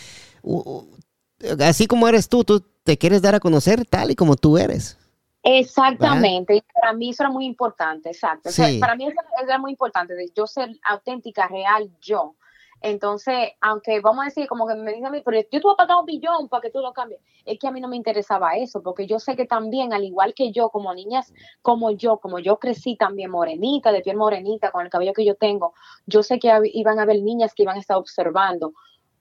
así 1.61 1.87
como 1.87 2.09
eres 2.09 2.29
tú, 2.29 2.45
tú 2.45 2.65
te 2.85 2.97
quieres 2.97 3.23
dar 3.23 3.35
a 3.35 3.41
conocer 3.41 3.85
tal 3.85 4.11
y 4.11 4.15
como 4.15 4.37
tú 4.37 4.59
eres. 4.59 4.99
Exactamente, 5.43 6.57
y 6.57 6.63
para 6.81 6.93
mí 6.93 7.11
eso 7.11 7.23
era 7.23 7.31
muy 7.31 7.47
importante, 7.47 8.11
exacto. 8.11 8.51
para 8.81 8.97
mí 8.97 9.07
eso 9.07 9.17
era 9.41 9.59
muy 9.59 9.71
importante, 9.71 10.15
de 10.15 10.33
yo 10.35 10.47
ser 10.47 10.77
auténtica, 10.83 11.47
real, 11.47 11.89
yo. 12.01 12.35
Entonces, 12.83 13.53
aunque 13.61 14.01
vamos 14.01 14.23
a 14.23 14.27
decir, 14.27 14.47
como 14.47 14.67
que 14.67 14.75
me 14.75 14.91
dicen 14.91 15.07
a 15.07 15.11
mí, 15.11 15.23
pero 15.25 15.41
yo 15.41 15.49
te 15.49 15.61
voy 15.61 15.73
a 15.73 15.77
pagar 15.77 15.99
un 15.99 16.07
billón 16.07 16.49
para 16.49 16.61
que 16.61 16.71
tú 16.71 16.81
lo 16.81 16.93
cambies, 16.93 17.21
es 17.45 17.59
que 17.59 17.67
a 17.67 17.71
mí 17.71 17.81
no 17.81 17.89
me 17.89 17.97
interesaba 17.97 18.57
eso, 18.57 18.83
porque 18.83 19.07
yo 19.07 19.19
sé 19.19 19.35
que 19.35 19.47
también, 19.47 19.93
al 19.93 20.05
igual 20.05 20.35
que 20.35 20.53
yo, 20.53 20.69
como 20.69 20.95
niñas, 20.95 21.33
como 21.63 21.91
yo, 21.91 22.19
como 22.19 22.39
yo 22.39 22.59
crecí 22.59 22.97
también 22.97 23.31
morenita, 23.31 23.93
de 23.93 24.03
piel 24.03 24.17
morenita, 24.17 24.71
con 24.71 24.85
el 24.85 24.91
cabello 24.91 25.15
que 25.15 25.25
yo 25.25 25.35
tengo, 25.35 25.75
yo 26.07 26.23
sé 26.23 26.39
que 26.39 26.53
iban 26.75 26.99
a 26.99 27.03
haber 27.03 27.23
niñas 27.23 27.55
que 27.55 27.63
iban 27.63 27.77
a 27.77 27.81
estar 27.81 27.97
observando, 27.97 28.73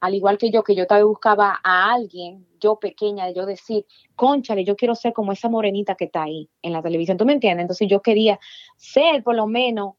al 0.02 0.14
igual 0.14 0.38
que 0.38 0.52
yo, 0.52 0.64
que 0.64 0.76
yo 0.76 0.86
también 0.86 1.08
buscaba 1.08 1.60
a 1.64 1.94
alguien, 1.94 2.46
yo 2.60 2.78
pequeña, 2.78 3.26
de 3.26 3.34
yo 3.34 3.46
decir, 3.46 3.86
conchale, 4.16 4.64
yo 4.64 4.76
quiero 4.76 4.94
ser 4.94 5.14
como 5.14 5.32
esa 5.32 5.50
morenita 5.50 5.96
que 5.96 6.06
está 6.06 6.24
ahí 6.24 6.50
en 6.62 6.74
la 6.74 6.82
televisión, 6.82 7.18
¿tú 7.18 7.26
me 7.26 7.34
entiendes? 7.34 7.64
Entonces 7.64 7.88
yo 7.88 8.02
quería 8.02 8.40
ser 8.76 9.24
por 9.24 9.36
lo 9.36 9.48
menos 9.48 9.96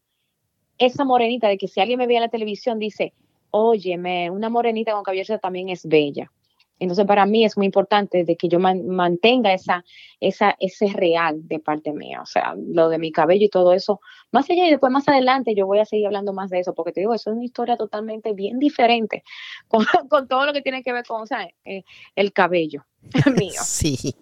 esa 0.79 1.05
morenita 1.05 1.49
de 1.49 1.59
que 1.59 1.69
si 1.69 1.81
alguien 1.81 1.99
me 1.99 2.07
ve 2.07 2.17
en 2.17 2.21
la 2.21 2.29
televisión 2.29 2.79
dice, 2.79 3.15
óyeme, 3.57 4.31
una 4.31 4.49
morenita 4.51 4.93
con 4.93 5.03
cabello 5.03 5.39
también 5.39 5.69
es 5.71 5.87
bella. 5.87 6.33
Entonces, 6.79 7.07
para 7.07 7.27
mí 7.27 7.45
es 7.45 7.57
muy 7.57 7.67
importante 7.67 8.25
de 8.25 8.37
que 8.37 8.49
yo 8.49 8.59
mantenga 8.59 9.53
esa, 9.53 9.85
esa, 10.21 10.57
ese 10.61 10.89
real 10.89 11.47
de 11.47 11.59
parte 11.59 11.93
mía, 11.93 12.21
o 12.23 12.27
sea, 12.27 12.55
lo 12.57 12.89
de 12.89 12.99
mi 12.99 13.13
cabello 13.13 13.47
y 13.47 13.49
todo 13.49 13.73
eso. 13.73 14.01
Más 14.33 14.49
allá 14.51 14.67
y 14.67 14.71
después 14.71 14.93
más 14.93 15.09
adelante 15.09 15.55
yo 15.55 15.67
voy 15.67 15.79
a 15.79 15.85
seguir 15.85 16.07
hablando 16.07 16.33
más 16.33 16.51
de 16.51 16.61
eso, 16.61 16.75
porque 16.75 16.93
te 16.93 17.01
digo, 17.01 17.15
eso 17.15 17.31
es 17.31 17.37
una 17.37 17.45
historia 17.45 17.77
totalmente 17.77 18.33
bien 18.33 18.59
diferente 18.59 19.25
con, 19.69 20.29
todo 20.29 20.47
lo 20.47 20.53
que 20.53 20.63
tiene 20.63 20.83
que 20.83 20.93
ver 20.93 21.05
con 21.07 21.25
eh, 21.65 21.85
el 22.15 22.33
cabello 22.33 22.85
mío. 23.39 23.61
Sí, 23.63 24.15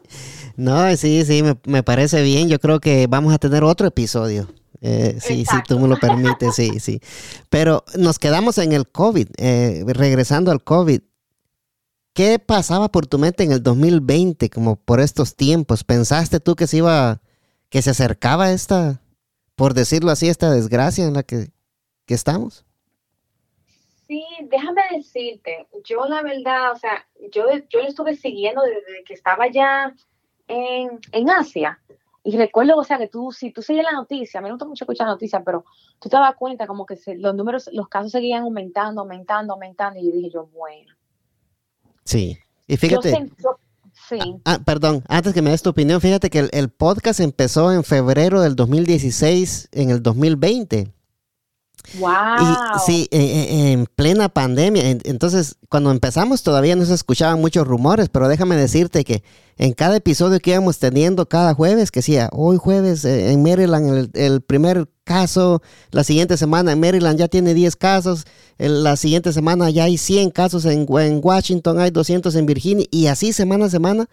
no, 0.57 0.97
sí, 0.97 1.25
sí, 1.25 1.43
me, 1.43 1.55
me 1.65 1.83
parece 1.83 2.23
bien. 2.23 2.49
Yo 2.49 2.59
creo 2.59 2.81
que 2.81 3.07
vamos 3.09 3.33
a 3.33 3.39
tener 3.39 3.65
otro 3.65 3.87
episodio 3.87 4.49
eh, 4.87 5.17
sí, 5.19 5.47
sí, 5.47 5.57
tú 5.67 5.79
me 5.79 5.89
lo 5.89 5.97
permites, 5.97 6.55
sí, 6.55 6.79
sí. 6.79 7.01
Pero 7.49 7.85
nos 7.97 8.19
quedamos 8.19 8.59
en 8.59 8.73
el 8.73 8.87
COVID, 8.87 9.29
eh, 9.39 9.83
regresando 9.87 10.51
al 10.51 10.63
COVID. 10.63 11.01
¿Qué 12.15 12.39
pasaba 12.39 12.91
por 12.91 13.09
tu 13.09 13.19
mente 13.19 13.43
en 13.43 13.51
el 13.51 13.61
2020, 13.61 14.49
como 14.49 14.77
por 14.77 15.01
estos 15.01 15.35
tiempos? 15.35 15.83
¿Pensaste 15.83 16.39
tú 16.39 16.55
que 16.55 16.69
se 16.69 16.77
iba, 16.77 17.21
que 17.71 17.83
se 17.83 17.91
acercaba 17.91 18.53
esta, 18.53 19.01
por 19.57 19.75
decirlo 19.75 20.12
así, 20.12 20.29
esta 20.29 20.53
desgracia 20.53 21.07
en 21.07 21.15
la 21.15 21.25
que, 21.25 21.49
estamos? 22.07 22.65
Sí, 24.07 24.25
déjame 24.45 24.83
decirte, 24.93 25.67
yo 25.85 26.07
la 26.07 26.23
verdad, 26.23 26.71
o 26.71 26.77
sea, 26.77 27.05
yo, 27.33 27.47
yo 27.69 27.83
lo 27.83 27.89
estuve 27.89 28.15
siguiendo 28.15 28.62
desde 28.62 29.03
que 29.05 29.15
estaba 29.15 29.49
ya 29.49 29.93
en, 30.47 31.01
en 31.11 31.31
Asia. 31.31 31.81
Y 32.23 32.37
recuerdo, 32.37 32.77
o 32.77 32.85
sea, 32.85 32.97
que 32.97 33.09
tú, 33.09 33.33
si 33.33 33.51
tú 33.51 33.61
sigues 33.61 33.83
la 33.83 33.91
noticia, 33.91 34.39
a 34.39 34.41
mí 34.41 34.47
me 34.47 34.53
gusta 34.53 34.67
mucho 34.67 34.85
escuchar 34.85 35.09
noticias, 35.09 35.43
pero 35.45 35.65
tú 35.99 36.09
te 36.09 36.17
das 36.17 36.37
cuenta 36.37 36.69
como 36.69 36.87
que 36.87 36.97
los 37.17 37.35
números, 37.35 37.69
los 37.73 37.89
casos 37.89 38.12
seguían 38.12 38.45
aumentando, 38.45 39.01
aumentando, 39.01 39.55
aumentando, 39.55 39.99
y 39.99 40.07
yo 40.07 40.12
dije 40.12 40.31
yo, 40.31 40.47
bueno. 40.47 40.95
Sí, 42.05 42.39
y 42.67 42.77
fíjate. 42.77 43.31
sí. 44.09 44.19
Ah, 44.21 44.39
ah, 44.45 44.59
perdón, 44.65 45.03
antes 45.09 45.33
que 45.35 45.43
me 45.43 45.51
des 45.51 45.63
tu 45.63 45.71
opinión, 45.71 46.01
fíjate 46.01 46.31
que 46.31 46.41
el, 46.41 46.51
el 46.53 46.69
podcast 46.71 47.21
empezó 47.21 47.73
en 47.73 47.85
febrero 47.85 48.41
del 48.41 48.57
2016, 48.57 49.69
en 49.73 49.91
el 49.91 50.03
2020. 50.03 50.94
Wow. 51.99 52.79
sí, 52.85 53.09
eh, 53.11 53.20
eh, 53.20 53.72
en 53.72 53.87
plena 53.87 54.29
pandemia. 54.29 54.91
Entonces, 55.05 55.57
cuando 55.68 55.91
empezamos 55.91 56.43
todavía 56.43 56.77
no 56.77 56.85
se 56.85 56.95
escuchaban 56.95 57.41
muchos 57.41 57.66
rumores, 57.66 58.09
pero 58.09 58.27
déjame 58.27 58.57
decirte 58.57 59.05
que 59.05 59.22
en 59.59 59.75
cada 59.75 59.97
episodio 59.97 60.41
que 60.41 60.53
íbamos 60.53 60.79
teniendo 60.79 61.29
cada 61.29 61.55
jueves, 61.55 61.91
que 61.91 62.01
decía, 62.01 62.31
hoy 62.33 62.57
jueves 62.57 63.05
eh, 63.05 63.31
en 63.31 63.43
Maryland 63.43 64.11
el, 64.14 64.41
primer 64.41 64.89
caso, 65.05 65.62
la 65.91 66.03
siguiente 66.05 66.37
semana 66.37 66.72
en 66.72 66.81
Maryland 66.81 67.18
ya 67.18 67.29
tiene 67.29 67.55
10 67.55 67.77
casos, 67.77 68.25
la 68.59 68.97
siguiente 68.97 69.33
semana 69.33 69.70
ya 69.70 69.85
hay 69.85 69.99
100 69.99 70.31
casos 70.31 70.64
en, 70.64 70.87
en, 70.89 71.20
Washington, 71.22 71.79
hay 71.79 71.91
200 71.91 72.35
en 72.35 72.47
Virginia, 72.47 72.87
y 72.91 73.07
así 73.07 73.33
semana 73.33 73.66
a 73.66 73.70
semana 73.70 74.09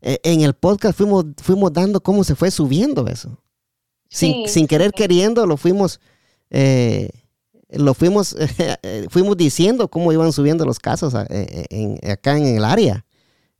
en 0.00 0.40
el 0.40 0.54
podcast 0.54 0.96
fuimos, 0.96 1.26
fuimos 1.42 1.72
dando 1.74 2.00
cómo 2.00 2.24
se 2.24 2.34
fue 2.34 2.50
subiendo 2.50 3.06
eso. 3.06 3.38
Sin, 4.08 4.48
sin 4.48 4.66
querer 4.66 4.92
queriendo 4.92 5.46
lo 5.46 5.56
fuimos 5.56 6.00
eh, 6.50 7.10
lo 7.70 7.94
fuimos, 7.94 8.36
fuimos 9.10 9.36
diciendo 9.36 9.88
cómo 9.88 10.12
iban 10.12 10.32
subiendo 10.32 10.64
los 10.64 10.78
casos 10.78 11.14
eh, 11.30 11.66
en, 11.70 11.98
acá 12.10 12.36
en 12.36 12.56
el 12.56 12.64
área, 12.64 13.04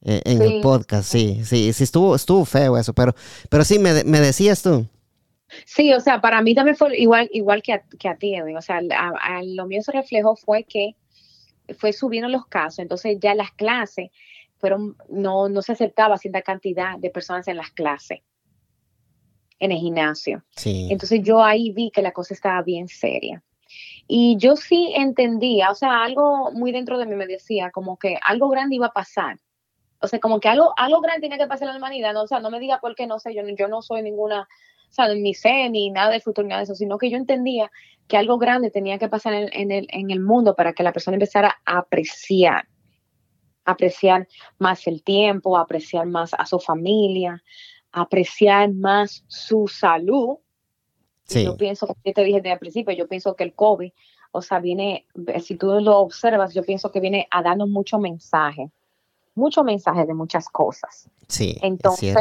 eh, 0.03 0.20
en 0.24 0.43
el 0.43 0.61
podcast, 0.61 1.11
sí, 1.11 1.43
sí, 1.45 1.72
sí, 1.72 1.84
estuvo, 1.84 2.16
estuvo 2.16 2.45
feo 2.45 2.76
eso, 2.76 2.93
pero, 2.93 3.14
pero 3.49 3.64
sí, 3.64 3.78
me, 3.78 4.05
me 4.05 4.20
decías 4.20 4.62
tú. 4.62 4.86
Sí, 5.64 5.93
o 5.93 6.01
sea, 6.01 6.20
para 6.20 6.43
mí 6.43 6.55
también 6.55 6.76
fue 6.76 6.97
igual, 6.99 7.28
igual 7.32 7.62
que 7.62 7.72
a, 7.72 7.82
que 7.82 8.09
a 8.09 8.16
ti, 8.16 8.34
o 8.41 8.62
sea, 8.62 8.80
lo 9.43 9.66
mío 9.66 9.82
se 9.82 9.93
reflejó 9.93 10.36
fue 10.36 10.64
que 10.64 10.95
fue 11.76 11.93
subiendo 11.93 12.28
los 12.28 12.47
casos, 12.47 12.80
entonces 12.80 13.18
ya 13.20 13.34
las 13.34 13.53
clases 13.53 14.11
fueron, 14.59 14.97
no, 15.09 15.49
no 15.49 15.62
se 15.62 15.72
aceptaba 15.72 16.18
cierta 16.18 16.43
cantidad 16.43 16.99
de 16.99 17.11
personas 17.11 17.49
en 17.49 17.57
las 17.57 17.70
clases 17.70 18.20
en 19.61 19.72
el 19.72 19.78
gimnasio. 19.78 20.42
Entonces 20.64 21.20
yo 21.22 21.42
ahí 21.42 21.70
vi 21.70 21.90
que 21.90 22.02
la 22.02 22.12
cosa 22.12 22.34
estaba 22.34 22.62
bien 22.62 22.88
seria. 22.88 23.42
Y 24.08 24.36
yo 24.38 24.56
sí 24.56 24.92
entendía, 24.96 25.70
o 25.70 25.74
sea, 25.74 26.02
algo 26.02 26.50
muy 26.50 26.72
dentro 26.72 26.98
de 26.98 27.06
mí 27.06 27.14
me 27.14 27.26
decía 27.26 27.70
como 27.70 27.96
que 27.96 28.18
algo 28.22 28.48
grande 28.48 28.74
iba 28.74 28.88
a 28.88 28.92
pasar. 28.92 29.38
O 30.00 30.08
sea, 30.08 30.18
como 30.18 30.40
que 30.40 30.48
algo, 30.48 30.72
algo 30.76 31.00
grande 31.00 31.20
tenía 31.20 31.38
que 31.38 31.46
pasar 31.46 31.68
en 31.68 31.74
la 31.74 31.78
humanidad. 31.78 32.14
No, 32.14 32.22
o 32.22 32.26
sea, 32.26 32.40
no 32.40 32.50
me 32.50 32.58
diga 32.58 32.80
por 32.80 32.96
qué 32.96 33.06
no 33.06 33.20
sé, 33.20 33.34
yo, 33.34 33.42
yo 33.56 33.68
no 33.68 33.82
soy 33.82 34.02
ninguna, 34.02 34.48
o 34.88 34.92
sea, 34.92 35.14
ni 35.14 35.34
sé 35.34 35.68
ni 35.68 35.90
nada 35.90 36.11
de 36.11 36.20
futuro, 36.20 36.48
nada 36.48 36.61
de 36.61 36.64
eso, 36.64 36.74
sino 36.74 36.98
que 36.98 37.11
yo 37.11 37.18
entendía 37.18 37.70
que 38.08 38.16
algo 38.16 38.38
grande 38.38 38.70
tenía 38.70 38.98
que 38.98 39.08
pasar 39.08 39.34
en, 39.34 39.70
el, 39.70 39.86
en 39.90 40.11
el 40.11 40.20
mundo 40.20 40.56
para 40.56 40.72
que 40.72 40.82
la 40.82 40.92
persona 40.92 41.14
empezara 41.14 41.61
a 41.64 41.78
apreciar 41.78 42.66
apreciar 43.64 44.26
más 44.58 44.86
el 44.86 45.02
tiempo, 45.02 45.56
apreciar 45.56 46.06
más 46.06 46.34
a 46.34 46.46
su 46.46 46.58
familia, 46.58 47.42
apreciar 47.93 48.72
más 48.72 49.24
su 49.28 49.68
salud. 49.68 50.38
Yo 51.28 51.57
pienso, 51.57 51.86
como 51.86 52.01
te 52.03 52.24
dije 52.24 52.38
desde 52.38 52.53
el 52.53 52.59
principio, 52.59 52.95
yo 52.95 53.07
pienso 53.07 53.36
que 53.36 53.45
el 53.45 53.55
COVID, 53.55 53.93
o 54.32 54.43
sea, 54.43 54.59
viene, 54.59 55.07
si 55.41 55.57
tú 55.57 55.66
lo 55.80 55.99
observas, 55.99 56.55
yo 56.55 56.64
pienso 56.64 56.91
que 56.91 57.01
viene 57.01 57.28
a 57.30 57.43
darnos 57.43 57.68
mucho 57.68 57.99
mensaje, 57.99 58.70
mucho 59.34 59.62
mensaje 59.62 60.07
de 60.07 60.14
muchas 60.14 60.49
cosas. 60.49 61.09
Sí, 61.28 61.57
Entonces, 61.62 62.16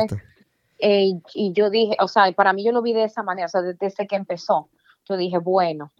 eh, 0.77 1.13
y 1.33 1.53
yo 1.53 1.71
dije, 1.71 1.97
o 1.99 2.07
sea, 2.07 2.31
para 2.33 2.53
mí 2.53 2.63
yo 2.63 2.71
lo 2.71 2.83
vi 2.83 2.93
de 2.93 3.05
esa 3.05 3.23
manera, 3.23 3.47
o 3.47 3.49
sea, 3.49 3.61
desde 3.61 4.07
que 4.07 4.15
empezó, 4.15 4.69
yo 5.07 5.17
dije, 5.17 5.39
bueno, 5.39 5.91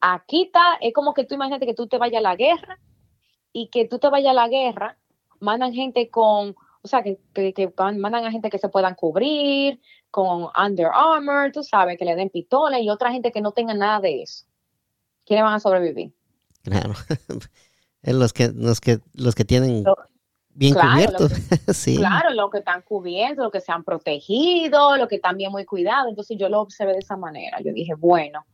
aquí 0.00 0.44
está, 0.44 0.78
es 0.80 0.94
como 0.94 1.12
que 1.12 1.24
tú 1.24 1.34
imagínate 1.34 1.66
que 1.66 1.74
tú 1.74 1.86
te 1.86 1.98
vayas 1.98 2.20
a 2.20 2.22
la 2.22 2.36
guerra 2.36 2.78
y 3.52 3.68
que 3.68 3.86
tú 3.86 3.98
te 3.98 4.08
vayas 4.08 4.30
a 4.30 4.34
la 4.34 4.48
guerra, 4.48 4.96
mandan 5.38 5.72
gente 5.72 6.08
con 6.08 6.56
o 6.84 6.88
sea, 6.88 7.02
que, 7.02 7.18
que, 7.32 7.72
mandan 7.78 8.26
a 8.26 8.30
gente 8.30 8.50
que 8.50 8.58
se 8.58 8.68
puedan 8.68 8.94
cubrir 8.94 9.80
con 10.10 10.48
Under 10.54 10.90
Armour, 10.92 11.50
tú 11.50 11.62
sabes, 11.62 11.98
que 11.98 12.04
le 12.04 12.14
den 12.14 12.28
pistola 12.28 12.78
y 12.78 12.90
otra 12.90 13.10
gente 13.10 13.32
que 13.32 13.40
no 13.40 13.52
tenga 13.52 13.72
nada 13.72 14.00
de 14.00 14.22
eso. 14.22 14.44
¿Quiénes 15.24 15.44
van 15.44 15.54
a 15.54 15.60
sobrevivir? 15.60 16.12
Claro. 16.62 16.92
los 18.02 18.34
que, 18.34 18.52
los 18.54 18.82
que, 18.82 18.98
los 19.14 19.34
que 19.34 19.46
tienen 19.46 19.82
bien 20.50 20.74
cubiertos. 20.74 21.32
sí. 21.74 21.96
Claro, 21.96 22.34
los 22.34 22.50
que 22.50 22.58
están 22.58 22.82
cubiertos, 22.82 23.44
los 23.44 23.52
que 23.52 23.62
se 23.62 23.72
han 23.72 23.82
protegido, 23.82 24.98
los 24.98 25.08
que 25.08 25.16
están 25.16 25.38
bien 25.38 25.52
muy 25.52 25.64
cuidados. 25.64 26.10
Entonces 26.10 26.36
yo 26.36 26.50
lo 26.50 26.60
observé 26.60 26.92
de 26.92 26.98
esa 26.98 27.16
manera. 27.16 27.62
Yo 27.62 27.72
dije, 27.72 27.94
bueno, 27.94 28.44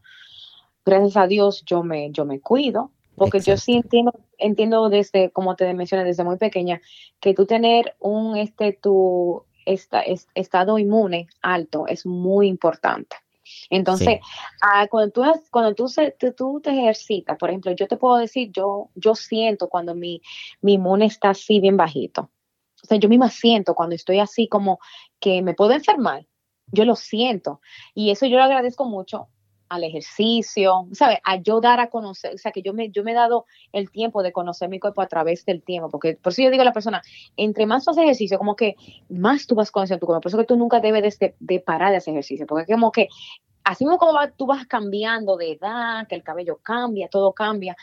gracias 0.85 1.17
a 1.17 1.27
Dios 1.27 1.65
yo 1.67 1.83
me, 1.83 2.13
yo 2.13 2.25
me 2.25 2.41
cuido, 2.41 2.93
porque 3.17 3.41
yo 3.41 3.57
sí 3.57 3.77
entiendo, 3.77 4.13
entiendo 4.39 4.89
desde, 4.89 5.31
como 5.31 5.57
te 5.57 5.73
mencioné, 5.75 6.05
desde 6.05 6.25
muy 6.25 6.37
pequeña, 6.37 6.81
que 7.21 7.35
tú 7.35 7.47
tener 7.47 7.95
un 8.01 8.37
este 8.37 8.73
tu 8.73 9.45
esta, 9.67 10.03
estado 10.35 10.79
inmune 10.79 11.29
alto 11.43 11.87
es 11.87 12.07
muy 12.07 12.49
importante. 12.49 13.17
Entonces, 13.69 14.21
ah, 14.63 14.87
cuando, 14.89 15.13
tú, 15.13 15.23
cuando 15.51 15.75
tú, 15.75 15.87
tú, 16.37 16.61
te 16.61 16.71
ejercitas, 16.71 17.37
por 17.37 17.51
ejemplo, 17.51 17.73
yo 17.73 17.89
te 17.89 17.97
puedo 17.97 18.17
decir, 18.17 18.51
yo, 18.53 18.91
yo 18.95 19.15
siento 19.15 19.69
cuando 19.69 19.95
mi, 19.95 20.23
mi 20.61 20.75
inmune 20.75 21.07
está 21.07 21.31
así 21.31 21.61
bien 21.61 21.77
bajito. 21.77 22.31
O 22.83 22.87
sea, 22.87 22.99
yo 22.99 23.09
misma 23.09 23.29
siento 23.29 23.75
cuando 23.75 23.95
estoy 23.95 24.21
así 24.21 24.49
como 24.49 24.79
que 25.19 25.43
me 25.43 25.55
puedo 25.55 25.73
enfermar. 25.73 26.27
Yo 26.73 26.85
lo 26.85 26.97
siento. 26.97 27.61
Y 27.95 28.11
eso 28.11 28.27
yo 28.27 28.39
lo 28.39 28.45
agradezco 28.45 28.85
mucho 28.85 29.29
al 29.71 29.85
ejercicio, 29.85 30.89
¿sabes? 30.93 31.19
A 31.25 31.37
yo 31.37 31.61
dar 31.61 31.79
a 31.79 31.89
conocer, 31.89 32.35
o 32.35 32.39
sea, 32.39 32.51
que 32.51 32.61
yo 32.61 32.75
me, 32.75 32.91
yo 32.91 33.05
me 33.05 33.13
he 33.13 33.15
dado 33.15 33.47
el 33.73 33.91
tiempo 33.91 34.23
de 34.23 34.33
conocer 34.33 34.69
mi 34.69 34.81
cuerpo 34.81 35.01
a 35.01 35.07
través 35.07 35.47
del 35.47 35.63
tiempo, 35.63 35.89
porque 35.89 36.19
por 36.21 36.33
eso 36.33 36.43
yo 36.43 36.51
digo 36.51 36.63
a 36.63 36.65
la 36.65 36.73
persona, 36.73 37.01
entre 37.37 37.67
más 37.67 37.85
tú 37.85 37.93
haces 37.93 38.03
ejercicio, 38.03 38.37
como 38.37 38.57
que 38.57 38.75
más 39.09 39.47
tú 39.47 39.55
vas 39.55 39.71
conociendo 39.71 40.01
tu 40.01 40.07
cuerpo, 40.07 40.23
por 40.23 40.31
eso 40.31 40.39
que 40.39 40.45
tú 40.45 40.57
nunca 40.57 40.81
debes 40.81 41.19
de, 41.21 41.61
parar 41.61 41.93
de 41.93 41.99
hacer 41.99 42.13
ejercicio, 42.13 42.49
porque 42.49 42.73
como 42.73 42.91
que 42.91 43.09
así 43.63 43.85
como 43.85 44.19
tú 44.37 44.47
vas 44.47 44.67
cambiando 44.67 45.37
de 45.37 45.53
edad, 45.53 46.09
que 46.09 46.17
el 46.17 46.25
cabello 46.25 46.59
cambia, 46.61 47.09
todo 47.09 47.33
cambia, 47.33 47.77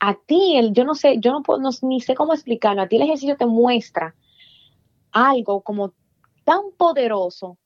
a 0.00 0.14
ti, 0.14 0.56
el, 0.56 0.72
yo 0.72 0.84
no 0.84 0.96
sé, 0.96 1.18
yo 1.20 1.30
no 1.30 1.44
puedo, 1.44 1.60
ni 1.82 2.00
sé 2.00 2.16
cómo 2.16 2.34
explicarlo, 2.34 2.82
a 2.82 2.88
ti 2.88 2.96
el 2.96 3.02
ejercicio 3.02 3.36
te 3.36 3.46
muestra 3.46 4.16
algo 5.12 5.60
como 5.60 5.92
tan 6.42 6.72
poderoso, 6.76 7.56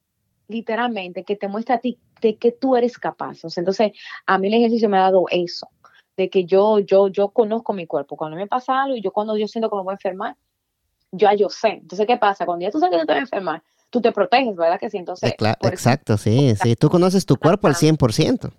literalmente, 0.48 1.24
que 1.24 1.36
te 1.36 1.48
muestra 1.48 1.76
a 1.76 1.78
ti 1.78 1.98
de 2.24 2.36
que 2.38 2.52
tú 2.52 2.74
eres 2.74 2.96
capaz. 2.98 3.40
entonces, 3.56 3.92
a 4.24 4.38
mí 4.38 4.48
el 4.48 4.54
ejercicio 4.54 4.88
me 4.88 4.96
ha 4.96 5.02
dado 5.02 5.26
eso, 5.30 5.68
de 6.16 6.30
que 6.30 6.46
yo, 6.46 6.78
yo, 6.78 7.08
yo 7.08 7.28
conozco 7.28 7.74
mi 7.74 7.86
cuerpo. 7.86 8.16
Cuando 8.16 8.36
me 8.36 8.46
pasa 8.46 8.82
algo 8.82 8.96
y 8.96 9.02
yo 9.02 9.12
cuando 9.12 9.36
yo 9.36 9.46
siento 9.46 9.68
que 9.68 9.76
me 9.76 9.82
voy 9.82 9.92
a 9.92 9.94
enfermar, 9.94 10.36
yo 11.12 11.28
ya 11.28 11.34
yo 11.34 11.50
sé. 11.50 11.80
Entonces, 11.82 12.06
¿qué 12.06 12.16
pasa? 12.16 12.46
Cuando 12.46 12.64
ya 12.64 12.70
tú 12.70 12.80
sabes 12.80 12.98
que 12.98 13.06
te 13.06 13.12
vas 13.12 13.18
a 13.18 13.20
enfermar, 13.20 13.62
tú 13.90 14.00
te 14.00 14.10
proteges, 14.10 14.56
¿verdad? 14.56 14.80
Que 14.80 14.88
sí, 14.88 14.96
entonces. 14.96 15.34
exacto, 15.60 16.16
sí, 16.16 16.54
sí. 16.56 16.76
Tú 16.76 16.88
conoces 16.88 17.26
tu 17.26 17.36
cuerpo 17.36 17.68
al 17.68 17.74
100%. 17.74 18.50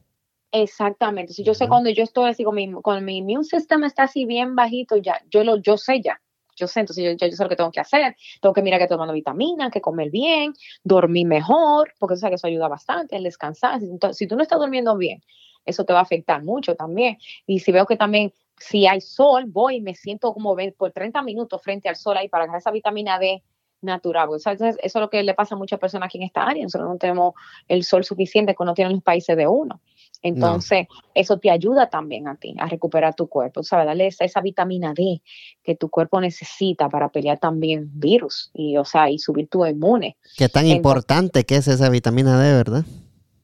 Exactamente. 0.52 1.34
Si 1.34 1.44
yo 1.44 1.56
sé 1.56 1.68
cuando 1.68 1.90
yo 1.90 2.04
estoy 2.04 2.30
así, 2.30 2.44
con 2.44 2.54
mi, 2.54 2.72
con 2.72 3.04
mi 3.04 3.18
immune 3.18 3.44
system 3.44 3.84
está 3.84 4.04
así 4.04 4.26
bien 4.26 4.56
bajito, 4.56 4.96
ya, 4.98 5.20
yo 5.32 5.44
lo, 5.44 5.58
yo 5.58 5.78
sé 5.78 6.02
ya 6.02 6.22
yo 6.56 6.68
sé, 6.68 6.82
entonces 6.82 7.04
yo, 7.04 7.12
yo, 7.28 7.36
sé 7.36 7.44
lo 7.44 7.50
que 7.50 7.56
tengo 7.56 7.72
que 7.72 7.80
hacer, 7.80 8.16
tengo 8.42 8.54
que 8.54 8.62
mirar 8.62 8.80
que 8.80 8.88
tomando 8.88 9.14
vitaminas, 9.14 9.72
que 9.72 9.82
comer 9.82 10.10
bien, 10.10 10.54
dormir 10.84 11.28
mejor, 11.28 11.94
porque 12.00 12.16
que 12.20 12.36
eso 12.36 12.48
ayuda 12.48 12.68
bastante, 12.68 13.16
el 13.16 13.24
descansar. 13.24 13.82
Entonces, 13.82 14.18
si 14.18 14.28
tú 14.28 14.36
no 14.36 14.44
estás 14.44 14.60
durmiendo 14.60 14.98
bien, 14.98 15.22
eso 15.66 15.84
te 15.84 15.94
va 15.94 16.00
a 16.00 16.04
afectar 16.04 16.44
mucho 16.44 16.76
también. 16.76 17.18
Y 17.46 17.60
si 17.60 17.72
veo 17.72 17.86
que 17.86 17.98
también, 17.98 18.34
si 18.58 18.88
hay 18.88 19.02
sol, 19.02 19.46
voy 19.48 19.78
y 19.78 19.82
me 19.82 19.96
siento 19.96 20.34
como 20.34 20.56
por 20.78 20.92
30 20.92 21.22
minutos 21.22 21.62
frente 21.62 21.90
al 21.90 21.96
sol 21.96 22.18
ahí 22.18 22.30
para 22.30 22.44
agarrar 22.44 22.60
esa 22.60 22.72
vitamina 22.72 23.20
D 23.20 23.44
natural. 23.82 24.30
Eso 24.36 24.52
es 24.52 24.96
lo 24.96 25.10
que 25.10 25.24
le 25.24 25.34
pasa 25.34 25.56
a 25.56 25.58
muchas 25.58 25.80
personas 25.80 26.08
aquí 26.08 26.18
en 26.18 26.24
esta 26.24 26.44
área. 26.44 26.64
Nosotros 26.64 26.90
no 26.90 26.98
tenemos 26.98 27.34
el 27.68 27.84
sol 27.84 28.04
suficiente 28.04 28.56
que 28.56 28.66
no 28.66 28.74
tienen 28.74 28.94
los 28.94 29.04
países 29.04 29.36
de 29.36 29.48
uno. 29.48 29.82
Entonces, 30.22 30.88
eso 31.14 31.38
te 31.40 31.50
ayuda 31.50 31.90
también 31.90 32.28
a 32.28 32.36
ti 32.36 32.56
a 32.60 32.68
recuperar 32.68 33.16
tu 33.16 33.28
cuerpo, 33.28 33.64
¿sabes? 33.64 33.86
Darle 33.86 34.08
esa, 34.08 34.42
vitamina 34.42 34.94
D 34.94 35.22
que 35.64 35.76
tu 35.76 35.90
cuerpo 35.90 36.22
necesita 36.22 36.90
para 36.90 37.10
pelear 37.10 37.40
también 37.40 37.90
virus 37.94 38.52
y, 38.54 38.78
o 38.78 38.86
sea, 38.86 39.10
y 39.10 39.20
subir 39.20 39.48
tu 39.48 39.66
inmune. 39.66 40.18
Qué 40.38 40.50
tan 40.50 40.68
importante 40.68 41.46
que 41.46 41.58
es 41.58 41.68
esa 41.68 41.90
vitamina 41.90 42.42
D, 42.42 42.54
¿verdad? 42.54 42.86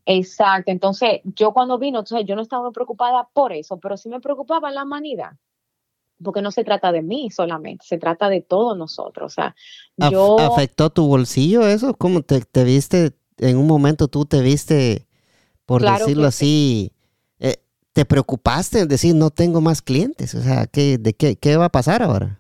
Exacto. 0.06 0.72
Entonces, 0.72 1.22
yo 1.24 1.54
cuando 1.54 1.78
vino, 1.78 2.00
entonces 2.00 2.26
yo 2.28 2.36
no 2.36 2.42
estaba 2.42 2.72
preocupada 2.72 3.30
por 3.34 3.54
eso, 3.54 3.78
pero 3.78 3.98
sí 3.98 4.10
me 4.10 4.20
preocupaba 4.20 4.72
la 4.72 4.84
humanidad 4.84 5.32
porque 6.24 6.42
no 6.42 6.52
se 6.52 6.64
trata 6.64 6.92
de 6.92 7.02
mí 7.02 7.30
solamente, 7.32 7.86
se 7.86 7.98
trata 7.98 8.30
de 8.30 8.42
todos 8.42 8.78
nosotros. 8.78 9.32
O 9.32 9.34
sea, 9.34 9.56
yo... 10.12 10.40
¿Afectó 10.40 10.90
tu 10.90 11.08
bolsillo 11.08 11.66
eso? 11.68 11.94
¿Cómo 11.96 12.22
te, 12.22 12.42
te, 12.42 12.64
viste, 12.64 13.14
en 13.38 13.58
un 13.58 13.68
momento 13.68 14.08
tú 14.08 14.26
te 14.26 14.42
viste, 14.42 15.08
por 15.72 15.82
decirlo 15.82 16.28
así, 16.28 16.92
eh, 17.40 17.56
te 17.94 18.06
preocupaste 18.06 18.80
en 18.80 18.88
decir, 18.88 19.16
no 19.16 19.30
tengo 19.30 19.62
más 19.62 19.82
clientes? 19.82 20.36
O 20.36 20.42
sea, 20.42 20.68
¿qué, 20.68 20.98
de 20.98 21.14
qué, 21.14 21.38
qué 21.38 21.56
va 21.56 21.66
a 21.66 21.70
pasar 21.70 22.04
ahora? 22.04 22.38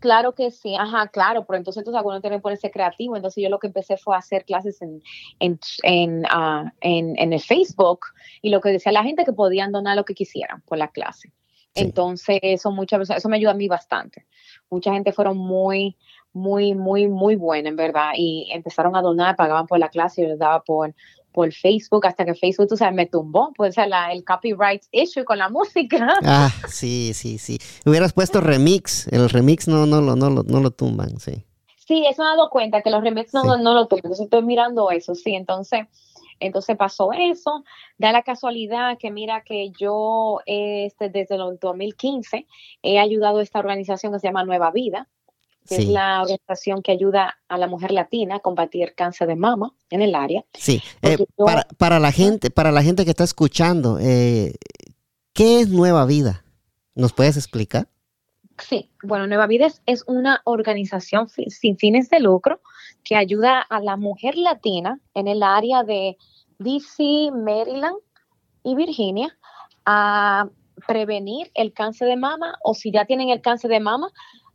claro 0.00 0.34
que 0.34 0.50
sí, 0.50 0.74
ajá, 0.74 1.06
claro, 1.06 1.44
pero 1.44 1.58
entonces 1.58 1.80
entonces 1.82 1.98
algunos 1.98 2.20
tienen 2.20 2.40
que 2.40 2.42
ponerse 2.42 2.72
creativo, 2.72 3.14
entonces 3.14 3.40
yo 3.40 3.48
lo 3.48 3.60
que 3.60 3.68
empecé 3.68 3.96
fue 3.96 4.16
a 4.16 4.18
hacer 4.18 4.44
clases 4.44 4.82
en, 4.82 5.00
en, 5.38 5.60
en, 5.84 6.24
uh, 6.24 6.68
en, 6.80 7.16
en 7.16 7.32
el 7.32 7.40
Facebook 7.40 8.00
y 8.42 8.50
lo 8.50 8.60
que 8.60 8.70
decía 8.70 8.90
la 8.90 9.04
gente 9.04 9.24
que 9.24 9.32
podían 9.32 9.70
donar 9.70 9.94
lo 9.94 10.04
que 10.04 10.14
quisieran 10.14 10.60
por 10.62 10.76
la 10.76 10.88
clase. 10.88 11.32
Entonces, 11.76 12.40
eso 12.42 12.72
muchas 12.72 13.08
eso 13.10 13.28
me 13.28 13.36
ayuda 13.36 13.52
a 13.52 13.54
mí 13.54 13.68
bastante. 13.68 14.26
Mucha 14.70 14.92
gente 14.92 15.12
fueron 15.12 15.36
muy, 15.36 15.96
muy, 16.32 16.74
muy, 16.74 17.08
muy 17.08 17.36
buena, 17.36 17.68
en 17.68 17.76
verdad, 17.76 18.10
y 18.16 18.48
empezaron 18.52 18.96
a 18.96 19.02
donar, 19.02 19.36
pagaban 19.36 19.66
por 19.66 19.78
la 19.78 19.88
clase, 19.88 20.22
y 20.22 20.26
les 20.26 20.38
daba 20.38 20.62
por, 20.62 20.94
por 21.34 21.52
Facebook, 21.52 22.06
hasta 22.06 22.24
que 22.24 22.34
Facebook, 22.34 22.68
tú 22.68 22.76
sabes, 22.76 22.94
me 22.94 23.06
tumbó, 23.06 23.52
pues 23.56 23.76
la, 23.76 24.12
el 24.12 24.24
copyright 24.24 24.84
issue 24.92 25.24
con 25.24 25.38
la 25.38 25.50
música. 25.50 26.14
Ah, 26.24 26.50
sí, 26.68 27.12
sí, 27.12 27.38
sí. 27.38 27.58
Hubieras 27.84 28.12
puesto 28.12 28.40
remix, 28.40 29.08
el 29.08 29.28
remix 29.28 29.68
no, 29.68 29.84
no, 29.84 30.00
no, 30.00 30.14
no, 30.16 30.30
no 30.30 30.60
lo 30.60 30.70
tumban, 30.70 31.18
sí. 31.18 31.44
Sí, 31.76 32.06
eso 32.08 32.22
me 32.22 32.28
he 32.28 32.36
dado 32.36 32.48
cuenta, 32.48 32.80
que 32.80 32.90
los 32.90 33.02
remix 33.02 33.34
no, 33.34 33.42
no, 33.58 33.74
lo 33.74 33.86
tumban, 33.88 34.06
entonces 34.06 34.24
estoy 34.24 34.42
mirando 34.42 34.90
eso, 34.90 35.14
sí, 35.14 35.34
entonces 35.34 35.86
entonces 36.40 36.76
pasó 36.76 37.10
eso, 37.12 37.64
da 37.98 38.12
la 38.12 38.22
casualidad 38.22 38.98
que 38.98 39.10
mira 39.10 39.42
que 39.44 39.70
yo 39.78 40.40
este, 40.46 41.08
desde 41.08 41.36
el 41.36 41.58
2015 41.60 42.46
he 42.82 42.98
ayudado 42.98 43.38
a 43.38 43.42
esta 43.42 43.60
organización 43.60 44.12
que 44.12 44.18
se 44.18 44.26
llama 44.26 44.44
Nueva 44.44 44.70
Vida, 44.70 45.08
que 45.68 45.76
es 45.76 45.88
la 45.88 46.22
organización 46.22 46.82
que 46.82 46.92
ayuda 46.92 47.38
a 47.48 47.56
la 47.56 47.66
mujer 47.66 47.90
latina 47.90 48.36
a 48.36 48.40
combatir 48.40 48.94
cáncer 48.94 49.28
de 49.28 49.36
mama 49.36 49.72
en 49.90 50.02
el 50.02 50.14
área. 50.14 50.44
Sí, 50.52 50.82
eh, 51.02 51.16
para, 51.78 51.98
la 51.98 52.12
gente, 52.12 52.50
para 52.50 52.70
la 52.70 52.82
gente 52.82 53.04
que 53.04 53.10
está 53.10 53.24
escuchando, 53.24 53.98
eh, 53.98 54.54
¿qué 55.32 55.60
es 55.60 55.68
Nueva 55.68 56.04
Vida? 56.04 56.44
¿Nos 56.94 57.12
puedes 57.12 57.36
explicar? 57.36 57.88
Sí, 58.58 58.90
bueno, 59.02 59.26
Nueva 59.26 59.46
Vida 59.46 59.68
es 59.86 60.04
una 60.06 60.42
organización 60.44 61.28
sin 61.28 61.76
fines 61.76 62.08
de 62.10 62.20
lucro 62.20 62.60
que 63.02 63.16
ayuda 63.16 63.60
a 63.60 63.80
la 63.80 63.96
mujer 63.96 64.36
latina 64.36 65.00
en 65.14 65.28
el 65.28 65.42
área 65.42 65.82
de 65.82 66.16
DC, 66.58 67.30
Maryland 67.32 67.96
y 68.62 68.74
Virginia 68.74 69.36
a 69.84 70.48
prevenir 70.86 71.50
el 71.54 71.72
cáncer 71.72 72.08
de 72.08 72.16
mama 72.16 72.54
o 72.62 72.74
si 72.74 72.90
ya 72.92 73.04
tienen 73.04 73.28
el 73.30 73.40
cáncer 73.40 73.70
de 73.70 73.80
mama, 73.80 74.08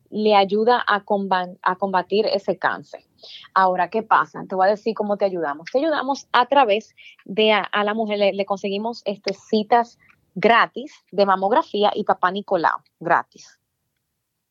le 0.09 0.35
ayuda 0.35 0.83
a, 0.87 1.03
combatir 1.03 2.25
ese 2.25 2.57
cáncer. 2.57 3.01
Ahora, 3.53 3.89
¿qué 3.89 4.03
pasa? 4.03 4.43
Te 4.47 4.55
voy 4.55 4.67
a 4.67 4.71
decir 4.71 4.93
cómo 4.95 5.17
te 5.17 5.25
ayudamos. 5.25 5.69
Te 5.71 5.79
ayudamos 5.79 6.27
a 6.31 6.47
través 6.47 6.95
de 7.25 7.51
a, 7.53 7.83
la 7.83 7.93
mujer, 7.93 8.33
le, 8.33 8.45
conseguimos 8.45 9.01
este, 9.05 9.33
citas 9.33 9.97
gratis 10.35 10.93
de 11.11 11.25
mamografía 11.25 11.91
y 11.93 12.03
papá 12.03 12.31
Nicolau, 12.31 12.79
gratis. 12.99 13.59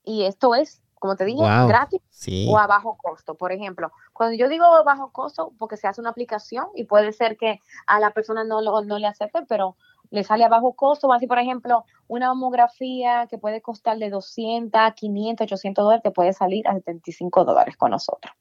Y 0.05 0.25
esto 0.25 0.55
es 0.55 0.83
como 0.99 1.17
te 1.17 1.25
dije, 1.25 1.43
gratis 1.67 2.01
o 2.49 2.59
a 2.59 2.67
bajo 2.67 2.97
costo. 2.97 3.35
Por 3.35 3.53
ejemplo, 3.53 3.93
cuando 4.13 4.37
yo 4.37 4.49
digo 4.49 4.65
bajo 4.85 5.13
costo, 5.13 5.53
porque 5.59 5.77
se 5.77 5.87
hace 5.87 6.01
una 6.01 6.11
aplicación 6.11 6.67
y 6.75 6.85
puede 6.85 7.13
ser 7.13 7.37
que 7.37 7.61
a 7.87 8.01
la 8.01 8.11
persona 8.11 8.45
no, 8.45 8.61
lo, 8.61 8.83
no 8.83 8.99
le 8.99 9.07
acepte, 9.07 9.43
pero 9.49 9.77
le 10.11 10.25
sale 10.25 10.45
a 10.45 10.49
bajo 10.49 10.75
costo. 10.75 11.13
Así, 11.13 11.27
por 11.27 11.39
ejemplo, 11.39 11.85
una 12.07 12.29
mamografía 12.29 13.27
que 13.29 13.39
puede 13.39 13.61
costar 13.61 13.99
de 13.99 14.11
200, 14.11 14.95
500, 14.95 15.45
800 15.45 15.85
dólares, 15.85 16.03
te 16.03 16.11
puede 16.11 16.33
salir 16.33 16.67
a 16.69 16.75
75 16.75 17.45
dólares 17.45 17.77
con 17.77 17.91
nosotros. 17.91 18.35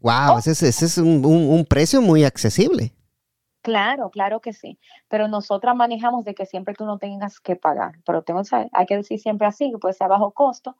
Wow, 0.00 0.38
ese, 0.38 0.68
es 0.68 0.98
un, 0.98 1.64
precio 1.68 2.02
muy 2.02 2.24
accesible. 2.24 2.92
Claro, 3.62 4.10
claro 4.10 4.40
que 4.40 4.52
sí. 4.52 4.78
Pero 5.08 5.28
nosotras 5.28 5.76
manejamos 5.76 6.24
de 6.24 6.34
que 6.34 6.44
siempre 6.44 6.74
tú 6.74 6.84
no 6.84 6.98
tengas 6.98 7.38
que 7.38 7.54
pagar. 7.54 7.92
Pero 8.04 8.22
tengo, 8.22 8.42
hay 8.72 8.86
que 8.86 8.96
decir 8.96 9.20
siempre 9.20 9.46
así, 9.46 9.70
que 9.70 9.78
puede 9.78 9.94
ser 9.94 10.06
a 10.06 10.08
bajo 10.08 10.32
costo 10.32 10.76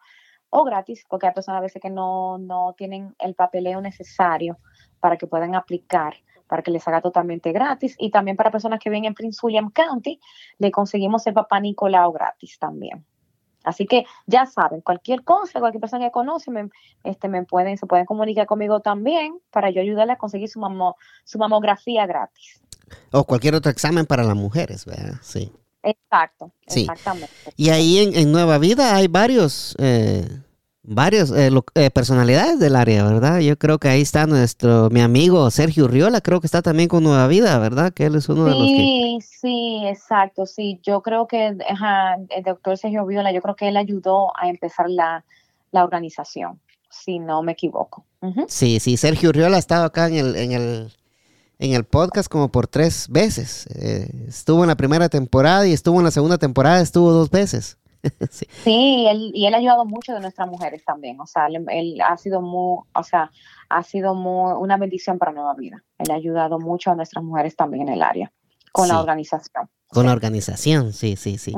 o 0.51 0.65
gratis, 0.65 1.07
porque 1.09 1.27
hay 1.27 1.33
personas 1.33 1.61
a 1.61 1.63
veces 1.63 1.81
que 1.81 1.89
no, 1.89 2.37
no 2.37 2.75
tienen 2.77 3.15
el 3.19 3.35
papeleo 3.35 3.81
necesario 3.81 4.59
para 5.01 5.17
que 5.17 5.27
puedan 5.27 5.55
aplicar, 5.55 6.15
para 6.47 6.63
que 6.63 6.71
les 6.71 6.87
haga 6.89 7.01
totalmente 7.01 7.53
gratis. 7.53 7.97
Y 7.99 8.11
también 8.11 8.37
para 8.37 8.51
personas 8.51 8.81
que 8.81 8.91
viven 8.91 9.05
en 9.05 9.15
Prince 9.15 9.41
William 9.43 9.71
County, 9.71 10.21
le 10.59 10.71
conseguimos 10.71 11.27
el 11.27 11.35
papá 11.35 11.61
Nicolau 11.61 12.13
gratis 12.13 12.59
también. 12.59 13.05
Así 13.65 13.87
que 13.87 14.05
ya 14.27 14.47
saben, 14.47 14.81
cualquier 14.81 15.23
cosa, 15.23 15.61
cualquier 15.61 15.81
persona 15.81 16.07
que 16.07 16.11
conoce, 16.11 16.51
me, 16.51 16.69
este, 17.05 17.29
me 17.29 17.45
pueden, 17.45 17.79
se 17.79 17.87
pueden 17.87 18.07
comunicar 18.07 18.47
conmigo 18.47 18.81
también 18.81 19.39
para 19.51 19.71
yo 19.71 19.81
ayudarle 19.81 20.15
a 20.15 20.17
conseguir 20.17 20.49
su, 20.49 20.61
su 21.25 21.39
mamografía 21.39 22.07
gratis. 22.07 22.61
O 23.13 23.25
cualquier 23.25 23.55
otro 23.55 23.71
examen 23.71 24.07
para 24.07 24.25
las 24.25 24.37
mujeres, 24.37 24.85
¿verdad? 24.85 25.15
Sí. 25.23 25.53
Exacto, 25.83 26.53
exactamente. 26.67 27.33
Y 27.57 27.71
ahí 27.71 27.99
en, 28.15 28.31
Nueva 28.31 28.59
Vida 28.59 28.95
hay 28.95 29.09
varios, 29.09 29.75
eh, 29.79 30.29
varios 30.83 31.31
eh, 31.31 31.51
eh, 31.75 31.91
personalidades 31.91 32.59
del 32.59 32.77
área, 32.77 33.05
¿verdad? 33.05 33.41
Yo 33.41 33.57
creo 33.57 33.79
que 33.79 33.89
ahí 33.89 34.01
está 34.01 34.27
nuestro, 34.27 34.91
mi 34.91 35.01
amigo 35.01 35.51
Sergio 35.51 35.85
Urriola, 35.85 36.21
creo 36.21 36.41
que 36.41 36.47
está 36.47 36.63
también 36.63 36.89
con 36.89 37.05
Nueva 37.05 37.27
Vida, 37.29 37.59
¿verdad? 37.59 37.93
Que 37.93 38.07
él 38.07 38.17
es 38.17 38.29
uno 38.29 38.45
de 38.45 38.51
los 38.51 38.63
que... 38.63 38.67
Sí, 38.67 39.19
sí, 39.21 39.83
exacto, 39.87 40.47
sí. 40.47 40.81
Yo 40.83 41.03
creo 41.03 41.27
que 41.27 41.47
el 41.49 42.43
doctor 42.45 42.77
Sergio 42.77 43.05
Urriola, 43.05 43.33
yo 43.33 43.41
creo 43.41 43.57
que 43.57 43.69
él 43.69 43.77
ayudó 43.77 44.37
a 44.37 44.49
empezar 44.49 44.89
la, 44.89 45.25
organización, 45.73 46.61
si 46.91 47.19
no 47.19 47.43
me 47.43 47.53
equivoco. 47.53 48.05
Sí, 48.49 48.79
sí, 48.79 48.97
Sergio 48.97 49.31
Urriola 49.31 49.57
ha 49.57 49.59
estado 49.59 49.85
acá 49.85 50.09
en 50.09 50.17
el, 50.17 50.37
en 50.37 50.53
el 50.53 50.93
en 51.63 51.75
el 51.75 51.85
podcast 51.85 52.29
como 52.29 52.51
por 52.51 52.67
tres 52.67 53.07
veces. 53.09 53.67
Eh, 53.77 54.11
estuvo 54.27 54.65
en 54.65 54.69
la 54.69 54.75
primera 54.75 55.09
temporada 55.09 55.67
y 55.67 55.73
estuvo 55.73 55.99
en 56.01 56.05
la 56.05 56.11
segunda 56.11 56.37
temporada, 56.37 56.81
estuvo 56.81 57.13
dos 57.13 57.31
veces. 57.31 57.79
sí, 58.31 58.47
sí 58.65 59.07
él, 59.09 59.31
y 59.35 59.47
él 59.47 59.55
ha 59.55 59.59
ayudado 59.59 59.85
mucho 59.85 60.13
de 60.13 60.21
nuestras 60.21 60.49
mujeres 60.49 60.85
también. 60.85 61.21
O 61.21 61.27
sea, 61.27 61.47
él, 61.47 62.01
ha 62.01 62.17
sido 62.17 62.41
muy, 62.41 62.83
o 62.95 63.03
sea, 63.03 63.31
ha 63.69 63.83
sido 63.83 64.15
muy, 64.15 64.55
una 64.59 64.77
bendición 64.77 65.19
para 65.19 65.33
Nueva 65.33 65.55
Vida. 65.55 65.83
Él 65.99 66.11
ha 66.11 66.15
ayudado 66.15 66.59
mucho 66.59 66.91
a 66.91 66.95
nuestras 66.95 67.25
mujeres 67.25 67.57
también 67.57 67.89
en 67.89 67.95
el 67.95 68.03
área. 68.03 68.33
con 68.73 68.89
la 68.89 69.01
organización. 69.01 69.69
Con 69.89 70.07
la 70.07 70.13
organización, 70.13 70.95
sí, 70.95 71.17
sí, 71.17 71.37
sí. 71.37 71.55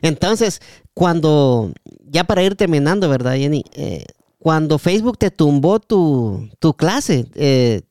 Entonces, 0.00 0.62
cuando, 0.94 1.72
ya 2.04 2.22
para 2.22 2.42
ir 2.44 2.54
terminando, 2.54 3.08
¿verdad, 3.08 3.34
Jenny? 3.34 3.64
Eh, 3.72 4.04
cuando 4.38 4.78
Facebook 4.78 5.18
te 5.18 5.32
tumbó 5.32 5.80
tu, 5.80 6.48
tu 6.60 6.74
clase, 6.74 7.26
eh, 7.34 7.82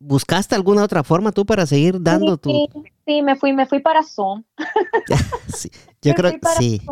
¿buscaste 0.00 0.56
alguna 0.56 0.82
otra 0.82 1.04
forma 1.04 1.30
tú 1.30 1.46
para 1.46 1.66
seguir 1.66 2.02
dando 2.02 2.36
tu...? 2.36 2.50
Sí, 3.04 3.22
me 3.22 3.36
fui, 3.36 3.52
me 3.52 3.66
fui 3.66 3.80
para 3.80 4.02
Zoom. 4.02 4.42
yo 6.02 6.14
creo 6.14 6.32
que 6.32 6.40
sí. 6.58 6.82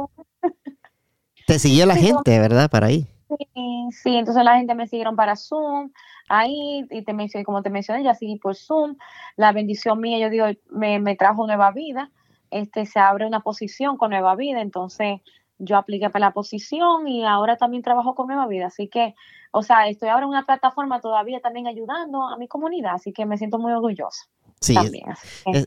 Te 1.50 1.58
siguió 1.58 1.84
la 1.84 1.96
gente, 1.96 2.38
¿verdad? 2.38 2.70
Para 2.70 2.86
ahí. 2.86 3.08
Sí, 3.28 3.88
sí, 3.90 4.16
entonces 4.16 4.44
la 4.44 4.56
gente 4.56 4.76
me 4.76 4.86
siguieron 4.86 5.16
para 5.16 5.34
Zoom, 5.34 5.90
ahí, 6.28 6.86
y 6.88 7.02
te 7.02 7.12
mencioné, 7.12 7.44
como 7.44 7.60
te 7.60 7.70
mencioné, 7.70 8.04
ya 8.04 8.14
seguí 8.14 8.36
por 8.36 8.54
Zoom. 8.54 8.96
La 9.34 9.50
bendición 9.50 9.98
mía, 9.98 10.20
yo 10.20 10.30
digo, 10.30 10.46
me, 10.70 11.00
me 11.00 11.16
trajo 11.16 11.48
nueva 11.48 11.72
vida. 11.72 12.12
Este, 12.52 12.86
se 12.86 13.00
abre 13.00 13.26
una 13.26 13.40
posición 13.40 13.96
con 13.96 14.10
nueva 14.10 14.36
vida, 14.36 14.60
entonces 14.60 15.22
yo 15.58 15.76
apliqué 15.76 16.08
para 16.08 16.26
la 16.26 16.32
posición 16.32 17.08
y 17.08 17.24
ahora 17.24 17.56
también 17.56 17.82
trabajo 17.82 18.14
con 18.14 18.28
Nueva 18.28 18.46
Vida. 18.46 18.66
Así 18.66 18.86
que, 18.86 19.16
o 19.50 19.64
sea, 19.64 19.88
estoy 19.88 20.08
ahora 20.08 20.24
en 20.24 20.30
una 20.30 20.46
plataforma 20.46 21.00
todavía 21.00 21.40
también 21.40 21.66
ayudando 21.66 22.22
a 22.28 22.36
mi 22.38 22.46
comunidad, 22.46 22.94
así 22.94 23.12
que 23.12 23.26
me 23.26 23.36
siento 23.38 23.58
muy 23.58 23.72
orgullosa. 23.72 24.26
Sí, 24.60 24.76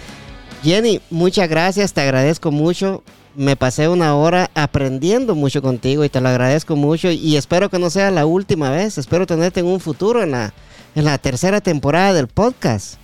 Jenny, 0.64 1.00
muchas 1.12 1.48
gracias, 1.48 1.94
te 1.94 2.02
agradezco 2.02 2.50
mucho 2.52 3.04
me 3.38 3.56
pasé 3.56 3.88
una 3.88 4.16
hora 4.16 4.50
aprendiendo 4.56 5.36
mucho 5.36 5.62
contigo 5.62 6.04
y 6.04 6.10
te 6.10 6.20
lo 6.20 6.30
agradezco 6.30 6.76
mucho 6.76 7.12
y 7.12 7.38
espero 7.38 7.70
que 7.70 7.78
no 7.78 7.92
sea 7.92 8.10
la 8.10 8.26
última 8.26 8.72
vez. 8.72 8.98
Espero 8.98 9.28
tenerte 9.28 9.60
en 9.60 9.68
un 9.68 9.80
futuro 9.80 10.24
en 10.24 10.32
la, 10.32 10.54
en 10.98 11.06
la 11.06 11.20
tercera 11.20 11.62
temporada 11.62 12.12
del 12.12 12.28
podcast. 12.28 12.96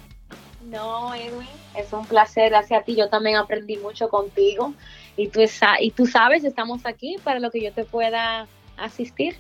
No, 0.66 1.14
Edwin, 1.14 1.48
es 1.78 1.94
un 1.94 2.08
placer. 2.08 2.50
Gracias 2.50 2.82
a 2.82 2.84
ti. 2.84 2.96
Yo 2.96 3.08
también 3.08 3.36
aprendí 3.36 3.78
mucho 3.78 4.10
contigo 4.10 4.74
y 5.16 5.28
tú, 5.28 5.42
y 5.80 5.92
tú 5.92 6.08
sabes, 6.08 6.44
estamos 6.44 6.88
aquí 6.88 7.18
para 7.24 7.40
lo 7.40 7.52
que 7.52 7.62
yo 7.62 7.72
te 7.72 7.86
pueda 7.86 8.48
asistir. 8.78 9.36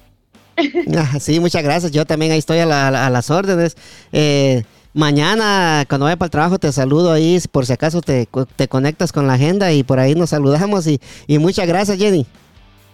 Ah, 0.96 1.20
sí, 1.20 1.40
muchas 1.40 1.64
gracias. 1.64 1.92
Yo 1.92 2.06
también 2.06 2.32
ahí 2.32 2.38
estoy 2.38 2.60
a, 2.60 2.66
las 2.68 3.32
órdenes. 3.32 3.76
Eh, 4.12 4.64
Mañana, 4.94 5.86
cuando 5.90 6.06
vaya 6.06 6.18
para 6.18 6.28
el 6.28 6.32
trabajo, 6.32 6.60
te 6.60 6.72
saludo 6.72 7.12
ahí, 7.12 7.40
por 7.52 7.66
si 7.66 7.74
acaso 7.74 8.02
te, 8.02 8.28
te 8.56 8.68
conectas 8.68 9.12
con 9.12 9.26
la 9.26 9.34
agenda 9.34 9.72
y 9.74 9.82
por 9.82 9.98
ahí 9.98 10.14
nos 10.14 10.30
saludamos. 10.30 10.86
Y, 10.86 11.02
y 11.26 11.40
muchas 11.40 11.66
gracias, 11.66 11.98
Jenny. 11.98 12.28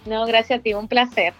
No, 0.06 0.26
gracias 0.26 0.62
a 0.62 0.64
ti, 0.64 0.74
un 0.74 0.88
placer. 0.88 1.34